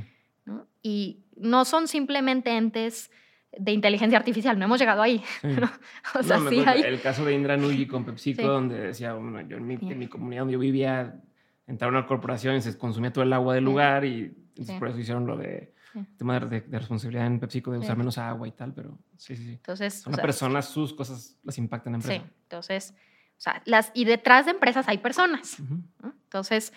[0.82, 3.10] Y no son simplemente entes
[3.56, 5.22] de inteligencia artificial, no hemos llegado ahí.
[6.14, 6.82] o sea, sí hay...
[6.82, 10.06] El caso de Indra Nui con PepsiCo, donde decía, bueno, yo en mi, en mi,
[10.06, 11.20] comunidad donde yo vivía,
[11.66, 14.36] entraron a una corporación y se consumía todo el agua del lugar y
[14.78, 15.74] por eso hicieron lo de
[16.16, 19.52] tema de, responsabilidad en PepsiCo de usar menos agua y tal, pero sí, sí, sí.
[19.52, 22.22] Entonces, son las personas, sus cosas las impactan en empresa.
[22.22, 22.94] Sí, entonces,
[23.38, 25.58] o sea, las, y detrás de empresas hay personas.
[26.02, 26.72] Entonces,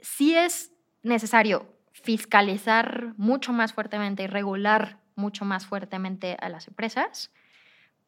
[0.00, 0.72] sí es
[1.02, 7.30] necesario fiscalizar mucho más fuertemente y regular mucho más fuertemente a las empresas,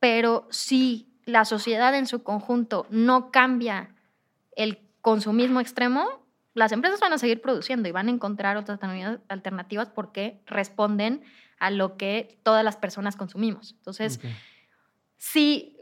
[0.00, 3.94] pero si la sociedad en su conjunto no cambia
[4.56, 6.24] el consumismo extremo,
[6.54, 8.80] las empresas van a seguir produciendo y van a encontrar otras
[9.28, 11.22] alternativas porque responden
[11.58, 13.74] a lo que todas las personas consumimos.
[13.78, 14.20] Entonces,
[15.16, 15.76] si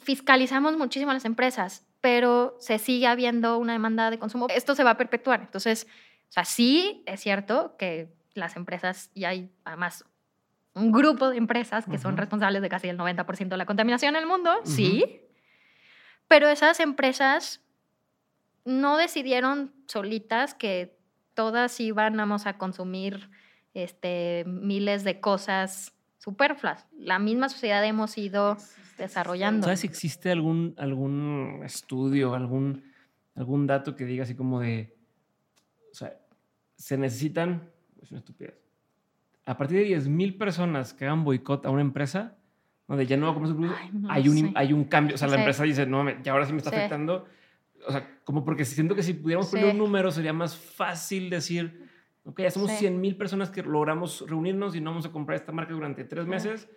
[0.00, 4.84] fiscalizamos muchísimo a las empresas, pero se sigue habiendo una demanda de consumo, esto se
[4.84, 5.40] va a perpetuar.
[5.40, 5.86] Entonces,
[6.28, 10.04] o sea, sí es cierto que las empresas, y hay además
[10.74, 14.22] un grupo de empresas que son responsables de casi el 90% de la contaminación en
[14.22, 15.22] el mundo, sí,
[16.28, 17.60] pero esas empresas
[18.64, 20.98] no decidieron solitas que
[21.34, 23.30] todas íbamos a consumir
[23.74, 26.86] este, miles de cosas superfluas.
[26.92, 28.56] La misma sociedad hemos ido
[28.98, 29.64] desarrollando.
[29.64, 32.84] ¿Sabes si existe algún, algún estudio, algún,
[33.34, 34.96] algún dato que diga así como de,
[35.90, 36.16] o sea,
[36.76, 37.70] se necesitan,
[38.00, 38.54] es una estupidez,
[39.46, 42.36] a partir de 10.000 personas que hagan boicot a una empresa,
[42.86, 45.14] donde ya no va a comer su producto, hay, un, hay un cambio.
[45.14, 47.26] O sea, la empresa dice, no, ya ahora sí me está afectando.
[47.86, 51.88] O sea, como porque siento que si pudiéramos poner un número sería más fácil decir,
[52.24, 55.72] ok, ya somos 100.000 personas que logramos reunirnos y no vamos a comprar esta marca
[55.72, 56.68] durante tres meses,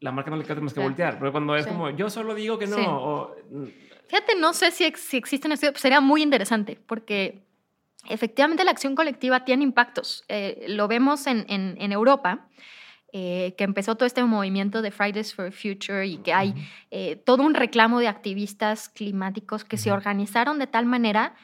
[0.00, 1.18] la marca no le queda más que voltear.
[1.18, 2.76] Pero cuando es como, yo solo digo que no.
[2.78, 3.34] O,
[4.08, 7.45] Fíjate, no sé si, si existen estudios, sería muy interesante, porque
[8.08, 10.24] efectivamente la acción colectiva tiene impactos.
[10.28, 12.46] Eh, lo vemos en, en, Europa.
[13.12, 16.54] Eh, que empezó todo este movimiento de Fridays for Future y que hay
[16.90, 21.34] eh, todo un reclamo de activistas climáticos que se organizaron de tal manera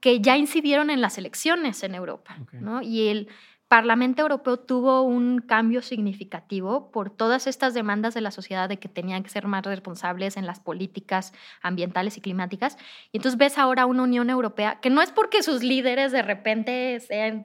[0.00, 2.36] que ya incidieron en las elecciones en Europa.
[2.52, 2.82] ¿no?
[2.82, 3.28] Y el,
[3.72, 8.86] Parlamento Europeo tuvo un cambio significativo por todas estas demandas de la sociedad de que
[8.86, 11.32] tenían que ser más responsables en las políticas
[11.62, 12.76] ambientales y climáticas.
[13.12, 17.00] Y entonces ves ahora una Unión Europea que no es porque sus líderes de repente
[17.00, 17.44] sean...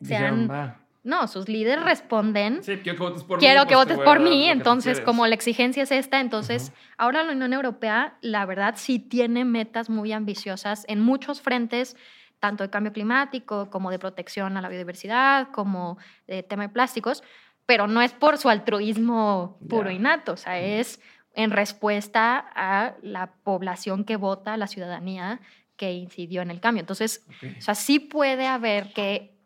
[1.06, 2.62] no, sus líderes responden.
[2.62, 3.68] Sí, quiero que votes por quiero mí.
[3.70, 4.50] que pues votes por mí.
[4.50, 9.46] Entonces, como la exigencia es esta, entonces ahora la Unión Europea, la verdad, sí tiene
[9.46, 11.96] metas muy ambiciosas en muchos frentes
[12.40, 15.98] tanto de cambio climático como de protección a la biodiversidad, como
[16.28, 17.24] de tema de plásticos,
[17.66, 21.02] pero no es por su altruismo puro y nato, o sea, es
[21.34, 25.40] en respuesta a la población que vota, la ciudadanía
[25.76, 26.82] que incidió en el cambio.
[26.82, 27.28] Entonces,
[27.58, 29.37] o sea, sí puede haber que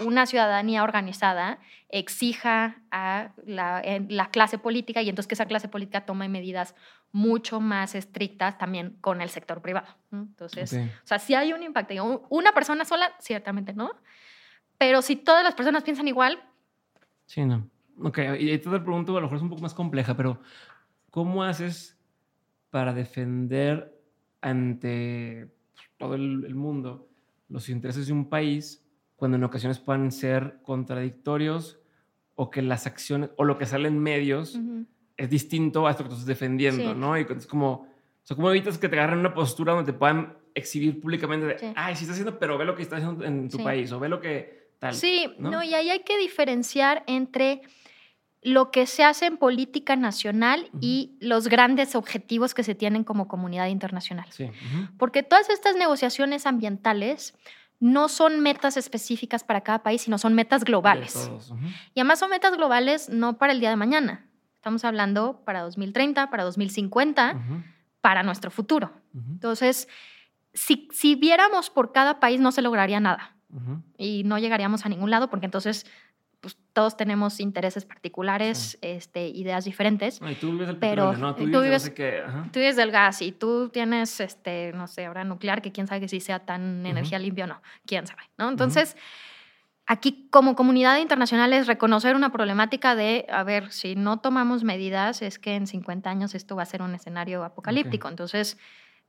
[0.00, 1.58] una ciudadanía organizada
[1.88, 6.74] exija a la, la, clase política y entonces que esa clase política tome medidas
[7.12, 9.88] mucho más estrictas también con el sector privado.
[10.10, 12.26] Entonces, o sea, si hay un impacto.
[12.30, 13.92] Una persona sola, ciertamente no,
[14.78, 16.42] pero si todas las personas piensan igual.
[17.26, 17.68] Sí, no.
[18.02, 20.40] Ok, y te pregunto, a lo mejor es un poco más compleja, pero
[21.10, 21.98] ¿cómo haces
[22.70, 23.94] para defender
[24.40, 25.52] ante
[25.98, 27.08] todo el mundo
[27.50, 28.81] los intereses de un país
[29.22, 31.78] cuando en ocasiones puedan ser contradictorios
[32.34, 34.58] o que las acciones o lo que sale en medios
[35.16, 37.16] es distinto a esto que tú estás defendiendo, ¿no?
[37.16, 37.86] Y es como, o
[38.24, 41.94] sea, ¿cómo evitas que te agarren una postura donde te puedan exhibir públicamente de, ay,
[41.94, 44.20] sí está haciendo, pero ve lo que está haciendo en tu país o ve lo
[44.20, 44.92] que tal?
[44.92, 45.62] Sí, ¿no?
[45.62, 47.62] y ahí hay que diferenciar entre
[48.42, 53.28] lo que se hace en política nacional y los grandes objetivos que se tienen como
[53.28, 54.26] comunidad internacional.
[54.30, 54.50] Sí.
[54.98, 57.34] Porque todas estas negociaciones ambientales
[57.82, 61.32] no son metas específicas para cada país, sino son metas globales.
[61.94, 64.24] Y además son metas globales no para el día de mañana.
[64.54, 67.42] Estamos hablando para 2030, para 2050,
[68.00, 68.92] para nuestro futuro.
[69.12, 69.88] Entonces,
[70.54, 73.34] si, si, viéramos por cada país, no se lograría nada.
[73.98, 75.84] Y no llegaríamos a ningún lado, porque entonces
[76.72, 80.20] todos tenemos intereses particulares, este, ideas diferentes.
[80.20, 81.34] y tú vives del pero ¿no?
[81.34, 85.72] Tú, vives, tú vives del gas y tú tienes, este, no sé, ahora nuclear, que
[85.72, 88.48] quién sabe que si sea tan energía limpia o no, quién sabe, ¿no?
[88.48, 88.96] Entonces,
[89.86, 95.22] aquí como comunidad internacional es reconocer una problemática de, a ver, si no tomamos medidas,
[95.22, 98.08] es que en 50 años esto va a ser un escenario apocalíptico.
[98.08, 98.58] Entonces,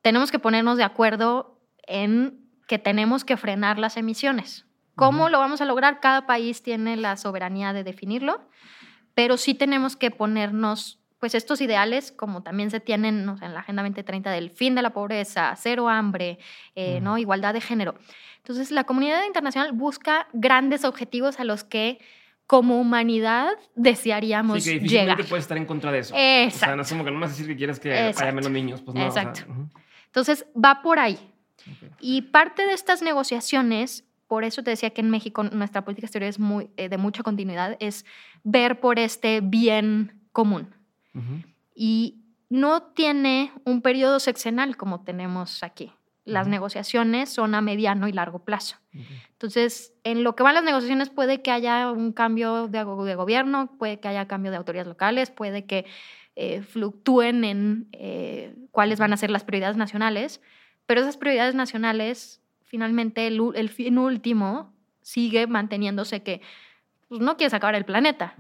[0.02, 4.66] tenemos que ponernos de acuerdo en que tenemos que frenar las emisiones.
[4.96, 6.00] ¿Cómo lo vamos a lograr?
[6.00, 8.48] Cada país tiene la soberanía de definirlo,
[9.14, 13.82] pero sí tenemos que ponernos pues estos ideales, como también se tienen en la Agenda
[13.82, 16.38] 2030 del fin de la pobreza, cero hambre,
[16.76, 17.18] eh, ¿no?
[17.18, 17.96] igualdad de género.
[18.40, 22.00] Entonces, la comunidad internacional busca grandes objetivos a los que
[22.46, 25.18] como humanidad desearíamos sí, que llegar.
[25.30, 26.14] puedes estar en contra de eso.
[26.14, 26.58] Exacto.
[26.58, 28.82] O sea, no es como que no a decir que quieres que haya menos niños.
[28.82, 29.44] Pues no, Exacto.
[30.08, 31.18] Entonces, va por ahí.
[32.02, 36.30] Y parte de estas negociaciones por eso te decía que en México nuestra política exterior
[36.30, 38.06] es muy, eh, de mucha continuidad, es
[38.44, 40.76] ver por este bien común.
[41.76, 45.92] Y no tiene un periodo sexenal como tenemos aquí.
[46.26, 48.78] Las negociaciones son a mediano y largo plazo.
[49.32, 54.00] Entonces, en lo que van las negociaciones puede que haya un cambio de, gobierno, puede
[54.00, 55.86] que haya cambio de autoridades locales, puede que
[56.36, 60.40] eh, fluctúen en eh, cuáles van a ser las prioridades nacionales,
[60.86, 62.43] pero esas prioridades nacionales
[62.74, 64.74] finalmente el, fin último
[65.04, 66.42] sigue manteniéndose que
[67.08, 68.34] pues, no quieres acabar el planeta.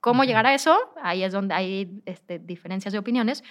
[0.00, 0.76] ¿Cómo llegar a eso?
[1.00, 3.44] Ahí es donde hay este, diferencias de opiniones,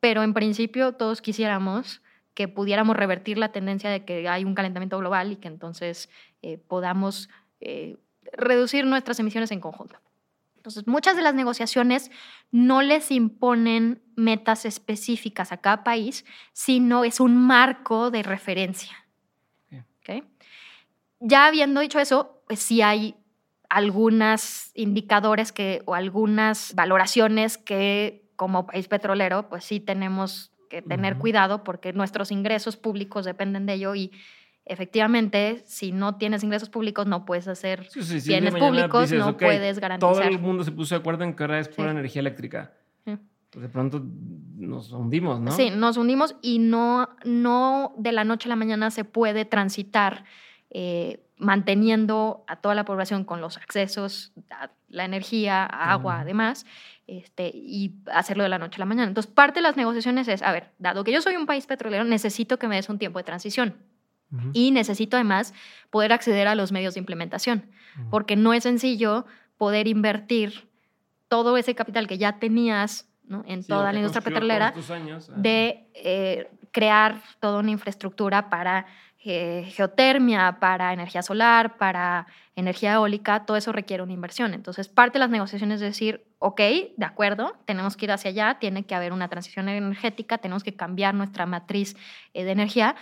[0.00, 2.02] pero en principio todos quisiéramos
[2.34, 6.10] que pudiéramos revertir la tendencia de que hay un calentamiento global y que entonces
[6.42, 7.28] eh, podamos
[7.60, 7.96] eh,
[8.32, 9.96] reducir nuestras emisiones en conjunto.
[10.56, 12.10] Entonces, muchas de las negociaciones
[12.50, 19.03] no les imponen metas específicas a cada país, sino es un marco de referencia.
[21.20, 23.14] Ya habiendo dicho eso, pues sí hay
[23.68, 31.16] algunos indicadores que, o algunas valoraciones que como país petrolero, pues sí tenemos que tener
[31.16, 34.10] cuidado porque nuestros ingresos públicos dependen de ello y
[34.64, 37.88] efectivamente, si no tienes ingresos públicos, no puedes hacer
[38.26, 40.14] bienes públicos, no puedes garantizar.
[40.14, 42.72] Todo el mundo se puso de acuerdo en que ahora es pura energía eléctrica.
[43.54, 44.02] Pues de pronto
[44.56, 45.52] nos hundimos, ¿no?
[45.52, 50.24] Sí, nos hundimos y no, no de la noche a la mañana se puede transitar
[50.70, 56.66] eh, manteniendo a toda la población con los accesos a la energía, a agua, además,
[57.06, 59.06] este, y hacerlo de la noche a la mañana.
[59.06, 62.02] Entonces, parte de las negociaciones es, a ver, dado que yo soy un país petrolero,
[62.02, 63.76] necesito que me des un tiempo de transición.
[64.52, 65.54] Y necesito además
[65.90, 67.70] poder acceder a los medios de implementación,
[68.10, 69.26] porque no es sencillo
[69.56, 70.68] poder invertir
[71.28, 73.08] todo ese capital que ya tenías
[73.46, 74.74] en toda la industria petrolera,
[75.36, 78.86] de eh, crear toda una infraestructura para
[79.26, 82.26] eh, geotermia, para energía solar, para
[82.56, 84.52] energía eólica, todo eso requiere una inversión.
[84.52, 86.60] Entonces, parte de las negociaciones es decir, ok,
[86.96, 90.74] de acuerdo, tenemos que ir hacia allá, tiene que haber una transición energética, tenemos que
[90.74, 91.96] cambiar nuestra matriz
[92.34, 92.96] eh, de energía.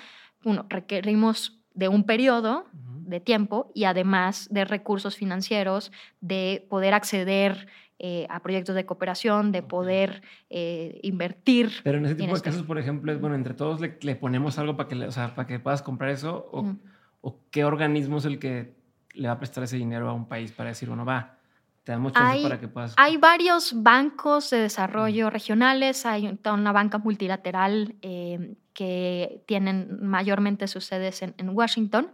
[0.45, 5.91] Uno, requerimos de un periodo de tiempo y además de recursos financieros,
[6.21, 7.67] de poder acceder
[8.05, 11.71] eh, a proyectos de cooperación, de poder eh, invertir.
[11.85, 14.77] Pero en ese tipo de casos, por ejemplo, es bueno, entre todos le, ponemos algo
[14.77, 16.75] para que, o sea, para que puedas comprar eso, o,
[17.21, 18.75] o, qué organismo es el que
[19.15, 21.37] le va a prestar ese dinero a un país para decir, bueno, va,
[21.85, 22.95] te damos chance para que puedas.
[22.97, 30.87] Hay varios bancos de desarrollo regionales, hay una banca multilateral eh, que tienen mayormente sus
[30.87, 32.11] sedes en, en Washington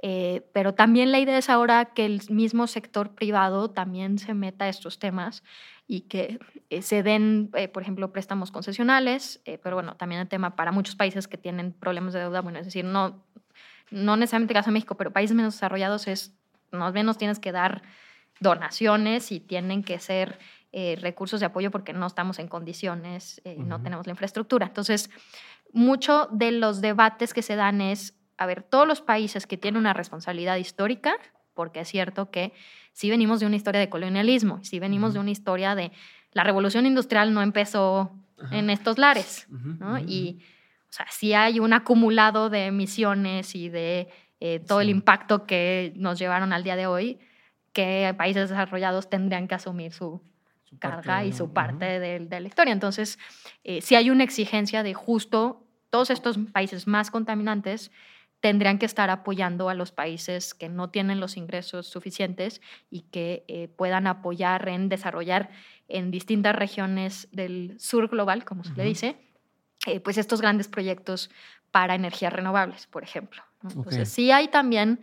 [0.00, 4.66] eh, pero también la idea es ahora que el mismo sector privado también se meta
[4.66, 5.42] a estos temas
[5.88, 6.38] y que
[6.70, 10.94] eh, se den, eh, por ejemplo, préstamos concesionales, pero bueno, también el tema para muchos
[10.94, 13.24] países que tienen problemas de deuda, bueno, es decir, no,
[13.90, 16.34] no necesariamente caso de México, pero países menos desarrollados es,
[16.70, 17.82] más bien nos tienes que dar
[18.40, 20.38] donaciones y tienen que ser
[21.00, 24.66] recursos de apoyo porque no estamos en condiciones y no tenemos la infraestructura.
[24.66, 25.10] Entonces,
[25.72, 29.78] mucho de los debates que se dan es a ver, todos los países que tienen
[29.78, 31.16] una responsabilidad histórica,
[31.54, 32.52] porque es cierto que
[32.92, 35.92] si venimos de una historia de colonialismo, si venimos de una historia de
[36.32, 38.12] la revolución industrial no empezó
[38.52, 39.98] en estos lares, ¿no?
[39.98, 40.38] Y,
[40.88, 44.08] o sea, sí hay un acumulado de emisiones y de
[44.38, 47.18] eh, todo el impacto que nos llevaron al día de hoy,
[47.72, 50.22] que países desarrollados tendrían que asumir su,
[50.78, 52.72] carga y su parte de, la historia.
[52.72, 53.18] Entonces,
[53.64, 57.90] eh, si hay una exigencia de justo todos estos países más contaminantes
[58.40, 62.60] tendrían que estar apoyando a los países que no tienen los ingresos suficientes
[62.90, 65.50] y que eh, puedan apoyar en desarrollar
[65.88, 69.16] en distintas regiones del sur global, como se le dice,
[69.86, 71.30] eh, pues estos grandes proyectos
[71.70, 73.42] para energías renovables, por ejemplo.
[73.62, 75.00] Entonces, sí hay también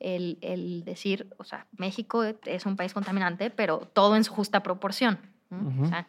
[0.00, 5.18] el, decir, o sea, México es un país contaminante, pero todo en su justa proporción.
[5.50, 6.06] o sea,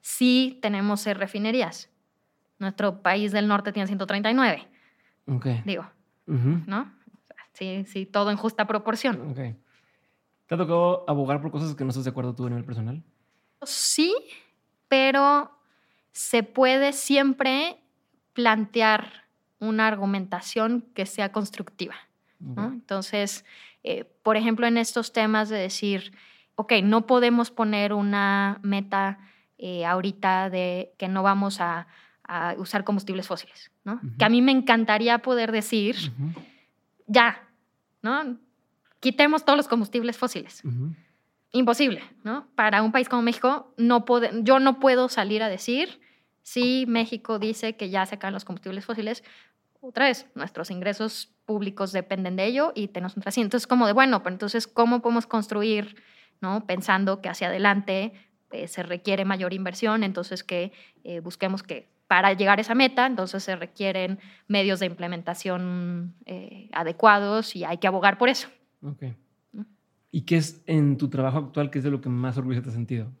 [0.00, 1.88] sí tenemos refinerías.
[2.58, 4.68] Nuestro país del norte tiene 139.
[5.64, 5.86] Digo,
[6.30, 6.92] ¿no?
[7.52, 9.34] Sí, sí, todo en justa proporción.
[9.34, 13.02] ¿Te ha tocado abogar por cosas que no estás de acuerdo tú a nivel personal?
[13.62, 14.14] Sí,
[14.88, 15.50] pero
[16.12, 17.78] se puede siempre
[18.32, 19.24] plantear
[19.58, 21.94] una argumentación que sea constructiva.
[22.56, 23.44] Entonces,
[23.82, 26.12] eh, por ejemplo, en estos temas de decir,
[26.54, 29.18] ok, no podemos poner una meta
[29.58, 31.86] eh, ahorita de que no vamos a,
[32.58, 34.00] usar combustibles fósiles, ¿no?
[34.18, 36.12] Que a mí me encantaría poder decir,
[37.06, 37.48] ya,
[38.02, 38.38] ¿no?
[39.00, 40.62] Quitemos todos los combustibles fósiles.
[41.52, 42.46] Imposible, ¿no?
[42.54, 44.04] Para un país como México, no
[44.42, 46.00] yo no puedo salir a decir,
[46.42, 49.24] si México dice que ya se acaban los combustibles fósiles,
[49.80, 53.46] otra vez, nuestros ingresos públicos dependen de ello y tenemos un trasciendo.
[53.46, 55.96] Entonces, como de, bueno, pero entonces, ¿cómo podemos construir,
[56.40, 56.66] ¿no?
[56.66, 58.12] Pensando que hacia adelante
[58.50, 63.06] eh, se requiere mayor inversión, entonces que eh, busquemos que para llegar a esa meta,
[63.06, 64.18] entonces se requieren
[64.48, 68.48] medios de implementación eh, adecuados y hay que abogar por eso.
[68.82, 69.04] Ok.
[70.10, 72.70] ¿Y qué es en tu trabajo actual, qué es de lo que más orgulloso te
[72.70, 73.12] has sentido?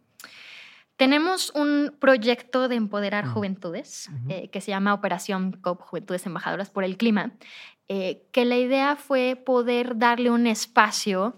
[0.96, 4.10] Tenemos un proyecto de empoderar juventudes
[4.50, 7.32] que se llama Operación COP Juventudes Embajadoras por el Clima,
[7.86, 11.36] que la idea fue poder darle un espacio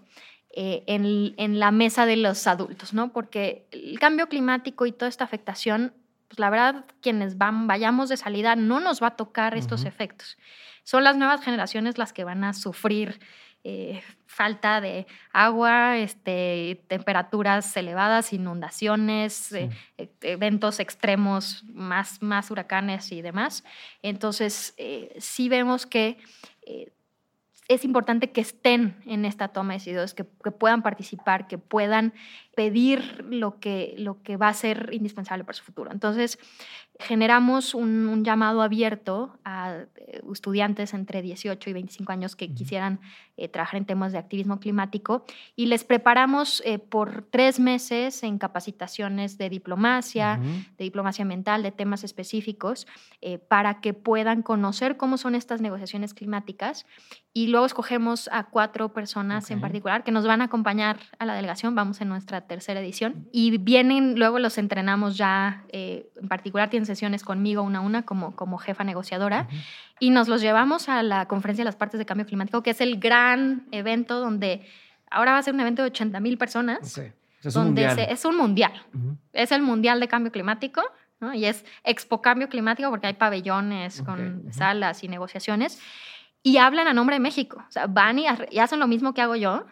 [0.55, 3.11] eh, en, la mesa de los adultos, ¿no?
[3.11, 5.95] Porque el cambio climático y toda esta afectación,
[6.33, 10.39] pues la verdad, quienes van, vayamos de salida, no nos va a tocar estos efectos.
[10.83, 13.21] Son las nuevas generaciones las que van a sufrir
[13.65, 19.69] eh, falta de agua, este, temperaturas elevadas, inundaciones, eh,
[20.23, 23.63] eventos extremos, más, más huracanes y demás.
[24.01, 24.75] Entonces,
[25.19, 26.17] sí vemos que
[27.69, 32.13] es importante que estén en esta toma de decisiones, que, puedan participar, que puedan
[32.55, 35.91] pedir lo que, lo que va a ser indispensable para su futuro.
[35.91, 36.39] Entonces,
[36.99, 43.01] generamos un, llamado abierto a eh, estudiantes entre 18 y 25 años que quisieran
[43.37, 45.25] eh, trabajar en temas de activismo climático
[45.57, 50.39] y les preparamos eh, por tres meses en capacitaciones de diplomacia,
[50.77, 52.87] de diplomacia mental, de temas específicos,
[53.49, 56.87] para que puedan conocer cómo son estas negociaciones climáticas
[57.33, 61.35] y luego escogemos a cuatro personas en particular que nos van a acompañar a la
[61.35, 66.87] delegación, vamos en nuestra tercera edición, y vienen, luego los entrenamos ya, en particular tienen
[66.87, 69.49] sesiones conmigo una a una como, como jefa negociadora.
[70.01, 72.81] Y nos los llevamos a la conferencia de las partes de cambio climático, que es
[72.81, 74.67] el gran evento donde
[75.11, 76.99] ahora va a ser un evento de 80 mil personas.
[76.99, 78.73] Es, un donde es un mundial.
[79.33, 80.83] Es el mundial de cambio climático.
[81.35, 85.81] Y es Expo Cambio Climático porque hay pabellones con salas y negociaciones
[86.45, 87.63] y hablan a nombre de México.
[87.69, 89.65] O sea, van y, hacen lo mismo que hago yo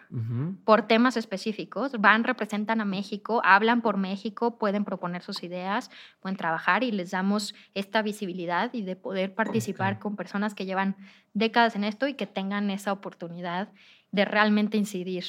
[0.63, 1.91] por temas específicos.
[1.99, 5.91] Van, representan a México, hablan por México, pueden proponer sus ideas,
[6.21, 10.95] pueden trabajar y les damos esta visibilidad y de poder participar con personas que llevan
[11.33, 13.69] décadas en esto y que tengan esa oportunidad
[14.13, 15.25] de realmente incidir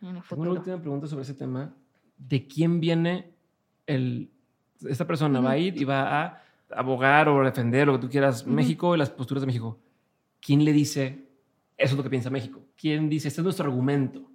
[0.00, 0.50] en el futuro.
[0.52, 1.72] Una última pregunta sobre ese tema.
[2.16, 3.32] ¿De quién viene
[3.86, 4.30] el...
[4.88, 8.46] Esta persona va a ir y va a abogar o defender lo que tú quieras
[8.46, 9.78] México y las posturas de México
[10.44, 11.26] ¿quién le dice,
[11.78, 12.68] eso es lo que piensa México?
[12.76, 14.30] ¿Quién dice, este es nuestro argumento?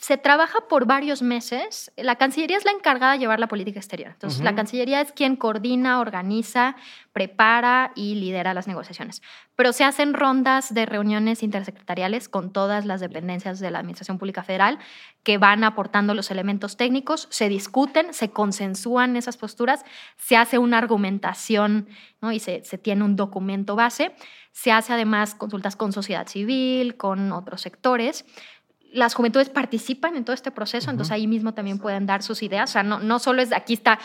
[0.00, 1.92] Se trabaja por varios meses.
[1.96, 4.10] La Cancillería es la encargada de llevar la política exterior.
[4.12, 6.76] Entonces, la Cancillería es quien coordina, organiza,
[7.12, 9.22] prepara y lidera las negociaciones.
[9.54, 14.42] Pero se hacen rondas de reuniones intersecretariales con todas las dependencias de la Administración Pública
[14.42, 14.78] Federal
[15.22, 19.84] que van aportando los elementos técnicos, se discuten, se consensúan esas posturas,
[20.16, 21.88] se hace una argumentación
[22.20, 22.32] ¿no?
[22.32, 24.14] y se, se tiene un documento base.
[24.52, 28.26] Se hace además consultas con sociedad civil, con otros sectores.
[28.92, 32.70] Las juventudes participan en todo este proceso, entonces ahí mismo también pueden dar sus ideas.
[32.70, 33.98] O sea, no, no solo es aquí está,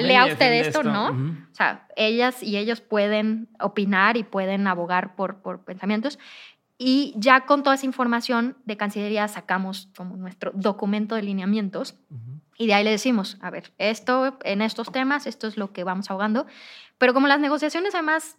[0.00, 1.10] lea usted esto, ¿no?
[1.10, 6.18] O sea, ellas y ellos pueden opinar y pueden abogar por, por pensamientos.
[6.78, 11.94] Y ya con toda esa información de Cancillería sacamos como nuestro documento de lineamientos
[12.56, 15.84] y de ahí le decimos, a ver, esto en estos temas, esto es lo que
[15.84, 16.46] vamos ahogando.
[16.98, 18.36] Pero como las negociaciones además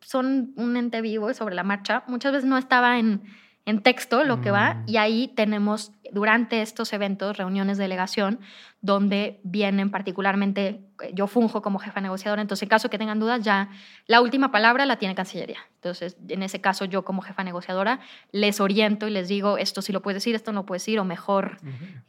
[0.00, 3.22] son un ente vivo sobre la marcha, muchas veces no estaba en,
[3.66, 4.82] en texto lo que va Mm.
[4.88, 8.38] y ahí tenemos durante estos eventos reuniones de delegación
[8.82, 13.42] donde vienen particularmente, eh, yo funjo como jefa negociadora, entonces en caso que tengan dudas
[13.42, 13.70] ya
[14.06, 15.58] la última palabra la tiene Cancillería.
[15.76, 18.00] Entonces en ese caso yo como jefa negociadora
[18.32, 21.00] les oriento y les digo esto sí lo puedes decir, esto no lo puedes decir
[21.00, 21.56] o mejor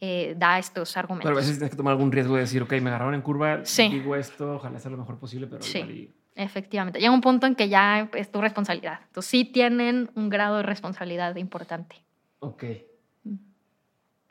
[0.01, 1.29] eh, da estos argumentos.
[1.29, 3.61] Pero a veces tienes que tomar algún riesgo de decir, ok, me agarraron en curva,
[3.63, 3.87] Sí.
[3.89, 5.77] digo esto, ojalá sea lo mejor posible, pero Sí.
[5.79, 8.99] igual y- Efectivamente, llega un punto en que ya es tu responsabilidad.
[9.07, 11.95] Entonces sí tienen un grado de responsabilidad importante.
[12.39, 12.63] Ok.
[13.23, 13.35] Mm.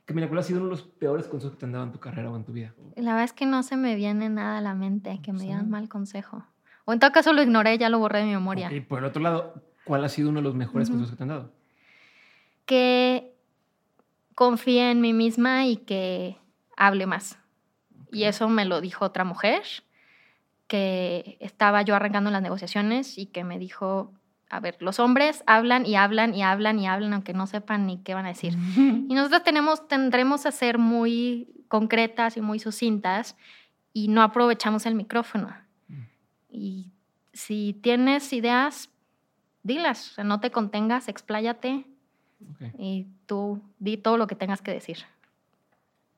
[0.05, 1.98] Camila, ¿cuál ha sido uno de los peores consejos que te han dado en tu
[1.98, 2.74] carrera o en tu vida?
[2.97, 5.47] La verdad es que no se me viene nada a la mente que me Sí.
[5.47, 6.44] digan mal consejo.
[6.85, 8.68] O en todo caso lo ignoré, ya lo borré de mi memoria.
[8.68, 10.98] Ok, por el otro lado, ¿cuál ha sido uno de los mejores Ujú.
[10.98, 11.52] consejos que te han dado?
[12.66, 13.35] Que
[14.35, 16.36] confíe en mí misma y que
[16.76, 17.39] hable más.
[18.12, 19.62] Y eso me lo dijo otra mujer,
[20.66, 24.12] que estaba yo arrancando las negociaciones y que me dijo,
[24.51, 27.99] a ver, los hombres hablan y hablan y hablan y hablan aunque no sepan ni
[27.99, 28.55] qué van a decir.
[29.09, 33.36] Y nosotros tenemos, tendremos a ser muy concretas y muy sucintas
[33.93, 35.55] y no aprovechamos el micrófono.
[36.51, 36.93] Y
[37.32, 38.91] si tienes ideas,
[39.65, 41.85] dilas, o sea, no te contengas, expláyate
[42.78, 44.99] y tú di todo lo que tengas que decir.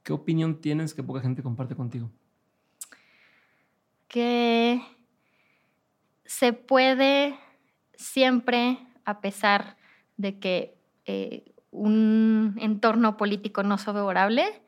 [0.02, 2.10] ¿Qué opinión tienes que poca gente comparte contigo?
[4.08, 4.80] Que
[6.24, 7.38] se puede
[7.94, 9.76] siempre, a pesar
[10.16, 14.62] de que eh, un entorno político no es favorable,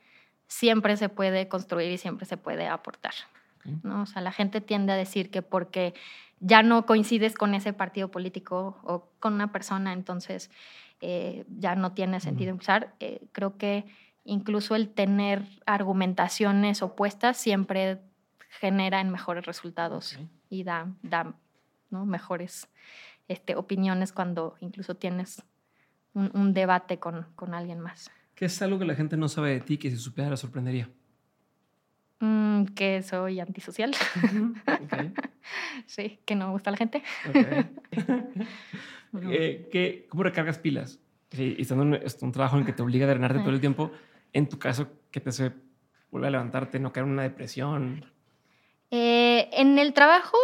[0.47, 3.13] siempre se puede construir y siempre se puede aportar.
[3.83, 4.03] ¿no?
[4.03, 5.95] O sea, la gente tiende a decir que porque
[6.41, 10.51] ya no coincides con ese partido político o con una persona, entonces
[11.01, 12.95] eh, ya no tiene sentido empezar.
[13.01, 13.85] Eh, creo que
[14.25, 17.99] incluso el tener argumentaciones opuestas siempre
[18.49, 20.19] genera en mejores resultados
[20.51, 21.35] y da, da
[21.91, 22.07] ¿no?
[22.07, 22.69] mejores
[23.29, 25.43] este, opiniones cuando incluso tienes
[26.15, 28.11] un, un debate con, con alguien más.
[28.35, 30.89] ¿Qué es algo que la gente no sabe de ti que si supiera la sorprendería?
[32.21, 33.95] Mm, que soy antisocial,
[35.87, 37.03] sí, que no me gusta la gente.
[39.31, 41.01] Eh, ¿qué- ¿Cómo recargas pilas?
[41.31, 43.61] Sí, y estando en un trabajo en el que te obliga a drenarte todo el
[43.61, 43.91] tiempo,
[44.33, 45.53] en tu caso, ¿qué te hace
[46.11, 48.05] volver a levantarte, no caer en una depresión?
[49.59, 50.37] En el trabajo,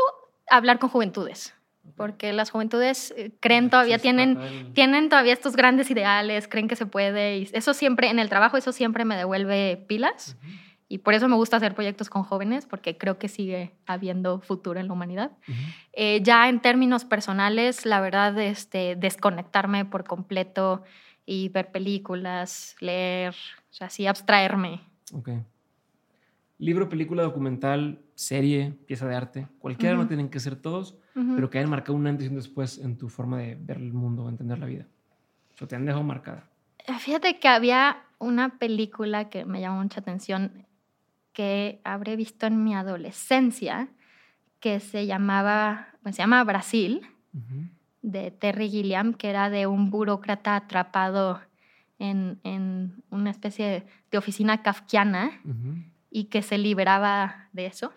[0.50, 1.54] hablar con juventudes,
[1.96, 4.40] porque las juventudes eh, creen todavía, tienen,
[4.72, 8.56] tienen todavía estos grandes ideales, creen que se puede, y eso siempre, en el trabajo,
[8.56, 10.52] eso siempre me devuelve pilas, Ujú,
[10.88, 14.80] y por eso me gusta hacer proyectos con jóvenes, porque creo que sigue habiendo futuro
[14.80, 15.30] en la humanidad.
[15.48, 15.60] ujú.
[15.92, 20.82] Eh, ya en términos personales, la verdad, este, desconectarme por completo
[21.24, 23.32] y ver películas, leer,
[23.70, 24.80] o sea, así abstraerme.
[25.12, 25.28] Ok.
[26.64, 31.34] Libro, película, documental, serie, pieza de arte, cualquiera, no tienen que ser todos, Ujú.
[31.34, 33.92] pero que hayan marcado un antes y un después en tu forma de ver el
[33.92, 34.86] mundo, entender la vida.
[35.60, 36.48] O te han dejado marcada.
[37.00, 40.66] Fíjate que había una película que me llamó mucha atención
[41.34, 43.90] que habré visto en mi adolescencia
[44.58, 47.02] que se llamaba, pues se llama Brasil,
[48.00, 51.42] de Terry Gilliam, que era de un burócrata atrapado
[51.98, 55.42] en, en una especie de, oficina kafkiana.
[56.16, 57.92] Y que se liberaba de eso.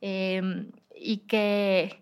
[0.00, 2.00] Eh, y que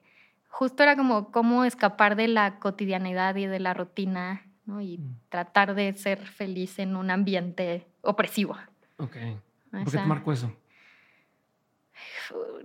[0.51, 4.83] justo era como cómo escapar de la cotidianidad y de la rutina ¿no?
[4.83, 5.17] y Mm.
[5.31, 8.59] tratar de ser feliz en un ambiente opresivo.
[8.99, 9.17] Ok.
[9.71, 10.53] ¿Por qué te marcó eso?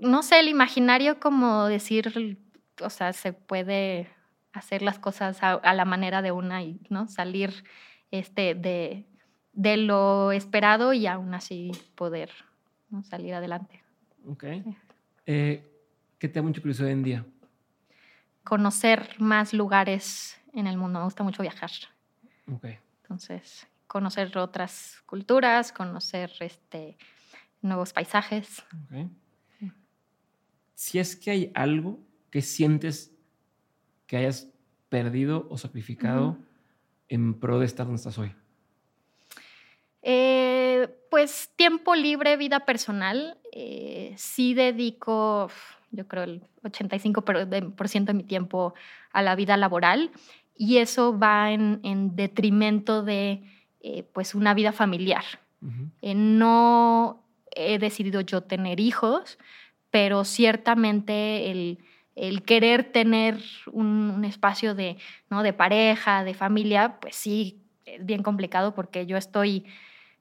[0.01, 2.37] no sé, el imaginario como decir,
[2.81, 4.09] o sea, se puede
[4.53, 7.07] hacer las cosas a, a la manera de una y ¿no?
[7.07, 7.63] salir
[8.11, 9.05] este, de,
[9.53, 12.29] de lo esperado y aún así poder
[12.89, 13.03] ¿no?
[13.03, 13.83] salir adelante.
[14.25, 14.43] Ok.
[15.25, 15.63] Eh,
[16.17, 17.25] ¿Qué te da mucha curiosidad hoy en día?
[18.43, 21.71] Conocer más lugares en el mundo, me gusta mucho viajar.
[22.51, 22.65] Ok.
[23.03, 26.97] Entonces, conocer otras culturas, conocer este,
[27.61, 28.63] nuevos paisajes.
[28.83, 29.11] ok.
[30.73, 31.99] Si es que hay algo
[32.29, 33.11] que sientes
[34.05, 34.47] que hayas
[34.89, 36.37] perdido o sacrificado
[37.09, 38.33] en pro de estar donde estás hoy.
[40.09, 43.37] Eh, pues tiempo libre, vida personal.
[43.51, 45.49] eh, sí dedico,
[45.91, 48.73] yo creo, el 85% pero de- por ciento de mi tiempo
[49.11, 50.11] a la vida laboral
[50.55, 53.41] y eso va en, en detrimento de
[53.81, 55.25] eh, pues una vida familiar.
[56.01, 57.23] No
[57.53, 59.37] he decidido yo tener hijos,
[59.91, 61.79] pero ciertamente el,
[62.15, 63.41] el querer tener
[63.73, 64.97] un, espacio de,
[65.29, 65.43] ¿no?
[65.43, 69.65] de pareja, de familia, pues sí, es bien complicado porque yo estoy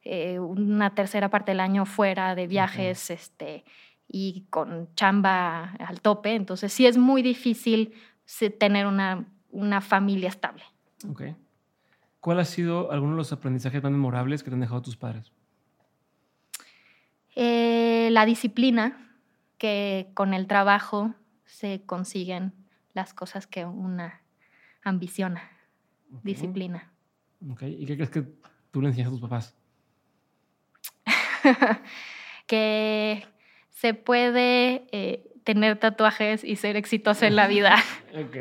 [0.08, 3.64] eh, una tercera parte del año fuera de viajes este,
[4.06, 7.92] y con chamba al tope, entonces sí es muy difícil
[8.58, 10.62] tener una, una familia estable.
[12.20, 15.32] ¿Cuál ha sido alguno de los aprendizajes más memorables que te han dejado tus padres?
[17.34, 19.12] Eh, la disciplina,
[19.58, 21.14] que con el trabajo
[21.44, 22.52] se consiguen
[22.94, 24.22] las cosas que una
[24.84, 25.50] ambiciona.
[26.22, 26.92] Disciplina.
[27.50, 27.76] Okay.
[27.82, 28.22] ¿Y qué crees que
[28.70, 29.55] tú le enseñas a tus papás?
[32.46, 33.26] que
[33.70, 37.76] se puede eh, tener tatuajes y ser exitosa en la vida.
[38.12, 38.36] ok.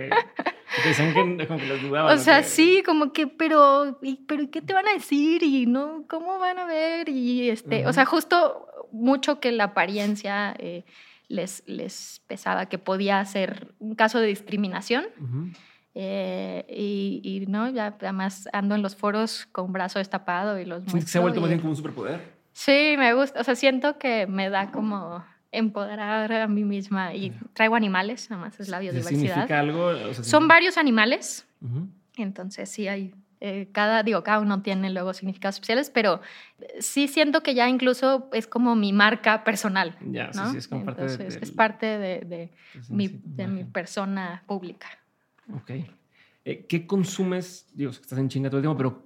[0.85, 2.17] Dicen que, como que los dudaban.
[2.17, 5.41] O sea, sí, como que, pero, pero ¿qué te van a decir?
[5.43, 7.07] Y no, ¿cómo van a ver?
[7.07, 10.84] Y este, o sea, justo mucho que la apariencia eh,
[11.27, 15.05] les, les pesaba, que podía ser un caso de discriminación.
[15.93, 16.65] Eh,
[17.23, 21.22] y, no, ya además ando en los foros con brazo destapado y los se ha
[21.22, 22.35] vuelto más bien como un superpoder?
[22.56, 23.41] Sí, me gusta.
[23.41, 28.57] O sea, siento que me da como empoderar a mí misma y traigo animales, además
[28.61, 29.45] es la biodiversidad.
[29.45, 30.14] ¿Significa algo?
[30.14, 31.45] Son varios animales,
[32.15, 36.22] entonces sí hay, eh, cada, digo, cada uno tiene luego significados especiales, pero
[36.80, 39.98] sí siento que ya incluso es como mi marca personal.
[40.10, 42.52] Ya, sí, sí, es como parte de, es parte de,
[42.88, 44.88] mi, de mi persona pública.
[45.53, 45.72] Ok.
[46.45, 47.68] Eh, ¿Qué consumes?
[47.73, 49.03] Digo, estás en chinga todo el tiempo, pero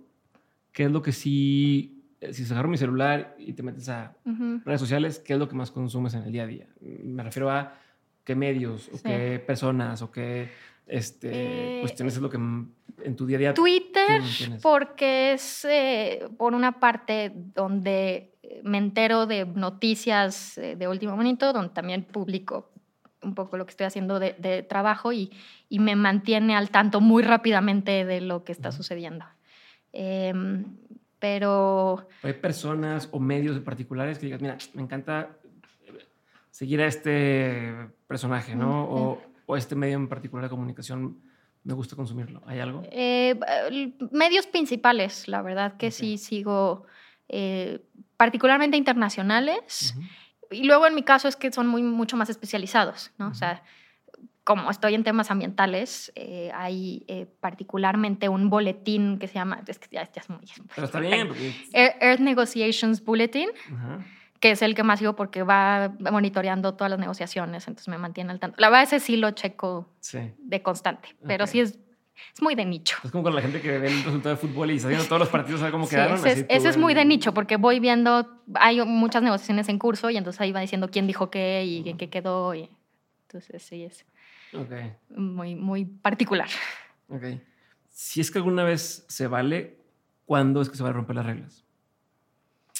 [0.71, 1.98] ¿qué es lo que sí eh,
[2.31, 4.15] si se agarra mi celular y te metes a
[4.65, 6.67] redes sociales, ¿qué es lo que más consumes en el día a día?
[6.81, 7.73] Me refiero a
[8.23, 10.49] qué medios, o qué personas, o qué
[10.87, 13.53] este, eh, cuestiones es lo que en tu día a día.
[13.53, 14.21] Twitter,
[14.61, 18.33] porque es eh, por una parte donde
[18.63, 22.71] me entero de noticias de último momento, donde también publico
[23.21, 25.31] un poco lo que estoy haciendo de, trabajo y,
[25.67, 29.25] y, me mantiene al tanto muy rápidamente de lo que está sucediendo.
[29.91, 30.33] Eh,
[31.19, 32.07] pero...
[32.23, 35.37] ¿Hay personas o medios particulares que digas, mira, me encanta
[36.49, 37.73] seguir a este
[38.07, 38.85] personaje, ¿no?
[38.85, 41.21] O, o este medio en particular de comunicación
[41.63, 42.41] me gusta consumirlo.
[42.45, 42.83] ¿Hay algo?
[42.91, 43.39] Eh,
[44.11, 46.85] medios principales, la verdad que sí sigo,
[47.27, 47.81] eh,
[48.17, 49.95] particularmente internacionales.
[50.51, 53.27] Y luego en mi caso es que son muy, mucho más especializados, ¿no?
[53.27, 53.61] O sea,
[54.49, 59.77] como estoy en temas ambientales, eh, hay eh, particularmente un boletín que se llama, es
[59.77, 60.39] que ya, es muy...
[60.73, 61.29] Pero está bien.
[61.71, 63.49] Earth Negotiations Bulletin,
[64.39, 68.31] que es el que más sigo porque va monitoreando todas las negociaciones, entonces me mantiene
[68.31, 68.55] al tanto.
[68.59, 69.87] La verdad, ese sí lo checo
[70.39, 71.77] de constante, pero sí es,
[72.33, 72.97] es muy de nicho.
[73.03, 75.19] Es como con la gente que ve el resultado de fútbol y está viendo todos
[75.19, 76.17] los partidos, sabe cómo quedaron.
[76.25, 80.17] Ese, ese es muy de nicho porque voy viendo, hay muchas negociaciones en curso y
[80.17, 82.55] entonces ahí va diciendo quién dijo qué y en qué quedó.
[82.55, 82.67] Y,
[83.29, 84.05] entonces sí es.
[84.53, 84.93] Okay.
[85.09, 86.47] Muy, muy particular.
[87.07, 87.23] Ok.
[87.89, 89.77] Si es que alguna vez se vale,
[90.25, 91.65] ¿cuándo es que se va a romper las reglas?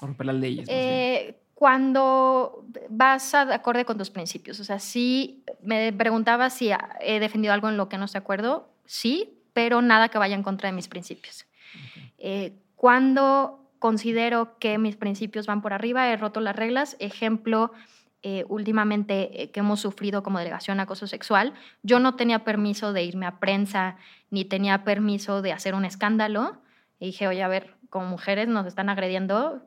[0.01, 0.67] O romper las leyes.
[0.69, 4.59] Eh, cuando vas a, acorde con tus principios.
[4.59, 6.71] O sea, sí, me preguntaba si
[7.01, 8.69] he defendido algo en lo que no estoy de acuerdo.
[8.85, 11.45] Sí, pero nada que vaya en contra de mis principios.
[12.17, 16.95] Eh, cuando considero que mis principios van por arriba, he roto las reglas.
[16.99, 17.73] Ejemplo,
[18.21, 23.03] eh, últimamente eh, que hemos sufrido como delegación acoso sexual, yo no tenía permiso de
[23.03, 23.95] irme a prensa
[24.29, 26.57] ni tenía permiso de hacer un escándalo.
[26.99, 29.63] Y dije, oye, a ver, como mujeres nos están agrediendo,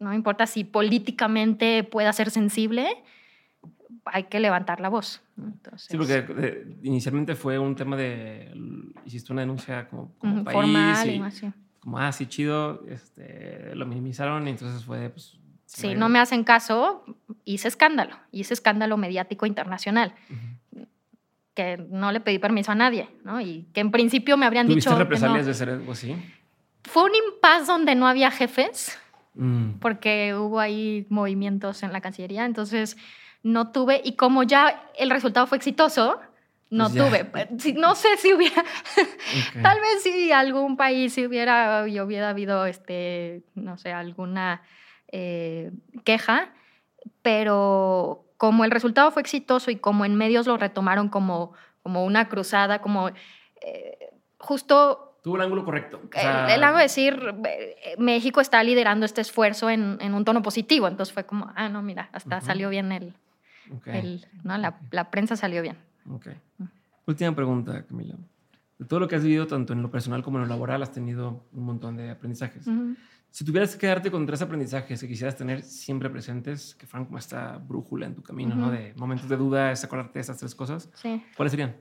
[0.00, 2.88] no importa si políticamente pueda ser sensible,
[4.04, 5.22] hay que levantar la voz.
[5.76, 8.52] Sí, porque eh, inicialmente fue un tema de,
[9.06, 10.54] hiciste una denuncia como, como país.
[10.54, 11.52] Formal y, así.
[11.80, 15.38] Como, ah, sí, chido, este, lo minimizaron y entonces fue, pues,
[15.72, 17.04] si no me hacen caso,
[17.44, 20.14] hice escándalo, hice escándalo mediático internacional.
[21.54, 23.40] Que no le pedí permiso a nadie, ¿no?
[23.40, 24.96] Y que en principio me habrían dicho.
[24.96, 26.16] represalias de ser algo así?
[26.84, 28.98] Fue un impasse donde no había jefes,
[29.34, 29.72] mm.
[29.80, 32.96] porque hubo ahí movimientos en la Cancillería, entonces
[33.42, 34.00] no tuve.
[34.04, 36.20] Y como ya el resultado fue exitoso,
[36.70, 37.74] no pues tuve.
[37.74, 38.64] No sé si hubiera.
[39.62, 44.62] Tal vez si algún país si hubiera, hubiera habido, este, no sé, alguna
[45.12, 45.70] eh,
[46.04, 46.52] queja,
[47.20, 51.52] pero como el resultado fue exitoso y como en medios lo retomaron como,
[51.82, 53.10] como una cruzada, como
[53.60, 55.18] eh, justo...
[55.22, 56.00] Tuvo el ángulo correcto.
[56.12, 61.12] el, ángulo de decir, eh, México está liderando este esfuerzo en, un tono positivo, entonces
[61.12, 63.14] fue como, ah, no, mira, hasta salió bien el...
[64.42, 64.58] ¿no?
[64.58, 65.76] la, prensa salió bien.
[67.06, 68.16] Última pregunta, Camila.
[68.78, 70.90] De todo lo que has vivido, tanto en lo personal como en lo laboral, has
[70.90, 72.66] tenido un montón de aprendizajes.
[73.32, 77.16] Si tuvieras que quedarte con tres aprendizajes que quisieras tener siempre presentes, que fueran como
[77.16, 78.70] esta brújula en tu camino, ¿no?
[78.70, 80.90] De momentos de duda, es acordarte de esas tres cosas.
[80.94, 81.24] Sí.
[81.34, 81.74] ¿Cuáles serían?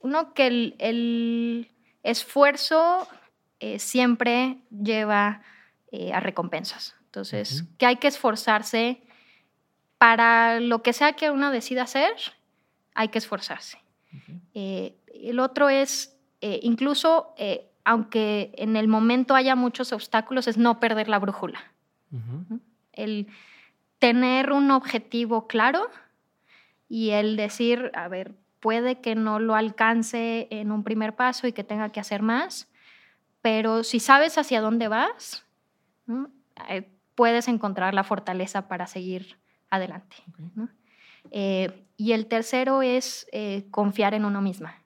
[0.00, 1.70] Uno, que el, el
[2.02, 3.06] esfuerzo
[3.60, 5.42] eh, siempre lleva
[5.92, 6.94] eh, a recompensas.
[7.04, 7.76] Entonces, Ujú.
[7.76, 9.02] que hay que esforzarse
[9.98, 12.12] para lo que sea que uno decida hacer,
[12.94, 13.76] hay que esforzarse.
[14.16, 14.34] Ok.
[14.54, 20.58] Eh, el otro es, eh, incluso, eh, aunque en el momento haya muchos obstáculos, es
[20.58, 21.60] no perder la brújula.
[22.92, 23.28] El
[24.00, 25.88] tener un objetivo claro
[26.88, 31.52] y el decir, a ver, puede que no lo alcance en un primer paso y
[31.52, 32.68] que tenga que hacer más,
[33.40, 35.46] pero si sabes hacia dónde vas,
[36.06, 36.28] ¿no?
[36.68, 39.38] Eh, puedes encontrar la fortaleza para seguir
[39.70, 40.16] adelante.
[41.30, 44.82] Eh, y el tercero es eh, confiar en uno misma.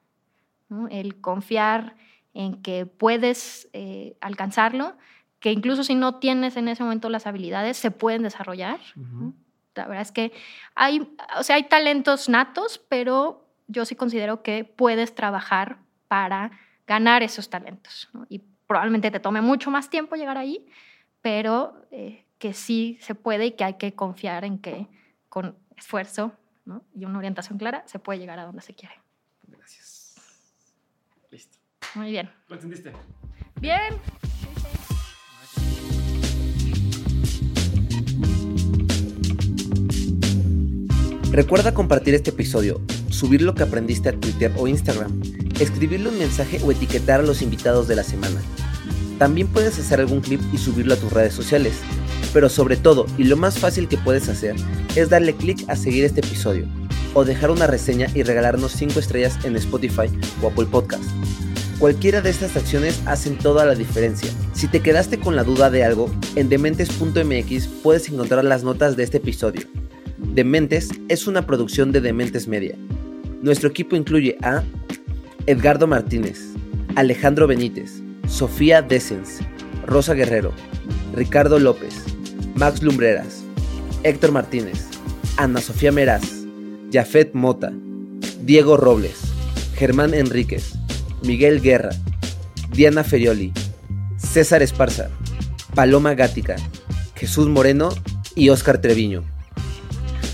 [0.69, 0.87] ¿no?
[0.87, 1.95] El confiar
[2.33, 4.95] en que puedes eh, alcanzarlo,
[5.39, 8.79] que incluso si no tienes en ese momento las habilidades, se pueden desarrollar.
[8.95, 9.33] Ujú.
[9.75, 10.31] La verdad es que
[10.75, 15.77] hay, o sea, hay talentos natos, pero yo sí considero que puedes trabajar
[16.07, 16.51] para
[16.85, 18.09] ganar esos talentos.
[18.13, 18.25] ¿no?
[18.29, 20.65] Y probablemente te tome mucho más tiempo llegar ahí,
[21.21, 24.87] pero eh, que sí se puede y que hay que confiar en que
[25.29, 26.33] con esfuerzo
[26.65, 26.83] ¿no?
[26.93, 29.00] y una orientación clara se puede llegar a donde se quiere.
[31.95, 32.29] Muy bien.
[32.47, 32.91] ¿Lo entendiste?
[33.59, 33.95] Bien.
[41.31, 45.21] Recuerda compartir este episodio, subir lo que aprendiste a Twitter o Instagram,
[45.59, 48.41] escribirle un mensaje o etiquetar a los invitados de la semana.
[49.17, 51.79] También puedes hacer algún clip y subirlo a tus redes sociales.
[52.33, 54.55] Pero sobre todo, y lo más fácil que puedes hacer,
[54.95, 56.65] es darle clic a seguir este episodio,
[57.13, 60.09] o dejar una reseña y regalarnos 5 estrellas en Spotify
[60.41, 61.03] o Apple Podcast.
[61.81, 64.29] Cualquiera de estas acciones hacen toda la diferencia.
[64.53, 69.01] Si te quedaste con la duda de algo, en dementes.mx puedes encontrar las notas de
[69.01, 69.63] este episodio.
[70.19, 72.75] Dementes es una producción de Dementes Media.
[73.41, 74.61] Nuestro equipo incluye a
[75.47, 76.39] Edgardo Martínez,
[76.95, 79.39] Alejandro Benítez, Sofía Dessens,
[79.87, 80.53] Rosa Guerrero,
[81.15, 81.95] Ricardo López,
[82.53, 83.41] Max Lumbreras,
[84.03, 84.85] Héctor Martínez,
[85.37, 86.45] Ana Sofía Meraz,
[86.93, 87.73] Jafet Mota,
[88.43, 89.17] Diego Robles,
[89.73, 90.73] Germán Enríquez,
[91.21, 91.91] Miguel Guerra,
[92.71, 93.53] Diana Ferioli,
[94.17, 95.09] César Esparza,
[95.75, 96.55] Paloma Gática,
[97.15, 97.89] Jesús Moreno
[98.35, 99.23] y Óscar Treviño.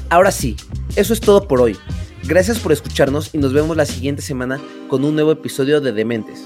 [0.09, 0.55] Ahora sí,
[0.95, 1.77] eso es todo por hoy.
[2.23, 6.45] Gracias por escucharnos y nos vemos la siguiente semana con un nuevo episodio de Dementes.